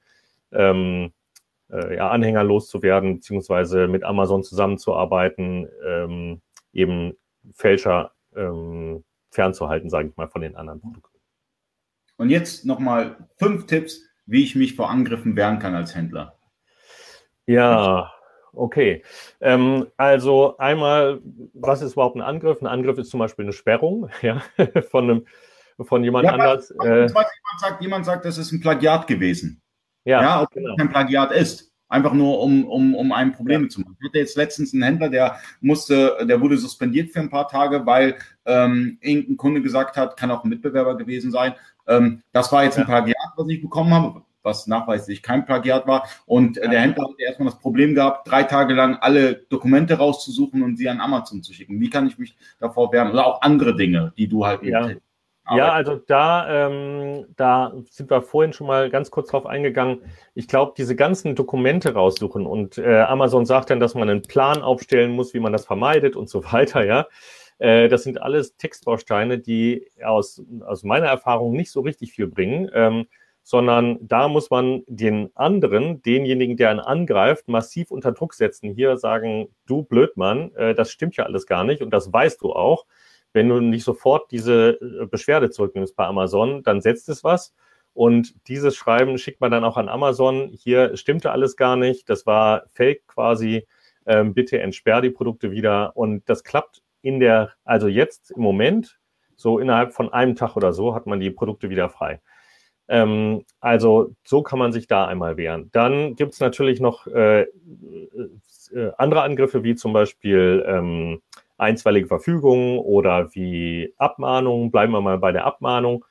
ähm, 0.53 1.11
äh, 1.69 1.97
ja, 1.97 2.09
Anhänger 2.09 2.45
loszuwerden, 2.45 3.15
beziehungsweise 3.15 3.89
mit 3.89 4.05
Amazon 4.05 4.45
zusammenzuarbeiten, 4.45 5.67
ähm, 5.85 6.41
eben 6.71 7.17
Fälscher 7.51 8.13
ähm, 8.33 9.03
fernzuhalten, 9.31 9.89
sage 9.89 10.07
ich 10.07 10.15
mal, 10.15 10.29
von 10.29 10.41
den 10.41 10.55
anderen 10.55 10.79
Produkten. 10.79 11.19
Und 12.15 12.29
jetzt 12.29 12.65
nochmal 12.65 13.27
fünf 13.37 13.65
Tipps, 13.65 14.03
wie 14.25 14.43
ich 14.43 14.55
mich 14.55 14.75
vor 14.75 14.89
Angriffen 14.89 15.35
wehren 15.35 15.59
kann 15.59 15.75
als 15.75 15.93
Händler. 15.93 16.39
Ja, 17.45 18.09
Okay. 18.55 19.03
Ähm, 19.41 19.87
also 19.97 20.57
einmal, 20.57 21.19
was 21.53 21.81
ist 21.81 21.93
überhaupt 21.93 22.15
ein 22.15 22.21
Angriff? 22.21 22.61
Ein 22.61 22.67
Angriff 22.67 22.97
ist 22.97 23.09
zum 23.09 23.19
Beispiel 23.19 23.45
eine 23.45 23.53
Sperrung 23.53 24.09
ja, 24.21 24.41
von, 24.89 25.03
einem, 25.09 25.25
von 25.81 26.03
jemand 26.03 26.25
ja, 26.25 26.33
anders. 26.33 26.71
Äh, 26.71 27.07
jemand, 27.07 27.11
sagt, 27.59 27.81
jemand 27.81 28.05
sagt, 28.05 28.25
das 28.25 28.37
ist 28.37 28.51
ein 28.51 28.61
Plagiat 28.61 29.07
gewesen. 29.07 29.61
Ja, 30.05 30.21
ja 30.21 30.41
ob 30.43 30.51
genau. 30.51 30.75
kein 30.75 30.89
Plagiat 30.89 31.31
ist. 31.31 31.71
Einfach 31.87 32.13
nur, 32.13 32.41
um, 32.41 32.65
um, 32.65 32.95
um 32.95 33.11
einem 33.11 33.31
Problem 33.31 33.63
ja. 33.63 33.69
zu 33.69 33.81
machen. 33.81 33.95
Ich 33.99 34.07
hatte 34.07 34.17
jetzt 34.17 34.37
letztens 34.37 34.73
einen 34.73 34.81
Händler, 34.81 35.09
der 35.09 35.37
musste, 35.61 36.17
der 36.27 36.41
wurde 36.41 36.57
suspendiert 36.57 37.11
für 37.11 37.19
ein 37.19 37.29
paar 37.29 37.47
Tage, 37.47 37.85
weil 37.85 38.15
ähm, 38.45 38.97
irgendein 39.01 39.37
Kunde 39.37 39.61
gesagt 39.61 39.95
hat, 39.95 40.17
kann 40.17 40.31
auch 40.31 40.43
ein 40.43 40.49
Mitbewerber 40.49 40.97
gewesen 40.97 41.31
sein. 41.31 41.53
Ähm, 41.87 42.23
das 42.31 42.51
war 42.51 42.63
jetzt 42.63 42.79
ein 42.79 42.85
Plagiat, 42.85 43.15
was 43.37 43.47
ich 43.49 43.61
bekommen 43.61 43.93
habe 43.93 44.24
was 44.45 44.67
nachweislich 44.67 45.23
kein 45.23 45.45
Plagiat 45.45 45.87
war. 45.87 46.07
Und 46.25 46.57
äh, 46.57 46.69
der 46.69 46.81
Händler 46.81 47.05
hat 47.05 47.19
erstmal 47.19 47.49
das 47.49 47.59
Problem 47.59 47.95
gehabt, 47.95 48.29
drei 48.29 48.43
Tage 48.43 48.73
lang 48.73 48.97
alle 49.01 49.35
Dokumente 49.35 49.95
rauszusuchen 49.95 50.63
und 50.63 50.77
sie 50.77 50.87
an 50.87 51.01
Amazon 51.01 51.43
zu 51.43 51.53
schicken. 51.53 51.79
Wie 51.81 51.89
kann 51.89 52.07
ich 52.07 52.17
mich 52.17 52.37
davor 52.59 52.93
wehren? 52.93 53.11
Oder 53.11 53.25
auch 53.25 53.41
andere 53.41 53.75
Dinge, 53.75 54.13
die 54.17 54.27
du 54.27 54.45
halt 54.45 54.63
ja. 54.63 54.89
Ja, 55.53 55.73
also 55.73 55.97
da, 55.97 56.67
ähm, 56.67 57.27
da 57.35 57.71
sind 57.91 58.09
wir 58.09 58.23
vorhin 58.23 58.51
schon 58.51 58.65
mal 58.65 58.89
ganz 58.89 59.11
kurz 59.11 59.29
drauf 59.29 59.45
eingegangen. 59.45 60.01
Ich 60.33 60.47
glaube, 60.47 60.73
diese 60.75 60.95
ganzen 60.95 61.35
Dokumente 61.35 61.93
raussuchen 61.93 62.47
und 62.47 62.79
äh, 62.79 63.01
Amazon 63.01 63.45
sagt 63.45 63.69
dann, 63.69 63.79
dass 63.79 63.93
man 63.93 64.09
einen 64.09 64.23
Plan 64.23 64.63
aufstellen 64.63 65.11
muss, 65.11 65.35
wie 65.35 65.39
man 65.39 65.53
das 65.53 65.65
vermeidet 65.65 66.15
und 66.15 66.29
so 66.29 66.43
weiter, 66.51 66.83
ja. 66.83 67.05
Äh, 67.59 67.89
das 67.89 68.03
sind 68.03 68.21
alles 68.21 68.57
Textbausteine, 68.57 69.37
die 69.37 69.87
aus, 70.03 70.43
aus 70.65 70.83
meiner 70.83 71.07
Erfahrung 71.07 71.53
nicht 71.53 71.71
so 71.71 71.81
richtig 71.81 72.11
viel 72.11 72.27
bringen. 72.27 72.69
Ähm, 72.73 73.05
sondern 73.45 73.99
da 74.01 74.27
muss 74.27 74.49
man 74.49 74.81
den 74.87 75.29
anderen, 75.35 76.01
denjenigen, 76.01 76.57
der 76.57 76.71
einen 76.71 76.79
angreift, 76.79 77.47
massiv 77.47 77.91
unter 77.91 78.11
Druck 78.11 78.33
setzen. 78.33 78.71
Hier 78.71 78.97
sagen, 78.97 79.49
du 79.67 79.83
Blödmann, 79.83 80.51
äh, 80.55 80.73
das 80.73 80.89
stimmt 80.89 81.15
ja 81.15 81.25
alles 81.25 81.45
gar 81.45 81.63
nicht 81.63 81.83
und 81.83 81.91
das 81.91 82.11
weißt 82.11 82.41
du 82.41 82.53
auch. 82.53 82.87
Wenn 83.33 83.47
du 83.47 83.59
nicht 83.59 83.83
sofort 83.83 84.31
diese 84.31 84.79
äh, 84.81 85.05
Beschwerde 85.05 85.51
zurücknimmst 85.51 85.95
bei 85.95 86.07
Amazon, 86.07 86.63
dann 86.63 86.81
setzt 86.81 87.07
es 87.07 87.23
was. 87.23 87.53
Und 87.93 88.33
dieses 88.47 88.75
Schreiben 88.75 89.19
schickt 89.19 89.41
man 89.41 89.51
dann 89.51 89.63
auch 89.63 89.77
an 89.77 89.89
Amazon. 89.89 90.49
Hier 90.51 90.97
stimmte 90.97 91.29
alles 91.31 91.55
gar 91.55 91.75
nicht. 91.75 92.09
Das 92.09 92.25
war 92.25 92.63
Fake 92.71 93.05
quasi. 93.05 93.67
Ähm, 94.07 94.33
bitte 94.33 94.59
entsperr 94.59 95.01
die 95.01 95.11
Produkte 95.11 95.51
wieder. 95.51 95.95
Und 95.95 96.27
das 96.27 96.43
klappt 96.43 96.81
in 97.03 97.19
der, 97.19 97.51
also 97.63 97.87
jetzt 97.87 98.31
im 98.31 98.41
Moment, 98.41 98.99
so 99.35 99.59
innerhalb 99.59 99.93
von 99.93 100.11
einem 100.11 100.35
Tag 100.35 100.55
oder 100.55 100.73
so, 100.73 100.95
hat 100.95 101.05
man 101.05 101.19
die 101.19 101.29
Produkte 101.29 101.69
wieder 101.69 101.89
frei. 101.89 102.21
Ähm, 102.87 103.43
also 103.59 104.13
so 104.23 104.43
kann 104.43 104.59
man 104.59 104.71
sich 104.71 104.87
da 104.87 105.05
einmal 105.05 105.37
wehren. 105.37 105.69
Dann 105.71 106.15
gibt 106.15 106.33
es 106.33 106.39
natürlich 106.39 106.79
noch 106.79 107.07
äh, 107.07 107.41
äh, 107.41 108.91
andere 108.97 109.23
Angriffe, 109.23 109.63
wie 109.63 109.75
zum 109.75 109.93
Beispiel 109.93 110.63
ähm, 110.67 111.21
einstweilige 111.57 112.07
Verfügungen 112.07 112.79
oder 112.79 113.33
wie 113.33 113.93
Abmahnungen. 113.97 114.71
Bleiben 114.71 114.93
wir 114.93 115.01
mal 115.01 115.17
bei 115.17 115.31
der 115.31 115.45
Abmahnung. 115.45 116.05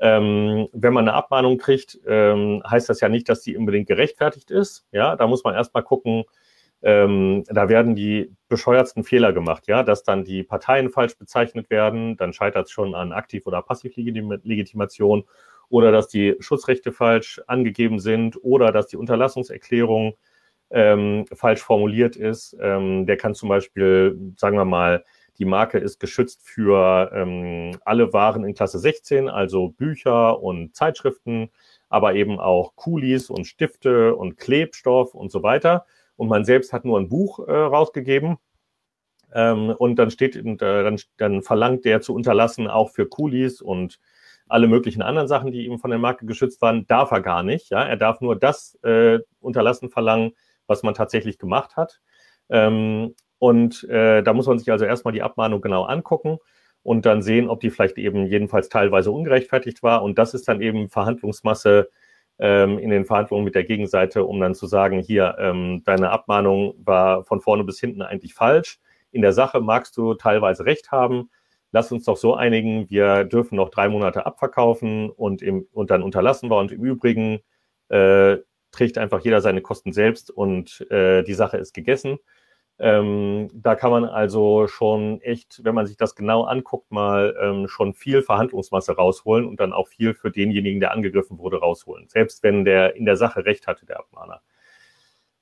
Ähm, 0.00 0.68
wenn 0.72 0.92
man 0.92 1.08
eine 1.08 1.16
Abmahnung 1.16 1.58
kriegt, 1.58 1.98
ähm, 2.06 2.62
heißt 2.68 2.88
das 2.88 3.00
ja 3.00 3.08
nicht, 3.08 3.28
dass 3.28 3.42
die 3.42 3.56
unbedingt 3.56 3.88
gerechtfertigt 3.88 4.50
ist. 4.50 4.86
Ja, 4.92 5.16
da 5.16 5.26
muss 5.26 5.42
man 5.42 5.54
erstmal 5.54 5.82
gucken, 5.82 6.24
ähm, 6.82 7.42
da 7.48 7.68
werden 7.68 7.96
die 7.96 8.32
bescheuertsten 8.48 9.02
Fehler 9.02 9.32
gemacht, 9.32 9.66
ja, 9.66 9.82
dass 9.82 10.04
dann 10.04 10.24
die 10.24 10.44
Parteien 10.44 10.90
falsch 10.90 11.18
bezeichnet 11.18 11.70
werden, 11.70 12.16
dann 12.16 12.32
scheitert 12.32 12.66
es 12.66 12.70
schon 12.70 12.94
an 12.94 13.12
Aktiv- 13.12 13.46
oder 13.46 13.62
Passivlegitimation 13.62 15.24
oder 15.68 15.92
dass 15.92 16.08
die 16.08 16.36
Schutzrechte 16.40 16.92
falsch 16.92 17.40
angegeben 17.46 18.00
sind 18.00 18.42
oder 18.42 18.72
dass 18.72 18.86
die 18.86 18.96
Unterlassungserklärung 18.96 20.14
ähm, 20.70 21.26
falsch 21.32 21.62
formuliert 21.62 22.16
ist. 22.16 22.56
Ähm, 22.60 23.06
der 23.06 23.16
kann 23.16 23.34
zum 23.34 23.48
Beispiel, 23.48 24.18
sagen 24.36 24.56
wir 24.56 24.64
mal, 24.64 25.04
die 25.38 25.44
Marke 25.44 25.78
ist 25.78 26.00
geschützt 26.00 26.40
für 26.42 27.10
ähm, 27.14 27.78
alle 27.84 28.12
Waren 28.12 28.44
in 28.44 28.54
Klasse 28.54 28.78
16, 28.78 29.28
also 29.28 29.68
Bücher 29.68 30.42
und 30.42 30.74
Zeitschriften, 30.74 31.50
aber 31.88 32.14
eben 32.14 32.40
auch 32.40 32.74
Kulis 32.74 33.30
und 33.30 33.46
Stifte 33.46 34.16
und 34.16 34.36
Klebstoff 34.36 35.14
und 35.14 35.30
so 35.30 35.42
weiter. 35.42 35.86
Und 36.16 36.28
man 36.28 36.44
selbst 36.44 36.72
hat 36.72 36.84
nur 36.84 36.98
ein 36.98 37.08
Buch 37.08 37.38
äh, 37.46 37.52
rausgegeben. 37.52 38.38
Ähm, 39.32 39.70
und 39.78 39.96
dann 39.96 40.10
steht, 40.10 40.34
äh, 40.34 40.56
dann, 40.56 40.98
dann 41.18 41.42
verlangt 41.42 41.84
der 41.84 42.00
zu 42.00 42.14
unterlassen 42.14 42.66
auch 42.66 42.90
für 42.90 43.06
Kulis 43.06 43.60
und 43.60 44.00
alle 44.48 44.68
möglichen 44.68 45.02
anderen 45.02 45.28
Sachen, 45.28 45.52
die 45.52 45.66
ihm 45.66 45.78
von 45.78 45.90
der 45.90 45.98
Marke 45.98 46.26
geschützt 46.26 46.60
waren, 46.62 46.86
darf 46.86 47.10
er 47.10 47.20
gar 47.20 47.42
nicht. 47.42 47.70
Ja? 47.70 47.82
Er 47.82 47.96
darf 47.96 48.20
nur 48.20 48.36
das 48.36 48.78
äh, 48.82 49.20
unterlassen 49.40 49.90
verlangen, 49.90 50.32
was 50.66 50.82
man 50.82 50.94
tatsächlich 50.94 51.38
gemacht 51.38 51.76
hat. 51.76 52.00
Ähm, 52.50 53.14
und 53.38 53.84
äh, 53.84 54.22
da 54.22 54.32
muss 54.32 54.46
man 54.46 54.58
sich 54.58 54.70
also 54.70 54.84
erstmal 54.84 55.12
die 55.12 55.22
Abmahnung 55.22 55.60
genau 55.60 55.84
angucken 55.84 56.38
und 56.82 57.06
dann 57.06 57.22
sehen, 57.22 57.48
ob 57.48 57.60
die 57.60 57.70
vielleicht 57.70 57.98
eben 57.98 58.26
jedenfalls 58.26 58.68
teilweise 58.68 59.10
ungerechtfertigt 59.10 59.82
war. 59.82 60.02
Und 60.02 60.18
das 60.18 60.34
ist 60.34 60.48
dann 60.48 60.60
eben 60.60 60.88
Verhandlungsmasse 60.88 61.90
ähm, 62.38 62.78
in 62.78 62.90
den 62.90 63.04
Verhandlungen 63.04 63.44
mit 63.44 63.54
der 63.54 63.64
Gegenseite, 63.64 64.24
um 64.24 64.40
dann 64.40 64.54
zu 64.54 64.66
sagen, 64.66 65.00
hier, 65.00 65.36
ähm, 65.38 65.82
deine 65.84 66.10
Abmahnung 66.10 66.74
war 66.78 67.24
von 67.24 67.40
vorne 67.40 67.64
bis 67.64 67.80
hinten 67.80 68.02
eigentlich 68.02 68.34
falsch. 68.34 68.80
In 69.10 69.22
der 69.22 69.32
Sache 69.32 69.60
magst 69.60 69.96
du 69.96 70.14
teilweise 70.14 70.64
recht 70.64 70.90
haben, 70.92 71.30
lass 71.72 71.92
uns 71.92 72.04
doch 72.04 72.16
so 72.16 72.34
einigen, 72.34 72.88
wir 72.90 73.24
dürfen 73.24 73.56
noch 73.56 73.70
drei 73.70 73.88
Monate 73.88 74.26
abverkaufen 74.26 75.10
und, 75.10 75.42
im, 75.42 75.66
und 75.72 75.90
dann 75.90 76.02
unterlassen 76.02 76.50
wir. 76.50 76.58
Und 76.58 76.72
im 76.72 76.84
Übrigen 76.84 77.40
äh, 77.88 78.38
trägt 78.70 78.98
einfach 78.98 79.20
jeder 79.20 79.40
seine 79.40 79.60
Kosten 79.62 79.92
selbst 79.92 80.30
und 80.30 80.86
äh, 80.90 81.22
die 81.22 81.34
Sache 81.34 81.56
ist 81.56 81.74
gegessen. 81.74 82.18
Ähm, 82.80 83.50
da 83.52 83.74
kann 83.74 83.90
man 83.90 84.04
also 84.04 84.68
schon 84.68 85.20
echt, 85.20 85.64
wenn 85.64 85.74
man 85.74 85.86
sich 85.86 85.96
das 85.96 86.14
genau 86.14 86.44
anguckt, 86.44 86.92
mal 86.92 87.36
ähm, 87.42 87.66
schon 87.66 87.92
viel 87.92 88.22
Verhandlungsmasse 88.22 88.92
rausholen 88.94 89.46
und 89.46 89.58
dann 89.58 89.72
auch 89.72 89.88
viel 89.88 90.14
für 90.14 90.30
denjenigen, 90.30 90.78
der 90.78 90.92
angegriffen 90.92 91.38
wurde, 91.38 91.58
rausholen. 91.58 92.08
Selbst 92.08 92.42
wenn 92.44 92.64
der 92.64 92.94
in 92.94 93.04
der 93.04 93.16
Sache 93.16 93.44
recht 93.44 93.66
hatte, 93.66 93.84
der 93.84 93.98
Abmahner. 93.98 94.42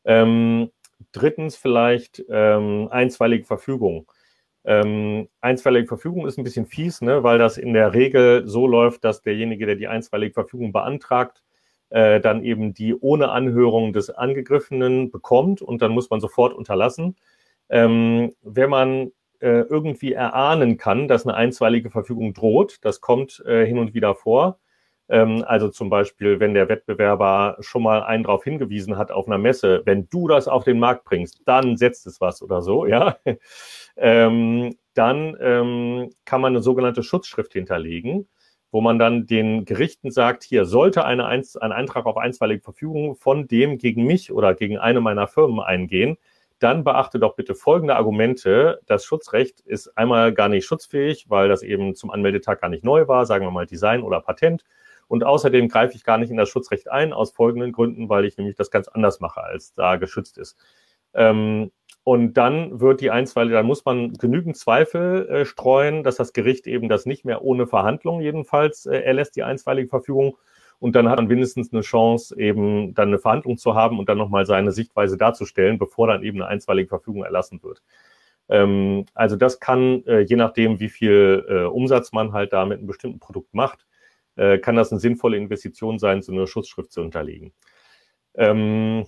Ähm, 0.05 0.71
drittens 1.13 1.57
vielleicht 1.57 2.25
ähm, 2.31 2.89
einstweilige 2.91 3.45
Verfügung. 3.45 4.11
Ähm, 4.67 5.29
einstweilige 5.41 5.87
Verfügung 5.87 6.27
ist 6.27 6.39
ein 6.39 6.45
bisschen 6.45 6.67
fies, 6.67 7.01
ne, 7.01 7.23
weil 7.23 7.39
das 7.39 7.57
in 7.57 7.73
der 7.73 7.95
Regel 7.95 8.49
so 8.49 8.67
läuft, 8.67 9.05
dass 9.05 9.23
derjenige, 9.23 9.65
der 9.65 9.77
die 9.77 9.87
einstweilige 9.87 10.35
Verfügung 10.35 10.73
beantragt, 10.73 11.45
äh, 11.91 12.21
dann 12.21 12.43
eben 12.43 12.75
die 12.75 12.95
ohne 12.95 13.31
Anhörung 13.31 13.93
des 13.93 14.11
Angegriffenen 14.11 15.13
bekommt 15.13 15.63
und 15.63 15.83
dann 15.83 15.93
muss 15.93 16.11
man 16.11 16.21
sofort 16.21 16.53
unterlassen. 16.53 17.17
Ähm, 17.69 18.33
wenn 18.43 18.71
man 18.71 19.13
äh, 19.41 19.61
irgendwie 19.61 20.13
erahnen 20.13 20.79
kann, 20.79 21.07
dass 21.07 21.25
eine 21.27 21.37
einstweilige 21.37 21.91
Verfügung 21.91 22.35
droht, 22.35 22.79
das 22.83 23.01
kommt 23.01 23.45
äh, 23.47 23.65
hin 23.67 23.79
und 23.79 23.95
wieder 23.95 24.17
vor, 24.17 24.59
also 25.45 25.69
zum 25.69 25.89
Beispiel, 25.89 26.41
wenn 26.41 26.55
der 26.55 26.69
Wettbewerber 26.69 27.57
schon 27.61 27.83
mal 27.83 28.03
einen 28.03 28.25
darauf 28.25 28.45
hingewiesen 28.45 28.97
hat 28.99 29.11
auf 29.11 29.27
einer 29.27 29.39
Messe, 29.39 29.83
wenn 29.85 30.09
du 30.09 30.29
das 30.29 30.49
auf 30.49 30.65
den 30.65 30.79
Markt 30.79 31.05
bringst, 31.05 31.43
dann 31.47 31.77
setzt 31.77 32.07
es 32.07 32.21
was 32.21 32.43
oder 32.43 32.63
so, 32.63 32.87
ja. 32.87 33.17
ähm, 33.97 34.77
dann 34.95 35.37
ähm, 35.41 36.11
kann 36.25 36.41
man 36.41 36.53
eine 36.53 36.63
sogenannte 36.63 37.03
Schutzschrift 37.03 37.53
hinterlegen, 37.53 38.29
wo 38.73 38.81
man 38.81 38.99
dann 38.99 39.27
den 39.27 39.65
Gerichten 39.65 40.11
sagt, 40.11 40.43
hier 40.43 40.65
sollte 40.65 41.05
eine 41.05 41.27
ein 41.27 41.45
Eintrag 41.55 42.07
auf 42.07 42.17
einstweilige 42.17 42.63
Verfügung 42.63 43.15
von 43.15 43.47
dem 43.47 43.79
gegen 43.79 44.05
mich 44.05 44.33
oder 44.33 44.55
gegen 44.55 44.79
eine 44.79 45.01
meiner 45.01 45.29
Firmen 45.29 45.61
eingehen, 45.61 46.17
dann 46.59 46.85
beachte 46.85 47.19
doch 47.19 47.37
bitte 47.37 47.55
folgende 47.55 47.97
Argumente. 47.97 48.81
Das 48.87 49.05
Schutzrecht 49.05 49.61
ist 49.61 49.97
einmal 49.97 50.33
gar 50.33 50.49
nicht 50.49 50.65
schutzfähig, 50.65 51.29
weil 51.29 51.49
das 51.49 51.63
eben 51.63 51.95
zum 51.95 52.11
Anmeldetag 52.11 52.61
gar 52.61 52.71
nicht 52.71 52.85
neu 52.85 53.09
war, 53.09 53.27
sagen 53.27 53.45
wir 53.45 53.51
mal 53.51 53.67
Design 53.67 54.03
oder 54.03 54.21
Patent. 54.21 54.65
Und 55.09 55.25
außerdem 55.25 55.69
greife 55.69 55.95
ich 55.95 56.05
gar 56.05 56.19
nicht 56.19 56.31
in 56.31 56.37
das 56.37 56.49
Schutzrecht 56.49 56.91
ein, 56.91 57.13
aus 57.13 57.33
folgenden 57.33 57.73
Gründen, 57.73 58.09
weil 58.09 58.25
ich 58.25 58.37
nämlich 58.37 58.57
das 58.57 58.71
ganz 58.71 58.89
anders 58.89 59.21
mache, 59.21 59.43
als 59.43 59.75
da 59.75 59.97
geschützt 59.97 60.39
ist. 60.39 60.57
Ähm, 61.15 61.71
und 62.05 62.35
dann 62.35 62.81
wird 62.81 63.01
die 63.01 63.11
Einstweilige, 63.11 63.57
dann 63.57 63.67
muss 63.67 63.85
man 63.85 64.13
genügend 64.13 64.57
Zweifel 64.57 65.29
äh, 65.29 65.45
streuen, 65.45 66.05
dass 66.05 66.17
das 66.17 66.33
Gericht 66.33 66.67
eben 66.69 66.89
das 66.89 67.05
nicht 67.05 67.25
mehr 67.25 67.43
ohne 67.43 67.67
Verhandlung 67.67 68.21
jedenfalls 68.21 68.87
äh, 68.87 68.99
erlässt, 69.01 69.35
die 69.37 69.43
einstweilige 69.43 69.89
Verfügung. 69.89 70.37
Und 70.79 70.95
dann 70.95 71.09
hat 71.09 71.17
man 71.17 71.29
wenigstens 71.31 71.73
eine 71.73 71.83
Chance, 71.83 72.39
eben 72.39 72.95
dann 72.95 73.09
eine 73.09 73.19
Verhandlung 73.19 73.57
zu 73.57 73.75
haben 73.75 73.99
und 73.99 74.09
dann 74.09 74.19
nochmal 74.19 74.47
seine 74.47 74.73
Sichtweise 74.73 75.17
darzustellen, 75.17 75.79
bevor 75.79 76.07
dann 76.07 76.23
eben 76.23 76.41
eine 76.41 76.49
einstweilige 76.49 76.89
Verfügung 76.89 77.25
erlassen 77.25 77.63
wird. 77.63 77.83
Ähm, 78.49 79.07
also 79.15 79.37
das 79.37 79.59
kann, 79.59 80.05
äh, 80.07 80.21
je 80.21 80.37
nachdem, 80.37 80.79
wie 80.81 80.89
viel 80.89 81.45
äh, 81.49 81.65
Umsatz 81.65 82.13
man 82.13 82.33
halt 82.33 82.53
da 82.53 82.65
mit 82.67 82.79
einem 82.79 82.87
bestimmten 82.87 83.19
Produkt 83.19 83.53
macht, 83.55 83.87
äh, 84.37 84.59
kann 84.59 84.77
das 84.77 84.93
eine 84.93 85.01
sinnvolle 85.01 85.37
Investition 85.37 85.99
sein, 85.99 86.23
so 86.23 86.33
eine 86.33 86.47
Schutzschrift 86.47 86.93
zu 86.93 87.01
unterlegen. 87.01 87.53
Ähm, 88.35 89.07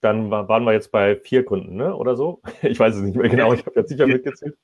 dann 0.00 0.30
waren 0.30 0.64
wir 0.64 0.72
jetzt 0.72 0.92
bei 0.92 1.16
vier 1.16 1.44
Kunden, 1.44 1.76
ne? 1.76 1.94
oder 1.94 2.16
so? 2.16 2.40
Ich 2.62 2.80
weiß 2.80 2.96
es 2.96 3.02
nicht 3.02 3.16
mehr 3.16 3.28
genau, 3.28 3.52
ich 3.52 3.66
habe 3.66 3.78
jetzt 3.78 3.90
sicher 3.90 4.06
mitgezählt. 4.06 4.56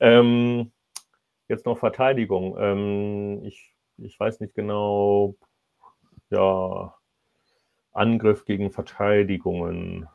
Ähm, 0.00 0.70
jetzt 1.48 1.66
noch 1.66 1.78
Verteidigung. 1.78 2.56
Ähm, 2.58 3.40
ich 3.44 3.74
ich 3.98 4.18
weiß 4.18 4.40
nicht 4.40 4.54
genau, 4.54 5.36
ja, 6.30 6.94
Angriff 7.92 8.44
gegen 8.44 8.70
Verteidigungen. 8.70 10.08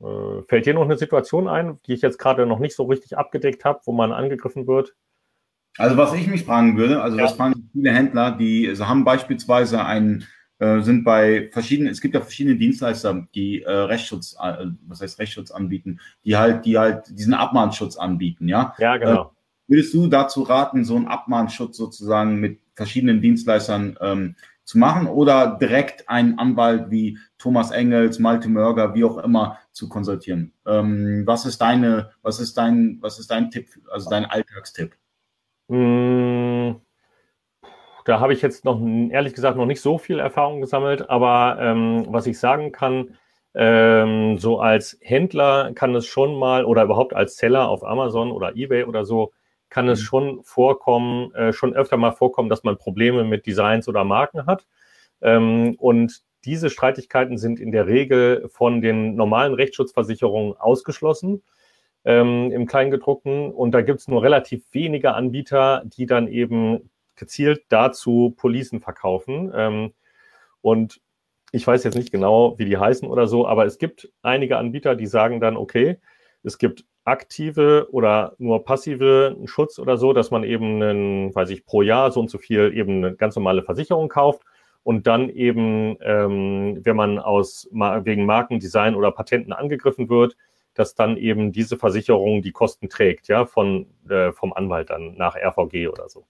Äh, 0.00 0.42
fällt 0.46 0.66
dir 0.66 0.74
noch 0.74 0.84
eine 0.84 0.96
Situation 0.96 1.48
ein, 1.48 1.80
die 1.86 1.94
ich 1.94 2.02
jetzt 2.02 2.18
gerade 2.18 2.46
noch 2.46 2.60
nicht 2.60 2.76
so 2.76 2.84
richtig 2.84 3.18
abgedeckt 3.18 3.64
habe, 3.64 3.80
wo 3.84 3.92
man 3.92 4.12
angegriffen 4.12 4.66
wird? 4.66 4.94
Also 5.76 5.96
was 5.96 6.12
ich 6.14 6.26
mich 6.26 6.44
fragen 6.44 6.76
würde, 6.76 7.02
also 7.02 7.16
ja. 7.16 7.24
das 7.24 7.34
fragen 7.34 7.70
viele 7.72 7.92
Händler, 7.92 8.32
die 8.32 8.68
also 8.68 8.88
haben 8.88 9.04
beispielsweise 9.04 9.84
einen, 9.84 10.24
äh, 10.58 10.80
sind 10.80 11.04
bei 11.04 11.50
verschiedenen, 11.52 11.92
es 11.92 12.00
gibt 12.00 12.14
ja 12.14 12.20
verschiedene 12.20 12.56
Dienstleister, 12.56 13.26
die 13.34 13.62
äh, 13.62 13.70
Rechtsschutz, 13.70 14.36
äh, 14.42 14.66
was 14.86 15.00
heißt 15.00 15.18
Rechtsschutz 15.18 15.50
anbieten, 15.50 16.00
die 16.24 16.36
halt, 16.36 16.64
die 16.64 16.78
halt 16.78 17.08
diesen 17.10 17.34
Abmahnschutz 17.34 17.96
anbieten, 17.96 18.48
ja? 18.48 18.74
Ja, 18.78 18.96
genau. 18.96 19.22
Äh, 19.22 19.28
würdest 19.68 19.94
du 19.94 20.08
dazu 20.08 20.42
raten, 20.42 20.84
so 20.84 20.96
einen 20.96 21.06
Abmahnschutz 21.06 21.76
sozusagen 21.76 22.40
mit 22.40 22.60
verschiedenen 22.74 23.20
Dienstleistern 23.20 23.98
ähm, 24.00 24.34
zu 24.64 24.78
machen 24.78 25.06
oder 25.06 25.56
direkt 25.58 26.08
einen 26.08 26.38
Anwalt 26.38 26.90
wie 26.90 27.18
Thomas 27.38 27.70
Engels, 27.70 28.18
Malte 28.18 28.48
Mörger, 28.48 28.94
wie 28.94 29.04
auch 29.04 29.18
immer 29.18 29.58
zu 29.72 29.88
konsultieren. 29.88 30.52
Ähm, 30.66 31.22
was 31.24 31.46
ist 31.46 31.58
deine, 31.58 32.10
was 32.22 32.40
ist 32.40 32.58
dein, 32.58 32.98
was 33.00 33.18
ist 33.18 33.30
dein 33.30 33.50
Tipp, 33.50 33.68
also 33.90 34.10
dein 34.10 34.26
Alltagstipp? 34.26 34.94
Hm, 35.68 36.80
da 38.04 38.20
habe 38.20 38.32
ich 38.32 38.40
jetzt 38.40 38.64
noch 38.64 38.80
ehrlich 39.10 39.34
gesagt 39.34 39.56
noch 39.58 39.66
nicht 39.66 39.82
so 39.82 39.98
viel 39.98 40.18
Erfahrung 40.18 40.60
gesammelt, 40.60 41.10
aber 41.10 41.58
ähm, 41.60 42.06
was 42.08 42.26
ich 42.26 42.38
sagen 42.38 42.72
kann, 42.72 43.18
ähm, 43.54 44.38
so 44.38 44.60
als 44.60 44.98
Händler 45.02 45.72
kann 45.74 45.94
es 45.94 46.06
schon 46.06 46.38
mal 46.38 46.64
oder 46.64 46.84
überhaupt 46.84 47.14
als 47.14 47.36
Seller 47.36 47.68
auf 47.68 47.84
Amazon 47.84 48.30
oder 48.30 48.56
eBay 48.56 48.84
oder 48.84 49.04
so 49.04 49.32
kann 49.68 49.88
es 49.88 50.00
mhm. 50.00 50.04
schon 50.04 50.44
vorkommen, 50.44 51.34
äh, 51.34 51.52
schon 51.52 51.74
öfter 51.74 51.96
mal 51.96 52.12
vorkommen, 52.12 52.48
dass 52.48 52.64
man 52.64 52.78
Probleme 52.78 53.24
mit 53.24 53.46
Designs 53.46 53.88
oder 53.88 54.04
Marken 54.04 54.46
hat. 54.46 54.66
Ähm, 55.20 55.74
und 55.78 56.22
diese 56.44 56.70
Streitigkeiten 56.70 57.36
sind 57.36 57.60
in 57.60 57.72
der 57.72 57.86
Regel 57.86 58.48
von 58.48 58.80
den 58.80 59.16
normalen 59.16 59.54
Rechtsschutzversicherungen 59.54 60.54
ausgeschlossen 60.56 61.42
ähm, 62.04 62.50
im 62.52 62.66
Kleingedruckten. 62.66 63.50
Und 63.50 63.72
da 63.72 63.82
gibt 63.82 64.00
es 64.00 64.08
nur 64.08 64.22
relativ 64.22 64.64
wenige 64.72 65.14
Anbieter, 65.14 65.82
die 65.84 66.06
dann 66.06 66.28
eben 66.28 66.90
gezielt 67.16 67.64
dazu 67.68 68.34
Policen 68.36 68.80
verkaufen. 68.80 69.52
Ähm, 69.54 69.92
und 70.60 71.00
ich 71.52 71.66
weiß 71.66 71.84
jetzt 71.84 71.96
nicht 71.96 72.12
genau, 72.12 72.58
wie 72.58 72.64
die 72.64 72.76
heißen 72.76 73.08
oder 73.08 73.26
so, 73.26 73.46
aber 73.46 73.64
es 73.64 73.78
gibt 73.78 74.10
einige 74.22 74.58
Anbieter, 74.58 74.94
die 74.94 75.06
sagen 75.06 75.40
dann, 75.40 75.56
okay, 75.56 75.98
es 76.42 76.58
gibt 76.58 76.84
aktive 77.04 77.88
oder 77.90 78.34
nur 78.38 78.64
passive 78.64 79.36
Schutz 79.46 79.78
oder 79.78 79.96
so, 79.96 80.12
dass 80.12 80.30
man 80.30 80.44
eben, 80.44 80.82
einen, 80.82 81.34
weiß 81.34 81.50
ich, 81.50 81.64
pro 81.64 81.82
Jahr 81.82 82.10
so 82.12 82.20
und 82.20 82.30
so 82.30 82.38
viel 82.38 82.72
eben 82.74 83.04
eine 83.04 83.16
ganz 83.16 83.34
normale 83.34 83.62
Versicherung 83.62 84.08
kauft 84.08 84.42
und 84.82 85.06
dann 85.06 85.30
eben, 85.30 85.96
ähm, 86.02 86.80
wenn 86.82 86.96
man 86.96 87.18
aus 87.18 87.68
wegen 87.70 88.26
Markendesign 88.26 88.94
oder 88.94 89.10
Patenten 89.10 89.52
angegriffen 89.52 90.10
wird, 90.10 90.36
dass 90.78 90.94
dann 90.94 91.16
eben 91.16 91.52
diese 91.52 91.76
Versicherung 91.76 92.42
die 92.42 92.52
Kosten 92.52 92.88
trägt, 92.88 93.28
ja, 93.28 93.46
von, 93.46 93.86
äh, 94.08 94.32
vom 94.32 94.52
Anwalt 94.52 94.90
dann 94.90 95.14
nach 95.16 95.36
RVG 95.36 95.88
oder 95.88 96.08
so. 96.08 96.26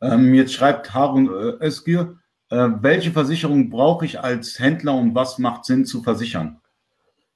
Ähm, 0.00 0.34
jetzt 0.34 0.52
schreibt 0.52 0.94
Harun 0.94 1.26
äh, 1.26 1.64
Özgür, 1.66 2.18
äh, 2.50 2.68
welche 2.80 3.12
Versicherung 3.12 3.70
brauche 3.70 4.04
ich 4.04 4.20
als 4.20 4.58
Händler 4.58 4.94
und 4.94 5.14
was 5.14 5.38
macht 5.38 5.64
Sinn 5.64 5.84
zu 5.84 6.02
versichern? 6.02 6.60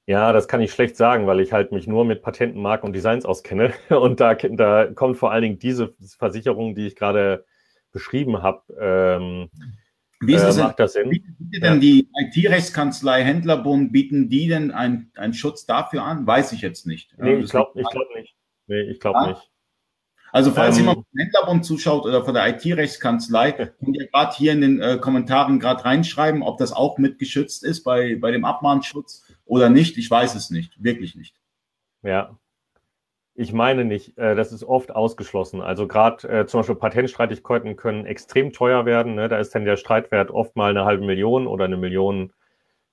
Ja, 0.05 0.31
das 0.31 0.47
kann 0.47 0.61
ich 0.61 0.71
schlecht 0.71 0.95
sagen, 0.95 1.27
weil 1.27 1.41
ich 1.41 1.51
halt 1.51 1.73
mich 1.73 1.85
nur 1.85 2.05
mit 2.05 2.21
Patenten, 2.21 2.61
Marken 2.61 2.85
und 2.85 2.93
Designs 2.93 3.25
auskenne. 3.25 3.73
Und 3.89 4.21
da, 4.21 4.35
da 4.35 4.85
kommt 4.85 5.17
vor 5.17 5.31
allen 5.33 5.41
Dingen 5.41 5.59
diese 5.59 5.93
Versicherung, 6.17 6.75
die 6.75 6.87
ich 6.87 6.95
gerade 6.95 7.43
beschrieben 7.91 8.41
habe. 8.41 8.61
Ähm, 8.79 9.49
Wie 10.19 10.33
ist 10.33 10.43
das, 10.43 10.57
äh, 10.57 10.63
macht 10.63 10.79
das 10.79 10.93
Sinn? 10.93 11.09
Bietet 11.09 11.63
denn 11.63 11.73
ja. 11.73 11.79
die 11.79 12.09
IT-Rechtskanzlei 12.15 13.23
Händlerbund, 13.23 13.91
bieten 13.91 14.29
die 14.29 14.47
denn 14.47 14.71
einen 14.71 15.33
Schutz 15.33 15.65
dafür 15.65 16.03
an? 16.03 16.25
Weiß 16.25 16.51
ich 16.53 16.61
jetzt 16.61 16.87
nicht. 16.87 17.15
Nee, 17.17 17.35
ich 17.35 17.49
glaube 17.51 17.79
glaub 17.79 18.15
nicht. 18.15 18.35
Nee, 18.67 18.81
ich 18.81 18.99
glaube 18.99 19.19
ja? 19.19 19.27
nicht. 19.27 19.51
Also 20.31 20.51
falls 20.51 20.75
ähm, 20.77 20.83
jemand 20.83 20.97
vom 20.97 21.19
Händlerbund 21.19 21.65
zuschaut 21.65 22.05
oder 22.05 22.25
von 22.25 22.33
der 22.33 22.47
IT-Rechtskanzlei, 22.47 23.51
könnt 23.79 23.95
ihr 23.95 24.07
gerade 24.07 24.35
hier 24.35 24.51
in 24.51 24.61
den 24.61 24.81
äh, 24.81 24.97
Kommentaren 24.97 25.59
gerade 25.59 25.85
reinschreiben, 25.85 26.41
ob 26.41 26.57
das 26.57 26.73
auch 26.73 26.97
mitgeschützt 26.97 27.63
ist 27.63 27.83
bei, 27.83 28.17
bei 28.19 28.31
dem 28.31 28.43
Abmahnschutz 28.43 29.25
oder 29.45 29.69
nicht. 29.69 29.97
Ich 29.97 30.09
weiß 30.09 30.35
es 30.35 30.49
nicht, 30.49 30.83
wirklich 30.83 31.15
nicht. 31.15 31.35
Ja, 32.03 32.37
ich 33.37 33.53
meine 33.53 33.85
nicht. 33.85 34.17
Äh, 34.17 34.35
das 34.35 34.51
ist 34.51 34.63
oft 34.63 34.93
ausgeschlossen. 34.93 35.61
Also 35.61 35.87
gerade 35.87 36.27
äh, 36.27 36.45
zum 36.47 36.59
Beispiel 36.59 36.75
Patentstreitigkeiten 36.75 37.75
können 37.75 38.05
extrem 38.05 38.51
teuer 38.51 38.85
werden. 38.85 39.13
Ne? 39.15 39.29
Da 39.29 39.37
ist 39.37 39.53
dann 39.53 39.63
der 39.63 39.77
Streitwert 39.77 40.31
oft 40.31 40.55
mal 40.55 40.71
eine 40.71 40.85
halbe 40.85 41.05
Million 41.05 41.45
oder 41.45 41.65
eine 41.65 41.77
Million 41.77 42.33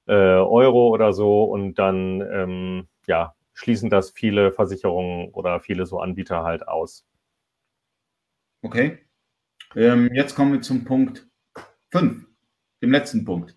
äh, 0.06 0.12
Euro 0.12 0.88
oder 0.88 1.14
so. 1.14 1.44
Und 1.44 1.76
dann 1.76 2.20
ähm, 2.20 2.88
ja, 3.06 3.34
schließen 3.54 3.88
das 3.88 4.10
viele 4.10 4.52
Versicherungen 4.52 5.30
oder 5.30 5.60
viele 5.60 5.86
so 5.86 5.98
Anbieter 5.98 6.44
halt 6.44 6.68
aus. 6.68 7.06
Okay. 8.60 8.98
Ähm, 9.74 10.10
jetzt 10.12 10.34
kommen 10.34 10.52
wir 10.52 10.60
zum 10.60 10.84
Punkt 10.84 11.26
5, 11.90 12.26
dem 12.82 12.90
letzten 12.92 13.24
Punkt 13.24 13.56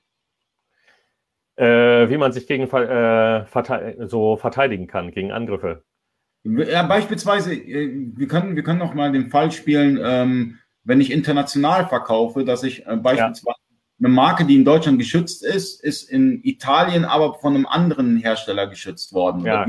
äh, 1.57 2.09
wie 2.09 2.17
man 2.17 2.31
sich 2.31 2.47
gegen 2.47 2.63
äh, 2.63 3.45
verte 3.45 4.07
so 4.07 4.37
verteidigen 4.37 4.87
kann, 4.87 5.11
gegen 5.11 5.31
Angriffe. 5.31 5.83
Ja, 6.55 6.83
beispielsweise, 6.83 7.53
äh, 7.53 7.91
wir 8.15 8.27
können, 8.27 8.55
wir 8.55 8.63
können 8.63 8.79
noch 8.79 8.93
mal 8.93 9.11
den 9.11 9.29
Fall 9.29 9.51
spielen, 9.51 9.99
ähm, 10.01 10.59
wenn 10.83 11.01
ich 11.01 11.11
international 11.11 11.87
verkaufe, 11.87 12.45
dass 12.45 12.63
ich 12.63 12.85
äh, 12.85 12.95
beispielsweise 12.95 13.57
ja. 13.59 13.77
eine 13.99 14.09
Marke, 14.09 14.45
die 14.45 14.55
in 14.55 14.65
Deutschland 14.65 14.99
geschützt 14.99 15.43
ist, 15.43 15.83
ist 15.83 16.09
in 16.09 16.41
Italien 16.43 17.03
aber 17.05 17.33
von 17.35 17.55
einem 17.55 17.65
anderen 17.65 18.17
Hersteller 18.17 18.67
geschützt 18.67 19.13
worden. 19.13 19.43
Ja. 19.45 19.65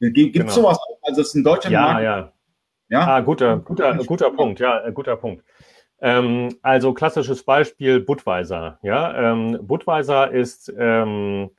Gibt 0.00 0.16
es 0.16 0.32
genau. 0.32 0.50
sowas 0.50 0.78
auch? 0.78 0.98
Also 1.02 1.20
es 1.20 1.28
ist 1.28 1.34
in 1.34 1.44
Deutschland. 1.44 1.72
Ja, 1.72 1.82
Marke, 1.82 2.04
ja. 2.04 2.32
Ja, 2.90 3.06
ah, 3.06 3.20
guter, 3.20 3.58
guter, 3.58 3.94
guter 3.98 4.30
Punkt. 4.30 4.60
Ja, 4.60 4.88
guter 4.90 5.16
Punkt. 5.16 5.44
Ähm, 6.00 6.56
also 6.62 6.94
klassisches 6.94 7.44
Beispiel 7.44 8.00
Budweiser. 8.00 8.78
Ja, 8.82 9.32
ähm, 9.32 9.58
Budweiser 9.62 10.30
ist 10.30 10.72
ähm, 10.78 11.50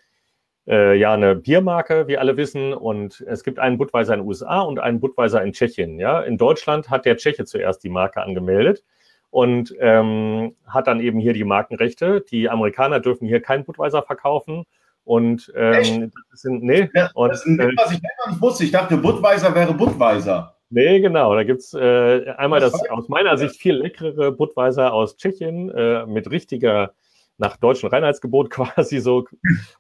äh, 0.70 0.96
ja 0.96 1.14
eine 1.14 1.36
Biermarke, 1.36 2.08
wie 2.08 2.18
alle 2.18 2.38
wissen, 2.38 2.74
und 2.74 3.26
es 3.28 3.44
gibt 3.44 3.60
einen 3.60 3.78
Budweiser 3.78 4.14
in 4.14 4.22
den 4.22 4.28
USA 4.28 4.62
und 4.62 4.80
einen 4.80 5.00
Budweiser 5.00 5.44
in 5.44 5.52
Tschechien. 5.52 6.00
Ja, 6.00 6.22
in 6.22 6.38
Deutschland 6.38 6.90
hat 6.90 7.06
der 7.06 7.18
Tscheche 7.18 7.46
zuerst 7.46 7.84
die 7.84 7.90
Marke 7.90 8.22
angemeldet 8.22 8.84
und 9.32 9.76
ähm, 9.80 10.56
hat 10.68 10.88
dann 10.88 11.00
eben 11.00 11.20
hier 11.20 11.34
die 11.34 11.44
Markenrechte. 11.44 12.22
Die 12.30 12.50
Amerikaner 12.50 13.00
dürfen 13.00 13.28
hier 13.28 13.42
kein 13.42 13.66
Budweiser 13.66 14.04
verkaufen. 14.04 14.64
Und 15.04 15.52
ähm, 15.56 16.12
das 16.30 16.42
sind, 16.42 16.64
nee, 16.64 16.88
ja, 16.94 17.10
und, 17.16 17.30
das 17.30 17.46
ist 17.46 17.48
ein, 17.48 17.60
äh, 17.60 17.74
was 17.76 17.92
ich 17.92 18.00
nicht 18.02 18.42
wusste. 18.42 18.64
Ich 18.64 18.72
dachte, 18.72 18.98
Budweiser 18.98 19.54
wäre 19.56 19.74
Budweiser. 19.74 20.56
Nee, 20.70 21.00
genau. 21.00 21.34
Da 21.34 21.44
gibt 21.44 21.62
es 21.62 21.74
äh, 21.74 22.30
einmal 22.38 22.60
das 22.60 22.74
aus 22.92 23.10
meiner 23.10 23.36
Sicht 23.38 23.56
viel 23.56 23.76
leckerere 23.76 24.32
Budweiser 24.32 24.94
aus 24.94 25.18
Tschechien 25.18 25.72
äh, 25.72 26.06
mit 26.06 26.30
richtiger, 26.30 26.94
nach 27.40 27.58
deutschem 27.58 27.90
Reinheitsgebot 27.90 28.50
quasi 28.52 29.00
so. 29.00 29.26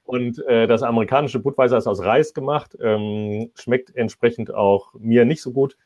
Und 0.03 0.43
äh, 0.47 0.67
das 0.67 0.83
amerikanische 0.83 1.39
Budweiser 1.39 1.77
ist 1.77 1.87
aus 1.87 2.03
Reis 2.03 2.33
gemacht. 2.33 2.77
Ähm, 2.81 3.51
schmeckt 3.55 3.95
entsprechend 3.95 4.53
auch 4.53 4.93
mir 4.97 5.25
nicht 5.25 5.41
so 5.41 5.51
gut. 5.51 5.77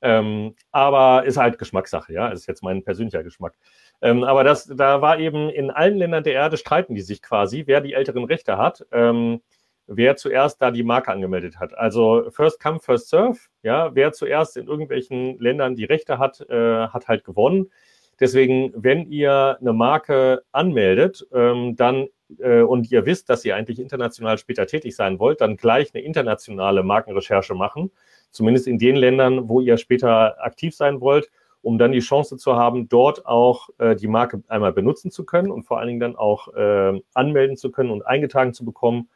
Ähm, 0.00 0.54
aber 0.70 1.24
ist 1.24 1.38
halt 1.38 1.58
Geschmackssache, 1.58 2.12
ja. 2.12 2.28
Ist 2.28 2.46
jetzt 2.46 2.62
mein 2.62 2.84
persönlicher 2.84 3.22
Geschmack. 3.22 3.54
Ähm, 4.00 4.24
aber 4.24 4.44
das, 4.44 4.66
da 4.66 5.02
war 5.02 5.18
eben 5.18 5.48
in 5.50 5.70
allen 5.70 5.96
Ländern 5.96 6.24
der 6.24 6.34
Erde 6.34 6.56
streiten 6.56 6.94
die 6.94 7.00
sich 7.02 7.20
quasi, 7.22 7.64
wer 7.66 7.80
die 7.80 7.94
älteren 7.94 8.24
Rechte 8.24 8.58
hat. 8.58 8.86
Ähm, 8.92 9.40
wer 9.88 10.16
zuerst 10.16 10.62
da 10.62 10.70
die 10.70 10.84
Marke 10.84 11.10
angemeldet 11.10 11.58
hat. 11.58 11.76
Also 11.76 12.30
First 12.30 12.60
Come, 12.60 12.78
First 12.78 13.08
Serve, 13.08 13.38
ja, 13.62 13.94
wer 13.94 14.12
zuerst 14.12 14.56
in 14.56 14.68
irgendwelchen 14.68 15.38
Ländern 15.40 15.74
die 15.74 15.84
Rechte 15.84 16.18
hat, 16.18 16.40
äh, 16.48 16.88
hat 16.88 17.08
halt 17.08 17.24
gewonnen. 17.24 17.72
Deswegen, 18.20 18.72
wenn 18.74 19.10
ihr 19.10 19.58
eine 19.60 19.72
Marke 19.72 20.42
anmeldet, 20.50 21.26
ähm, 21.32 21.76
dann 21.76 22.08
äh, 22.38 22.62
und 22.62 22.90
ihr 22.90 23.06
wisst, 23.06 23.30
dass 23.30 23.44
ihr 23.44 23.54
eigentlich 23.54 23.78
international 23.78 24.38
später 24.38 24.66
tätig 24.66 24.96
sein 24.96 25.18
wollt, 25.18 25.40
dann 25.40 25.56
gleich 25.56 25.94
eine 25.94 26.02
internationale 26.02 26.82
Markenrecherche 26.82 27.54
machen, 27.54 27.90
zumindest 28.30 28.66
in 28.66 28.78
den 28.78 28.96
Ländern, 28.96 29.48
wo 29.48 29.60
ihr 29.60 29.76
später 29.78 30.42
aktiv 30.44 30.74
sein 30.74 31.00
wollt, 31.00 31.30
um 31.62 31.78
dann 31.78 31.92
die 31.92 32.00
Chance 32.00 32.36
zu 32.36 32.56
haben, 32.56 32.88
dort 32.88 33.24
auch 33.24 33.68
äh, 33.78 33.94
die 33.94 34.08
Marke 34.08 34.42
einmal 34.48 34.72
benutzen 34.72 35.10
zu 35.10 35.24
können 35.24 35.50
und 35.50 35.62
vor 35.62 35.78
allen 35.78 35.88
Dingen 35.88 36.00
dann 36.00 36.16
auch 36.16 36.52
äh, 36.54 37.00
anmelden 37.14 37.56
zu 37.56 37.70
können 37.70 37.90
und 37.90 38.06
eingetragen 38.06 38.54
zu 38.54 38.64
bekommen 38.64 39.08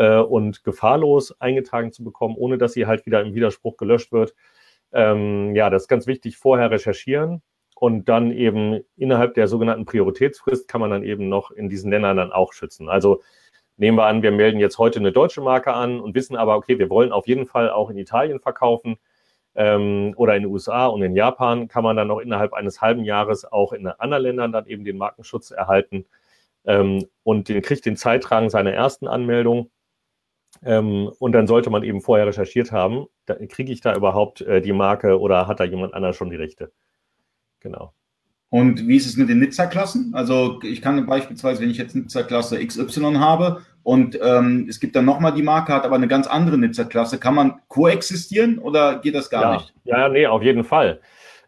und 0.00 0.62
gefahrlos 0.62 1.40
eingetragen 1.40 1.90
zu 1.90 2.04
bekommen, 2.04 2.36
ohne 2.38 2.56
dass 2.56 2.72
sie 2.72 2.86
halt 2.86 3.04
wieder 3.04 3.20
im 3.20 3.34
Widerspruch 3.34 3.76
gelöscht 3.76 4.12
wird. 4.12 4.32
Ähm, 4.92 5.56
ja, 5.56 5.70
das 5.70 5.82
ist 5.82 5.88
ganz 5.88 6.06
wichtig, 6.06 6.36
vorher 6.36 6.70
recherchieren 6.70 7.42
und 7.80 8.08
dann 8.08 8.32
eben 8.32 8.80
innerhalb 8.96 9.34
der 9.34 9.46
sogenannten 9.46 9.84
Prioritätsfrist 9.84 10.66
kann 10.66 10.80
man 10.80 10.90
dann 10.90 11.04
eben 11.04 11.28
noch 11.28 11.50
in 11.52 11.68
diesen 11.68 11.90
Ländern 11.90 12.16
dann 12.16 12.32
auch 12.32 12.52
schützen. 12.52 12.88
Also 12.88 13.22
nehmen 13.76 13.96
wir 13.96 14.06
an, 14.06 14.22
wir 14.22 14.32
melden 14.32 14.58
jetzt 14.58 14.78
heute 14.78 14.98
eine 14.98 15.12
deutsche 15.12 15.40
Marke 15.40 15.72
an 15.72 16.00
und 16.00 16.14
wissen 16.16 16.36
aber, 16.36 16.56
okay, 16.56 16.78
wir 16.78 16.90
wollen 16.90 17.12
auf 17.12 17.28
jeden 17.28 17.46
Fall 17.46 17.70
auch 17.70 17.90
in 17.90 17.98
Italien 17.98 18.40
verkaufen 18.40 18.96
ähm, 19.54 20.12
oder 20.16 20.34
in 20.36 20.42
den 20.42 20.52
USA 20.52 20.86
und 20.86 21.02
in 21.02 21.14
Japan 21.14 21.68
kann 21.68 21.84
man 21.84 21.96
dann 21.96 22.08
noch 22.08 22.18
innerhalb 22.18 22.52
eines 22.52 22.80
halben 22.80 23.04
Jahres 23.04 23.44
auch 23.44 23.72
in 23.72 23.86
anderen 23.86 24.24
Ländern 24.24 24.52
dann 24.52 24.66
eben 24.66 24.84
den 24.84 24.98
Markenschutz 24.98 25.52
erhalten 25.52 26.04
ähm, 26.64 27.06
und 27.22 27.48
den 27.48 27.62
kriegt 27.62 27.86
den 27.86 27.96
Zeitragen 27.96 28.50
seiner 28.50 28.72
ersten 28.72 29.06
Anmeldung 29.06 29.70
ähm, 30.64 31.12
und 31.20 31.32
dann 31.32 31.46
sollte 31.46 31.70
man 31.70 31.84
eben 31.84 32.00
vorher 32.00 32.26
recherchiert 32.26 32.72
haben, 32.72 33.06
kriege 33.48 33.72
ich 33.72 33.80
da 33.80 33.94
überhaupt 33.94 34.40
äh, 34.40 34.60
die 34.60 34.72
Marke 34.72 35.20
oder 35.20 35.46
hat 35.46 35.60
da 35.60 35.64
jemand 35.64 35.94
anderes 35.94 36.16
schon 36.16 36.30
die 36.30 36.36
Rechte? 36.36 36.72
Genau. 37.60 37.92
Und 38.50 38.88
wie 38.88 38.96
ist 38.96 39.06
es 39.06 39.16
mit 39.16 39.28
den 39.28 39.40
Nizza-Klassen? 39.40 40.12
Also 40.14 40.60
ich 40.62 40.80
kann 40.80 41.04
beispielsweise, 41.06 41.60
wenn 41.60 41.70
ich 41.70 41.76
jetzt 41.76 41.94
Nizza-Klasse 41.94 42.64
XY 42.64 43.16
habe 43.16 43.62
und 43.82 44.18
ähm, 44.22 44.66
es 44.68 44.80
gibt 44.80 44.96
dann 44.96 45.04
nochmal 45.04 45.34
die 45.34 45.42
Marke, 45.42 45.74
hat 45.74 45.84
aber 45.84 45.96
eine 45.96 46.08
ganz 46.08 46.26
andere 46.26 46.56
Nizza-Klasse, 46.56 47.18
kann 47.18 47.34
man 47.34 47.60
koexistieren 47.68 48.58
oder 48.58 49.00
geht 49.00 49.14
das 49.14 49.28
gar 49.28 49.42
ja. 49.42 49.52
nicht? 49.54 49.74
Ja, 49.84 50.08
nee, 50.08 50.26
auf 50.26 50.42
jeden 50.42 50.64
Fall. 50.64 51.00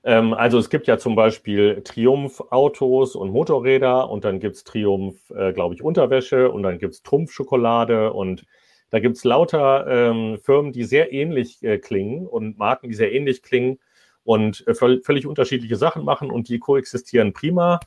Ähm, 0.04 0.34
also 0.34 0.58
es 0.58 0.68
gibt 0.68 0.86
ja 0.86 0.98
zum 0.98 1.14
Beispiel 1.14 1.82
Triumph-Autos 1.82 3.16
und 3.16 3.30
Motorräder 3.30 4.10
und 4.10 4.24
dann 4.24 4.38
gibt 4.38 4.56
es 4.56 4.64
Triumph, 4.64 5.30
äh, 5.30 5.52
glaube 5.52 5.74
ich, 5.74 5.82
Unterwäsche 5.82 6.50
und 6.50 6.62
dann 6.62 6.78
gibt 6.78 6.94
es 6.94 7.02
Trumpf-Schokolade 7.02 8.12
und 8.12 8.44
da 8.90 8.98
gibt 8.98 9.16
es 9.16 9.24
lauter 9.24 9.86
ähm, 9.86 10.38
Firmen, 10.42 10.72
die 10.72 10.84
sehr 10.84 11.12
ähnlich 11.12 11.62
äh, 11.62 11.78
klingen 11.78 12.26
und 12.26 12.58
Marken, 12.58 12.88
die 12.88 12.94
sehr 12.94 13.12
ähnlich 13.12 13.42
klingen 13.42 13.78
und 14.24 14.66
äh, 14.66 14.74
völlig 14.74 15.26
unterschiedliche 15.26 15.76
Sachen 15.76 16.04
machen 16.04 16.30
und 16.30 16.48
die 16.48 16.58
koexistieren 16.58 17.32
prima. 17.32 17.80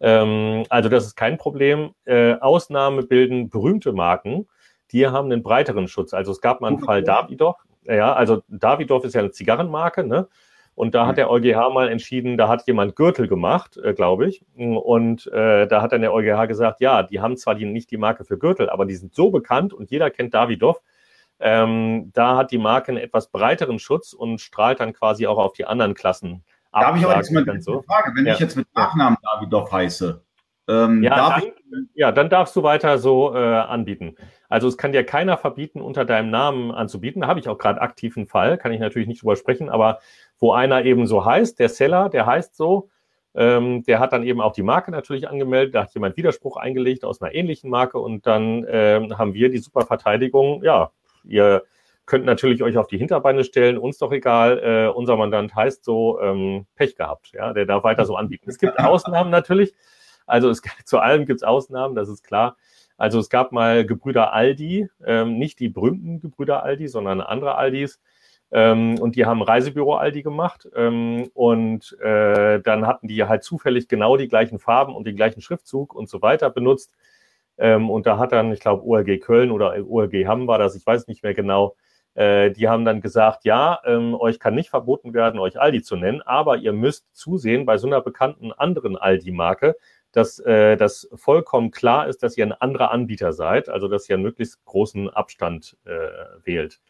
Ähm, 0.00 0.64
also 0.68 0.88
das 0.88 1.06
ist 1.06 1.16
kein 1.16 1.38
Problem. 1.38 1.90
Äh, 2.04 2.34
Ausnahme 2.34 3.02
bilden 3.02 3.50
berühmte 3.50 3.92
Marken, 3.92 4.46
die 4.92 5.06
haben 5.06 5.30
einen 5.30 5.42
breiteren 5.42 5.88
Schutz. 5.88 6.14
Also 6.14 6.32
es 6.32 6.40
gab 6.40 6.60
mal 6.60 6.68
einen 6.68 6.80
Fall 6.80 7.02
Davidoff. 7.02 7.56
Ja, 7.84 8.12
also 8.12 8.42
Davidoff 8.48 9.04
ist 9.04 9.14
ja 9.14 9.20
eine 9.20 9.30
Zigarrenmarke, 9.30 10.04
ne? 10.04 10.28
Und 10.74 10.94
da 10.94 11.08
hat 11.08 11.16
der 11.16 11.28
EuGH 11.28 11.72
mal 11.72 11.88
entschieden, 11.88 12.36
da 12.36 12.46
hat 12.46 12.64
jemand 12.68 12.94
Gürtel 12.94 13.26
gemacht, 13.26 13.76
äh, 13.78 13.94
glaube 13.94 14.28
ich. 14.28 14.44
Und 14.56 15.26
äh, 15.32 15.66
da 15.66 15.82
hat 15.82 15.90
dann 15.90 16.02
der 16.02 16.12
EuGH 16.12 16.46
gesagt, 16.46 16.80
ja, 16.80 17.02
die 17.02 17.18
haben 17.20 17.36
zwar 17.36 17.56
die, 17.56 17.64
nicht 17.64 17.90
die 17.90 17.96
Marke 17.96 18.24
für 18.24 18.38
Gürtel, 18.38 18.70
aber 18.70 18.86
die 18.86 18.94
sind 18.94 19.12
so 19.12 19.30
bekannt 19.30 19.74
und 19.74 19.90
jeder 19.90 20.08
kennt 20.10 20.34
Davidoff. 20.34 20.80
Ähm, 21.40 22.10
da 22.14 22.36
hat 22.36 22.50
die 22.50 22.58
Marke 22.58 22.92
einen 22.92 22.98
etwas 22.98 23.28
breiteren 23.28 23.78
Schutz 23.78 24.12
und 24.12 24.40
strahlt 24.40 24.80
dann 24.80 24.92
quasi 24.92 25.26
auch 25.26 25.38
auf 25.38 25.52
die 25.52 25.64
anderen 25.64 25.94
Klassen 25.94 26.44
ab. 26.72 26.82
Da 26.82 26.86
habe 26.88 26.98
ich 26.98 27.04
aber 27.04 27.16
jetzt 27.16 27.30
mal 27.30 27.48
eine 27.48 27.62
so. 27.62 27.82
Frage. 27.82 28.12
Wenn 28.14 28.26
ja. 28.26 28.34
ich 28.34 28.40
jetzt 28.40 28.56
mit 28.56 28.66
Nachnamen 28.74 29.18
Davidoff 29.22 29.70
heiße, 29.70 30.22
ähm, 30.68 31.02
ja, 31.02 31.16
darf 31.16 31.40
dann, 31.40 31.88
ja, 31.94 32.12
dann 32.12 32.28
darfst 32.28 32.54
du 32.54 32.62
weiter 32.62 32.98
so 32.98 33.34
äh, 33.34 33.38
anbieten. 33.38 34.16
Also 34.48 34.68
es 34.68 34.76
kann 34.76 34.92
dir 34.92 35.04
keiner 35.04 35.36
verbieten, 35.36 35.80
unter 35.80 36.04
deinem 36.04 36.30
Namen 36.30 36.70
anzubieten. 36.72 37.22
Da 37.22 37.28
habe 37.28 37.40
ich 37.40 37.48
auch 37.48 37.58
gerade 37.58 37.80
aktiven 37.80 38.26
Fall, 38.26 38.58
kann 38.58 38.72
ich 38.72 38.80
natürlich 38.80 39.08
nicht 39.08 39.22
drüber 39.22 39.36
sprechen, 39.36 39.68
aber 39.68 40.00
wo 40.38 40.52
einer 40.52 40.84
eben 40.84 41.06
so 41.06 41.24
heißt, 41.24 41.58
der 41.58 41.68
Seller, 41.68 42.08
der 42.08 42.26
heißt 42.26 42.56
so, 42.56 42.90
ähm, 43.34 43.82
der 43.84 43.98
hat 44.00 44.12
dann 44.12 44.24
eben 44.24 44.40
auch 44.40 44.52
die 44.52 44.62
Marke 44.62 44.90
natürlich 44.90 45.28
angemeldet, 45.28 45.74
da 45.74 45.82
hat 45.82 45.94
jemand 45.94 46.16
Widerspruch 46.16 46.56
eingelegt 46.56 47.04
aus 47.04 47.20
einer 47.20 47.34
ähnlichen 47.34 47.70
Marke 47.70 47.98
und 47.98 48.26
dann 48.26 48.66
ähm, 48.68 49.16
haben 49.18 49.34
wir 49.34 49.50
die 49.50 49.58
super 49.58 49.82
Verteidigung, 49.82 50.62
ja, 50.62 50.90
ihr 51.28 51.62
könnt 52.06 52.24
natürlich 52.24 52.62
euch 52.62 52.76
auf 52.76 52.86
die 52.86 52.98
Hinterbeine 52.98 53.44
stellen, 53.44 53.78
uns 53.78 53.98
doch 53.98 54.12
egal, 54.12 54.58
äh, 54.58 54.88
unser 54.88 55.16
Mandant 55.16 55.54
heißt 55.54 55.84
so, 55.84 56.20
ähm, 56.20 56.66
Pech 56.74 56.96
gehabt, 56.96 57.32
ja, 57.34 57.52
der 57.52 57.66
darf 57.66 57.84
weiter 57.84 58.04
so 58.04 58.16
anbieten. 58.16 58.48
Es 58.48 58.58
gibt 58.58 58.78
Ausnahmen 58.78 59.30
natürlich, 59.30 59.74
also 60.26 60.48
es, 60.48 60.62
zu 60.84 60.98
allem 60.98 61.26
gibt 61.26 61.40
es 61.40 61.42
Ausnahmen, 61.44 61.94
das 61.94 62.08
ist 62.08 62.24
klar. 62.24 62.56
Also 62.96 63.20
es 63.20 63.30
gab 63.30 63.52
mal 63.52 63.86
Gebrüder 63.86 64.32
Aldi, 64.32 64.88
ähm, 65.06 65.38
nicht 65.38 65.60
die 65.60 65.68
berühmten 65.68 66.18
Gebrüder 66.18 66.64
Aldi, 66.64 66.88
sondern 66.88 67.20
andere 67.20 67.54
Aldis. 67.54 68.00
Ähm, 68.50 68.98
und 68.98 69.14
die 69.14 69.24
haben 69.24 69.40
Reisebüro 69.42 69.94
Aldi 69.94 70.22
gemacht. 70.22 70.68
Ähm, 70.74 71.30
und 71.32 71.96
äh, 72.00 72.60
dann 72.60 72.86
hatten 72.86 73.06
die 73.06 73.22
halt 73.24 73.44
zufällig 73.44 73.86
genau 73.86 74.16
die 74.16 74.26
gleichen 74.28 74.58
Farben 74.58 74.96
und 74.96 75.06
den 75.06 75.14
gleichen 75.14 75.42
Schriftzug 75.42 75.94
und 75.94 76.08
so 76.08 76.22
weiter 76.22 76.50
benutzt. 76.50 76.92
Ähm, 77.58 77.90
und 77.90 78.06
da 78.06 78.18
hat 78.18 78.32
dann, 78.32 78.52
ich 78.52 78.60
glaube, 78.60 78.84
ORG 78.84 79.18
Köln 79.20 79.50
oder 79.50 79.74
ORG 79.86 80.26
Hamm 80.26 80.46
war 80.46 80.58
das, 80.58 80.74
ich 80.76 80.86
weiß 80.86 81.08
nicht 81.08 81.22
mehr 81.22 81.34
genau, 81.34 81.76
äh, 82.14 82.50
die 82.50 82.68
haben 82.68 82.84
dann 82.84 83.00
gesagt, 83.00 83.44
ja, 83.44 83.80
ähm, 83.84 84.14
euch 84.14 84.40
kann 84.40 84.54
nicht 84.54 84.70
verboten 84.70 85.14
werden, 85.14 85.38
euch 85.38 85.60
Aldi 85.60 85.82
zu 85.82 85.96
nennen, 85.96 86.22
aber 86.22 86.56
ihr 86.56 86.72
müsst 86.72 87.06
zusehen 87.14 87.66
bei 87.66 87.78
so 87.78 87.86
einer 87.86 88.00
bekannten 88.00 88.52
anderen 88.52 88.96
Aldi-Marke, 88.96 89.76
dass 90.12 90.38
äh, 90.40 90.76
das 90.76 91.08
vollkommen 91.14 91.70
klar 91.70 92.08
ist, 92.08 92.22
dass 92.22 92.36
ihr 92.36 92.46
ein 92.46 92.52
anderer 92.52 92.90
Anbieter 92.90 93.32
seid, 93.32 93.68
also 93.68 93.88
dass 93.88 94.08
ihr 94.08 94.14
einen 94.14 94.24
möglichst 94.24 94.64
großen 94.64 95.10
Abstand 95.10 95.76
äh, 95.84 95.90
wählt. 96.44 96.80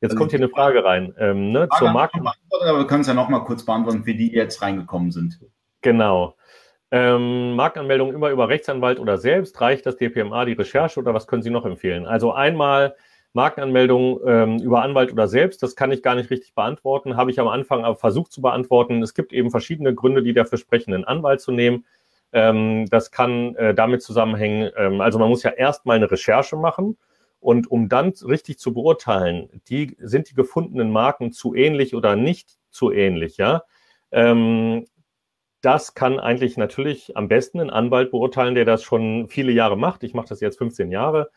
Jetzt 0.00 0.12
also 0.12 0.16
kommt 0.16 0.30
hier 0.30 0.38
eine 0.38 0.48
Frage 0.48 0.84
rein. 0.84 1.12
Ähm, 1.18 1.50
ne, 1.50 1.68
zur 1.76 1.90
Marken. 1.90 2.20
Aber 2.20 2.78
wir 2.78 2.86
können 2.86 3.00
es 3.00 3.08
ja 3.08 3.14
noch 3.14 3.28
mal 3.28 3.40
kurz 3.40 3.64
beantworten, 3.64 4.06
wie 4.06 4.16
die 4.16 4.32
jetzt 4.32 4.62
reingekommen 4.62 5.10
sind. 5.10 5.40
Genau. 5.80 6.36
Ähm, 6.90 7.54
Markenanmeldung 7.54 8.14
immer 8.14 8.30
über 8.30 8.48
Rechtsanwalt 8.48 8.98
oder 8.98 9.18
selbst. 9.18 9.60
Reicht 9.60 9.86
das 9.86 9.96
DPMA 9.96 10.44
die 10.44 10.54
Recherche 10.54 10.98
oder 11.00 11.14
was 11.14 11.26
können 11.26 11.42
Sie 11.42 11.50
noch 11.50 11.66
empfehlen? 11.66 12.06
Also 12.06 12.32
einmal 12.32 12.94
Markenanmeldung 13.34 14.20
ähm, 14.26 14.58
über 14.58 14.82
Anwalt 14.82 15.12
oder 15.12 15.28
selbst, 15.28 15.62
das 15.62 15.76
kann 15.76 15.92
ich 15.92 16.02
gar 16.02 16.14
nicht 16.14 16.30
richtig 16.30 16.54
beantworten. 16.54 17.16
Habe 17.16 17.30
ich 17.30 17.38
am 17.38 17.48
Anfang 17.48 17.84
aber 17.84 17.96
versucht 17.96 18.32
zu 18.32 18.40
beantworten. 18.40 19.02
Es 19.02 19.14
gibt 19.14 19.32
eben 19.32 19.50
verschiedene 19.50 19.94
Gründe, 19.94 20.22
die 20.22 20.32
dafür 20.32 20.58
sprechen, 20.58 20.94
einen 20.94 21.04
Anwalt 21.04 21.40
zu 21.40 21.52
nehmen. 21.52 21.84
Ähm, 22.32 22.86
das 22.90 23.10
kann 23.10 23.54
äh, 23.56 23.74
damit 23.74 24.02
zusammenhängen, 24.02 24.70
ähm, 24.76 25.00
also 25.00 25.18
man 25.18 25.28
muss 25.28 25.42
ja 25.42 25.50
erstmal 25.50 25.96
eine 25.96 26.10
Recherche 26.10 26.56
machen 26.56 26.98
und 27.40 27.70
um 27.70 27.88
dann 27.88 28.12
richtig 28.26 28.58
zu 28.58 28.74
beurteilen, 28.74 29.48
die, 29.68 29.96
sind 29.98 30.30
die 30.30 30.34
gefundenen 30.34 30.90
Marken 30.90 31.32
zu 31.32 31.54
ähnlich 31.54 31.94
oder 31.94 32.16
nicht 32.16 32.58
zu 32.70 32.92
ähnlich, 32.92 33.38
ja? 33.38 33.62
Ähm, 34.10 34.86
das 35.68 35.92
kann 35.92 36.18
eigentlich 36.18 36.56
natürlich 36.56 37.14
am 37.14 37.28
besten 37.28 37.60
ein 37.60 37.68
Anwalt 37.68 38.10
beurteilen, 38.10 38.54
der 38.54 38.64
das 38.64 38.82
schon 38.82 39.28
viele 39.28 39.52
Jahre 39.52 39.76
macht. 39.76 40.02
Ich 40.02 40.14
mache 40.14 40.30
das 40.30 40.40
jetzt 40.40 40.56
15 40.56 40.90
Jahre 40.90 41.30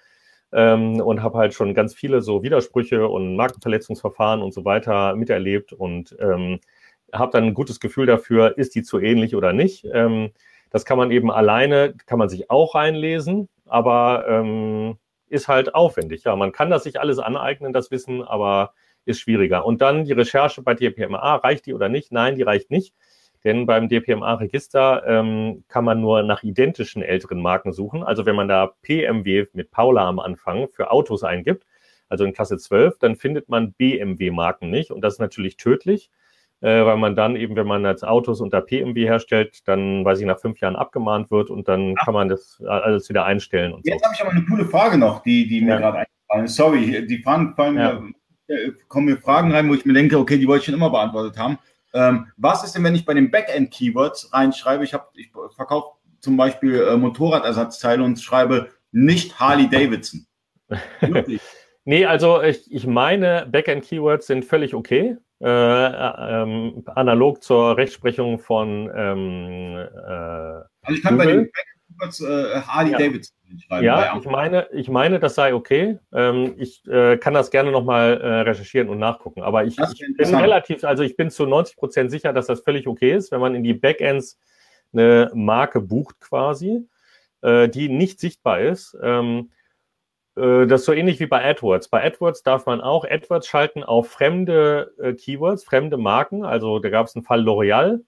ähm, 0.53 1.01
und 1.01 1.21
habe 1.21 1.37
halt 1.37 1.53
schon 1.53 1.73
ganz 1.73 1.93
viele 1.93 2.21
so 2.21 2.41
Widersprüche 2.41 3.09
und 3.09 3.35
Markenverletzungsverfahren 3.35 4.41
und 4.41 4.53
so 4.53 4.63
weiter 4.63 5.17
miterlebt 5.17 5.73
und 5.73 6.15
ähm, 6.21 6.61
habe 7.11 7.33
dann 7.33 7.43
ein 7.43 7.53
gutes 7.53 7.81
Gefühl 7.81 8.05
dafür, 8.05 8.57
ist 8.57 8.73
die 8.73 8.83
zu 8.83 8.99
ähnlich 8.99 9.35
oder 9.35 9.51
nicht. 9.51 9.85
Ähm, 9.91 10.31
das 10.69 10.85
kann 10.85 10.97
man 10.97 11.11
eben 11.11 11.29
alleine, 11.29 11.93
kann 12.05 12.17
man 12.17 12.29
sich 12.29 12.49
auch 12.49 12.73
reinlesen, 12.73 13.49
aber 13.65 14.23
ähm, 14.29 14.97
ist 15.27 15.49
halt 15.49 15.75
aufwendig. 15.75 16.23
Ja, 16.23 16.37
man 16.37 16.53
kann 16.53 16.69
das 16.69 16.85
sich 16.85 17.01
alles 17.01 17.19
aneignen, 17.19 17.73
das 17.73 17.91
Wissen, 17.91 18.23
aber 18.23 18.71
ist 19.03 19.19
schwieriger. 19.19 19.65
Und 19.65 19.81
dann 19.81 20.05
die 20.05 20.13
Recherche 20.13 20.61
bei 20.61 20.73
DPMA, 20.73 21.35
reicht 21.35 21.65
die 21.65 21.73
oder 21.73 21.89
nicht? 21.89 22.13
Nein, 22.13 22.35
die 22.35 22.43
reicht 22.43 22.71
nicht. 22.71 22.93
Denn 23.43 23.65
beim 23.65 23.89
DPMA-Register 23.89 25.03
ähm, 25.07 25.63
kann 25.67 25.83
man 25.83 25.99
nur 25.99 26.23
nach 26.23 26.43
identischen 26.43 27.01
älteren 27.01 27.41
Marken 27.41 27.71
suchen. 27.73 28.03
Also 28.03 28.25
wenn 28.25 28.35
man 28.35 28.47
da 28.47 28.73
PMW 28.83 29.47
mit 29.53 29.71
Paula 29.71 30.07
am 30.07 30.19
Anfang 30.19 30.67
für 30.69 30.91
Autos 30.91 31.23
eingibt, 31.23 31.65
also 32.07 32.23
in 32.23 32.33
Klasse 32.33 32.57
12, 32.57 32.99
dann 32.99 33.15
findet 33.15 33.49
man 33.49 33.73
BMW-Marken 33.73 34.69
nicht. 34.69 34.91
Und 34.91 35.01
das 35.01 35.13
ist 35.13 35.19
natürlich 35.19 35.57
tödlich. 35.57 36.11
äh, 36.61 36.85
weil 36.85 36.97
man 36.97 37.15
dann 37.15 37.35
eben, 37.35 37.55
wenn 37.55 37.67
man 37.67 37.85
als 37.85 38.03
Autos 38.03 38.39
unter 38.39 38.61
PMW 38.61 39.05
herstellt, 39.05 39.67
dann, 39.67 40.05
weiß 40.05 40.19
ich, 40.19 40.25
nach 40.25 40.39
fünf 40.39 40.59
Jahren 40.59 40.75
abgemahnt 40.75 41.31
wird 41.31 41.49
und 41.49 41.67
dann 41.67 41.95
Ach. 41.97 42.05
kann 42.05 42.13
man 42.13 42.29
das 42.29 42.61
alles 42.65 43.09
wieder 43.09 43.25
einstellen. 43.25 43.73
Und 43.73 43.85
Jetzt 43.85 43.99
so. 44.01 44.05
habe 44.05 44.15
ich 44.15 44.21
aber 44.21 44.31
eine 44.31 44.45
coole 44.45 44.65
Frage 44.65 44.97
noch, 44.97 45.23
die, 45.23 45.47
die 45.47 45.61
mir 45.61 45.71
ja. 45.71 45.77
gerade 45.77 45.97
eingefallen 45.99 46.45
ist. 46.45 46.55
Sorry, 46.55 47.07
die 47.07 47.17
Fragen 47.17 47.55
fallen 47.55 47.77
ja. 47.77 47.99
mir, 47.99 48.13
äh, 48.47 48.71
kommen 48.87 49.07
mir 49.07 49.17
Fragen 49.17 49.51
rein, 49.51 49.67
wo 49.69 49.73
ich 49.73 49.85
mir 49.85 49.93
denke, 49.93 50.19
okay, 50.19 50.37
die 50.37 50.47
wollte 50.47 50.59
ich 50.59 50.65
schon 50.65 50.75
immer 50.75 50.91
beantwortet 50.91 51.37
haben. 51.37 51.57
Ähm, 51.93 52.27
was 52.37 52.63
ist 52.63 52.75
denn, 52.75 52.83
wenn 52.83 52.95
ich 52.95 53.05
bei 53.05 53.13
den 53.13 53.31
Backend-Keywords 53.31 54.33
reinschreibe, 54.33 54.83
ich, 54.83 54.95
ich 55.15 55.31
verkaufe 55.55 55.97
zum 56.19 56.37
Beispiel 56.37 56.81
äh, 56.81 56.97
Motorradersatzteile 56.97 58.03
und 58.03 58.19
schreibe 58.19 58.69
nicht 58.91 59.39
Harley 59.39 59.69
Davidson? 59.69 60.25
nee, 61.85 62.05
also 62.05 62.41
ich, 62.41 62.71
ich 62.71 62.87
meine, 62.87 63.47
Backend-Keywords 63.51 64.27
sind 64.27 64.45
völlig 64.45 64.73
okay. 64.73 65.17
Äh, 65.41 65.47
äh, 65.47 66.43
ähm, 66.43 66.83
analog 66.85 67.41
zur 67.41 67.75
Rechtsprechung 67.75 68.37
von 68.37 68.91
ähm, 68.95 69.75
äh, 69.75 70.11
Also 70.11 70.67
ich 70.89 71.01
kann 71.01 71.17
Google. 71.17 71.25
bei 71.25 71.33
den 71.33 71.51
Backend-Keywords 71.97 72.21
äh, 72.21 72.61
Harley 72.61 72.91
ja. 72.91 72.97
Davidson 72.97 73.59
schreiben. 73.59 73.85
Ja, 73.85 74.17
ich 74.17 74.25
meine, 74.25 74.67
ich 74.71 74.89
meine, 74.89 75.19
das 75.19 75.35
sei 75.35 75.53
okay. 75.53 75.99
Ähm, 76.13 76.55
ich 76.57 76.85
äh, 76.87 77.17
kann 77.17 77.33
das 77.33 77.51
gerne 77.51 77.71
nochmal 77.71 78.19
äh, 78.21 78.41
recherchieren 78.41 78.89
und 78.89 78.99
nachgucken. 78.99 79.41
Aber 79.41 79.65
ich, 79.65 79.77
ich 79.77 80.17
bin 80.17 80.35
relativ, 80.35 80.83
also 80.83 81.03
ich 81.03 81.15
bin 81.15 81.29
zu 81.29 81.45
90 81.45 81.77
Prozent 81.77 82.11
sicher, 82.11 82.33
dass 82.33 82.47
das 82.47 82.61
völlig 82.61 82.87
okay 82.87 83.13
ist, 83.13 83.31
wenn 83.31 83.41
man 83.41 83.55
in 83.55 83.63
die 83.63 83.73
Backends 83.73 84.39
eine 84.93 85.31
Marke 85.33 85.79
bucht 85.79 86.19
quasi, 86.19 86.87
äh, 87.41 87.69
die 87.69 87.89
nicht 87.89 88.19
sichtbar 88.19 88.59
ist. 88.61 88.97
Ähm, 89.01 89.51
äh, 90.35 90.65
das 90.67 90.81
ist 90.81 90.85
so 90.85 90.93
ähnlich 90.93 91.19
wie 91.19 91.27
bei 91.27 91.43
AdWords. 91.43 91.89
Bei 91.89 92.03
AdWords 92.05 92.43
darf 92.43 92.65
man 92.65 92.81
auch 92.81 93.05
AdWords 93.05 93.47
schalten 93.47 93.83
auf 93.83 94.09
fremde 94.09 94.93
äh, 94.99 95.13
Keywords, 95.13 95.63
fremde 95.63 95.97
Marken. 95.97 96.43
Also 96.43 96.79
da 96.79 96.89
gab 96.89 97.07
es 97.07 97.15
einen 97.15 97.25
Fall 97.25 97.41
L'Oreal. 97.41 98.01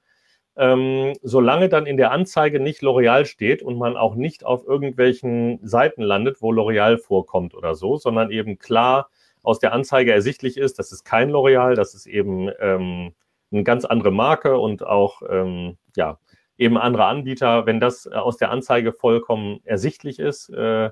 Ähm, 0.55 1.13
solange 1.23 1.67
dann 1.67 1.87
in 1.87 1.97
der 1.97 2.11
Anzeige 2.11 2.59
nicht 2.59 2.81
L'Oreal 2.81 3.25
steht 3.25 3.63
und 3.63 3.77
man 3.77 3.97
auch 3.97 4.13
nicht 4.13 4.45
auf 4.45 4.65
irgendwelchen 4.67 5.59
Seiten 5.63 6.03
landet, 6.03 6.41
wo 6.41 6.51
L'Oreal 6.51 6.97
vorkommt 6.97 7.55
oder 7.55 7.73
so, 7.73 7.97
sondern 7.97 8.29
eben 8.29 8.59
klar 8.59 9.09
aus 9.41 9.59
der 9.59 9.73
Anzeige 9.73 10.13
ersichtlich 10.13 10.57
ist, 10.57 10.77
das 10.77 10.91
ist 10.91 11.03
kein 11.03 11.31
L'Oreal, 11.31 11.73
das 11.73 11.95
ist 11.95 12.05
eben 12.05 12.49
ähm, 12.59 13.13
eine 13.51 13.63
ganz 13.63 13.85
andere 13.85 14.11
Marke 14.11 14.57
und 14.57 14.85
auch 14.85 15.21
ähm, 15.27 15.77
ja 15.95 16.19
eben 16.57 16.77
andere 16.77 17.05
Anbieter. 17.05 17.65
Wenn 17.65 17.79
das 17.79 18.07
aus 18.07 18.37
der 18.37 18.51
Anzeige 18.51 18.93
vollkommen 18.93 19.59
ersichtlich 19.63 20.19
ist, 20.19 20.49
äh, 20.49 20.91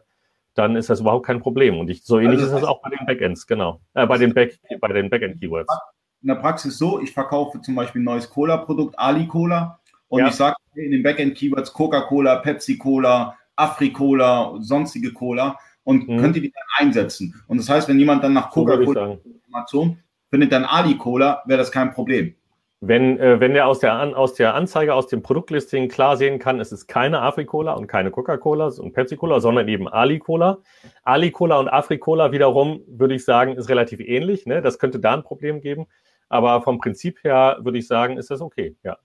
dann 0.54 0.76
ist 0.76 0.90
das 0.90 1.00
überhaupt 1.00 1.26
kein 1.26 1.40
Problem. 1.40 1.80
Und 1.80 1.90
ich, 1.90 2.04
so 2.04 2.20
ähnlich 2.20 2.42
also, 2.42 2.56
ist 2.56 2.62
das 2.62 2.70
auch 2.70 2.82
bei 2.82 2.90
den 2.90 3.06
Backends, 3.06 3.48
genau. 3.48 3.80
Äh, 3.94 4.06
bei 4.06 4.18
den, 4.18 4.34
Back, 4.34 4.60
bei 4.80 4.90
den 4.90 5.10
Backend-Keywords. 5.10 5.74
In 6.22 6.28
der 6.28 6.36
Praxis 6.36 6.78
so, 6.78 7.02
ich 7.02 7.12
verkaufe 7.12 7.62
zum 7.62 7.76
Beispiel 7.76 8.02
ein 8.02 8.06
neues 8.06 8.30
Cola-Produkt, 8.30 8.98
Ali 8.98 9.28
Cola, 9.28 9.80
und 10.12 10.20
ja. 10.20 10.28
ich 10.28 10.34
sage 10.34 10.58
in 10.76 10.92
den 10.92 11.04
Backend-Keywords 11.04 11.72
Coca-Cola, 11.72 12.38
Pepsi-Cola, 12.38 13.38
Afri-Cola, 13.56 14.56
sonstige 14.60 15.14
Cola 15.14 15.58
und 15.84 16.08
mhm. 16.08 16.18
könnt 16.18 16.36
ihr 16.36 16.42
die 16.42 16.52
dann 16.52 16.88
einsetzen. 16.88 17.42
Und 17.48 17.58
das 17.58 17.70
heißt, 17.70 17.88
wenn 17.88 17.98
jemand 17.98 18.22
dann 18.22 18.34
nach 18.34 18.50
Coca-Cola 18.50 19.18
Information 19.24 20.00
findet 20.30 20.52
dann 20.52 20.66
Ali 20.66 20.98
Cola, 20.98 21.42
wäre 21.46 21.60
das 21.60 21.72
kein 21.72 21.94
Problem. 21.94 22.36
Wenn, 22.84 23.20
äh, 23.20 23.40
wenn 23.40 23.56
er 23.56 23.68
aus 23.68 23.80
der, 23.80 23.94
An 23.94 24.16
aus 24.16 24.34
der 24.34 24.56
Anzeige, 24.56 24.96
aus 24.96 25.08
dem 25.08 25.22
Produktlisting 25.22 25.88
klar 25.88 26.18
sehen 26.18 26.40
kann, 26.40 26.60
es 26.60 26.72
ist 26.72 26.88
keine 26.88 27.22
Afri-Cola 27.22 27.74
und 27.74 27.88
keine 27.88 28.10
Coca-Cola 28.10 28.72
und 28.80 28.94
Pepsi-Cola, 28.94 29.40
sondern 29.40 29.68
eben 29.68 29.88
Ali-Cola. 29.88 30.58
Ali-Cola 31.04 31.60
und 31.60 31.70
Afri-Cola 31.70 32.32
wiederum, 32.32 32.82
würde 32.88 33.14
ich 33.14 33.24
sagen, 33.24 33.56
ist 33.56 33.70
relativ 33.70 34.00
ähnlich. 34.00 34.48
Ne? 34.48 34.64
Das 34.64 34.80
könnte 34.80 35.00
da 35.00 35.14
ein 35.14 35.24
Problem 35.24 35.62
geben. 35.62 35.86
Aber 36.32 36.62
vom 36.62 36.80
Prinzip 36.80 37.24
her 37.24 37.58
würde 37.62 37.78
ich 37.78 37.88
sagen, 37.88 38.18
ist 38.18 38.32
das 38.32 38.40
okay, 38.40 38.78
ja. 38.84 38.98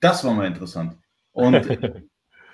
Das 0.00 0.24
war 0.24 0.34
mal 0.34 0.48
interessant. 0.48 0.96
Und 1.30 1.66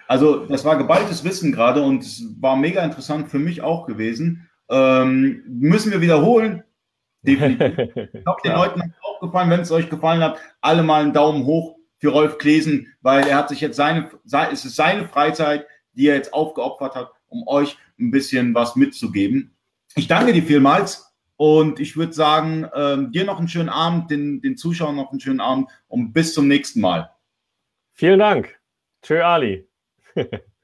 also 0.06 0.44
das 0.44 0.64
war 0.66 0.76
geballtes 0.76 1.24
Wissen 1.24 1.50
gerade 1.50 1.82
und 1.82 2.02
es 2.02 2.22
war 2.40 2.56
mega 2.56 2.84
interessant 2.84 3.28
für 3.28 3.38
mich 3.38 3.62
auch 3.62 3.86
gewesen. 3.86 4.48
Ähm, 4.68 5.42
müssen 5.46 5.90
wir 5.90 6.02
wiederholen, 6.02 6.62
Definitiv. 7.22 7.78
Ich 8.14 8.42
den 8.44 8.52
Leuten 8.52 8.82
hat 8.82 8.90
es 8.90 9.02
auch 9.02 9.20
gefallen. 9.20 9.50
Wenn 9.50 9.60
es 9.60 9.72
euch 9.72 9.88
gefallen 9.88 10.22
hat, 10.22 10.38
alle 10.60 10.82
mal 10.82 11.02
einen 11.02 11.12
Daumen 11.12 11.44
hoch 11.46 11.76
für 11.98 12.10
Rolf 12.10 12.38
Klesen, 12.38 12.94
weil 13.00 13.26
er 13.26 13.36
hat 13.36 13.48
sich 13.48 13.60
jetzt 13.60 13.76
seine, 13.76 14.10
es 14.52 14.64
ist 14.64 14.76
seine 14.76 15.08
Freizeit, 15.08 15.66
die 15.94 16.06
er 16.06 16.16
jetzt 16.16 16.32
aufgeopfert 16.32 16.94
hat, 16.94 17.10
um 17.28 17.46
euch 17.48 17.76
ein 17.98 18.10
bisschen 18.10 18.54
was 18.54 18.76
mitzugeben. 18.76 19.56
Ich 19.96 20.06
danke 20.06 20.32
dir 20.32 20.42
vielmals 20.42 21.07
und 21.38 21.78
ich 21.78 21.96
würde 21.96 22.12
sagen, 22.12 22.68
ähm, 22.74 23.12
dir 23.12 23.24
noch 23.24 23.38
einen 23.38 23.46
schönen 23.46 23.68
Abend, 23.68 24.10
den, 24.10 24.42
den 24.42 24.56
Zuschauern 24.56 24.96
noch 24.96 25.12
einen 25.12 25.20
schönen 25.20 25.40
Abend 25.40 25.70
und 25.86 26.12
bis 26.12 26.34
zum 26.34 26.48
nächsten 26.48 26.80
Mal. 26.80 27.10
Vielen 27.92 28.18
Dank. 28.18 28.60
Tschö 29.02 29.22
Ali. 29.22 29.66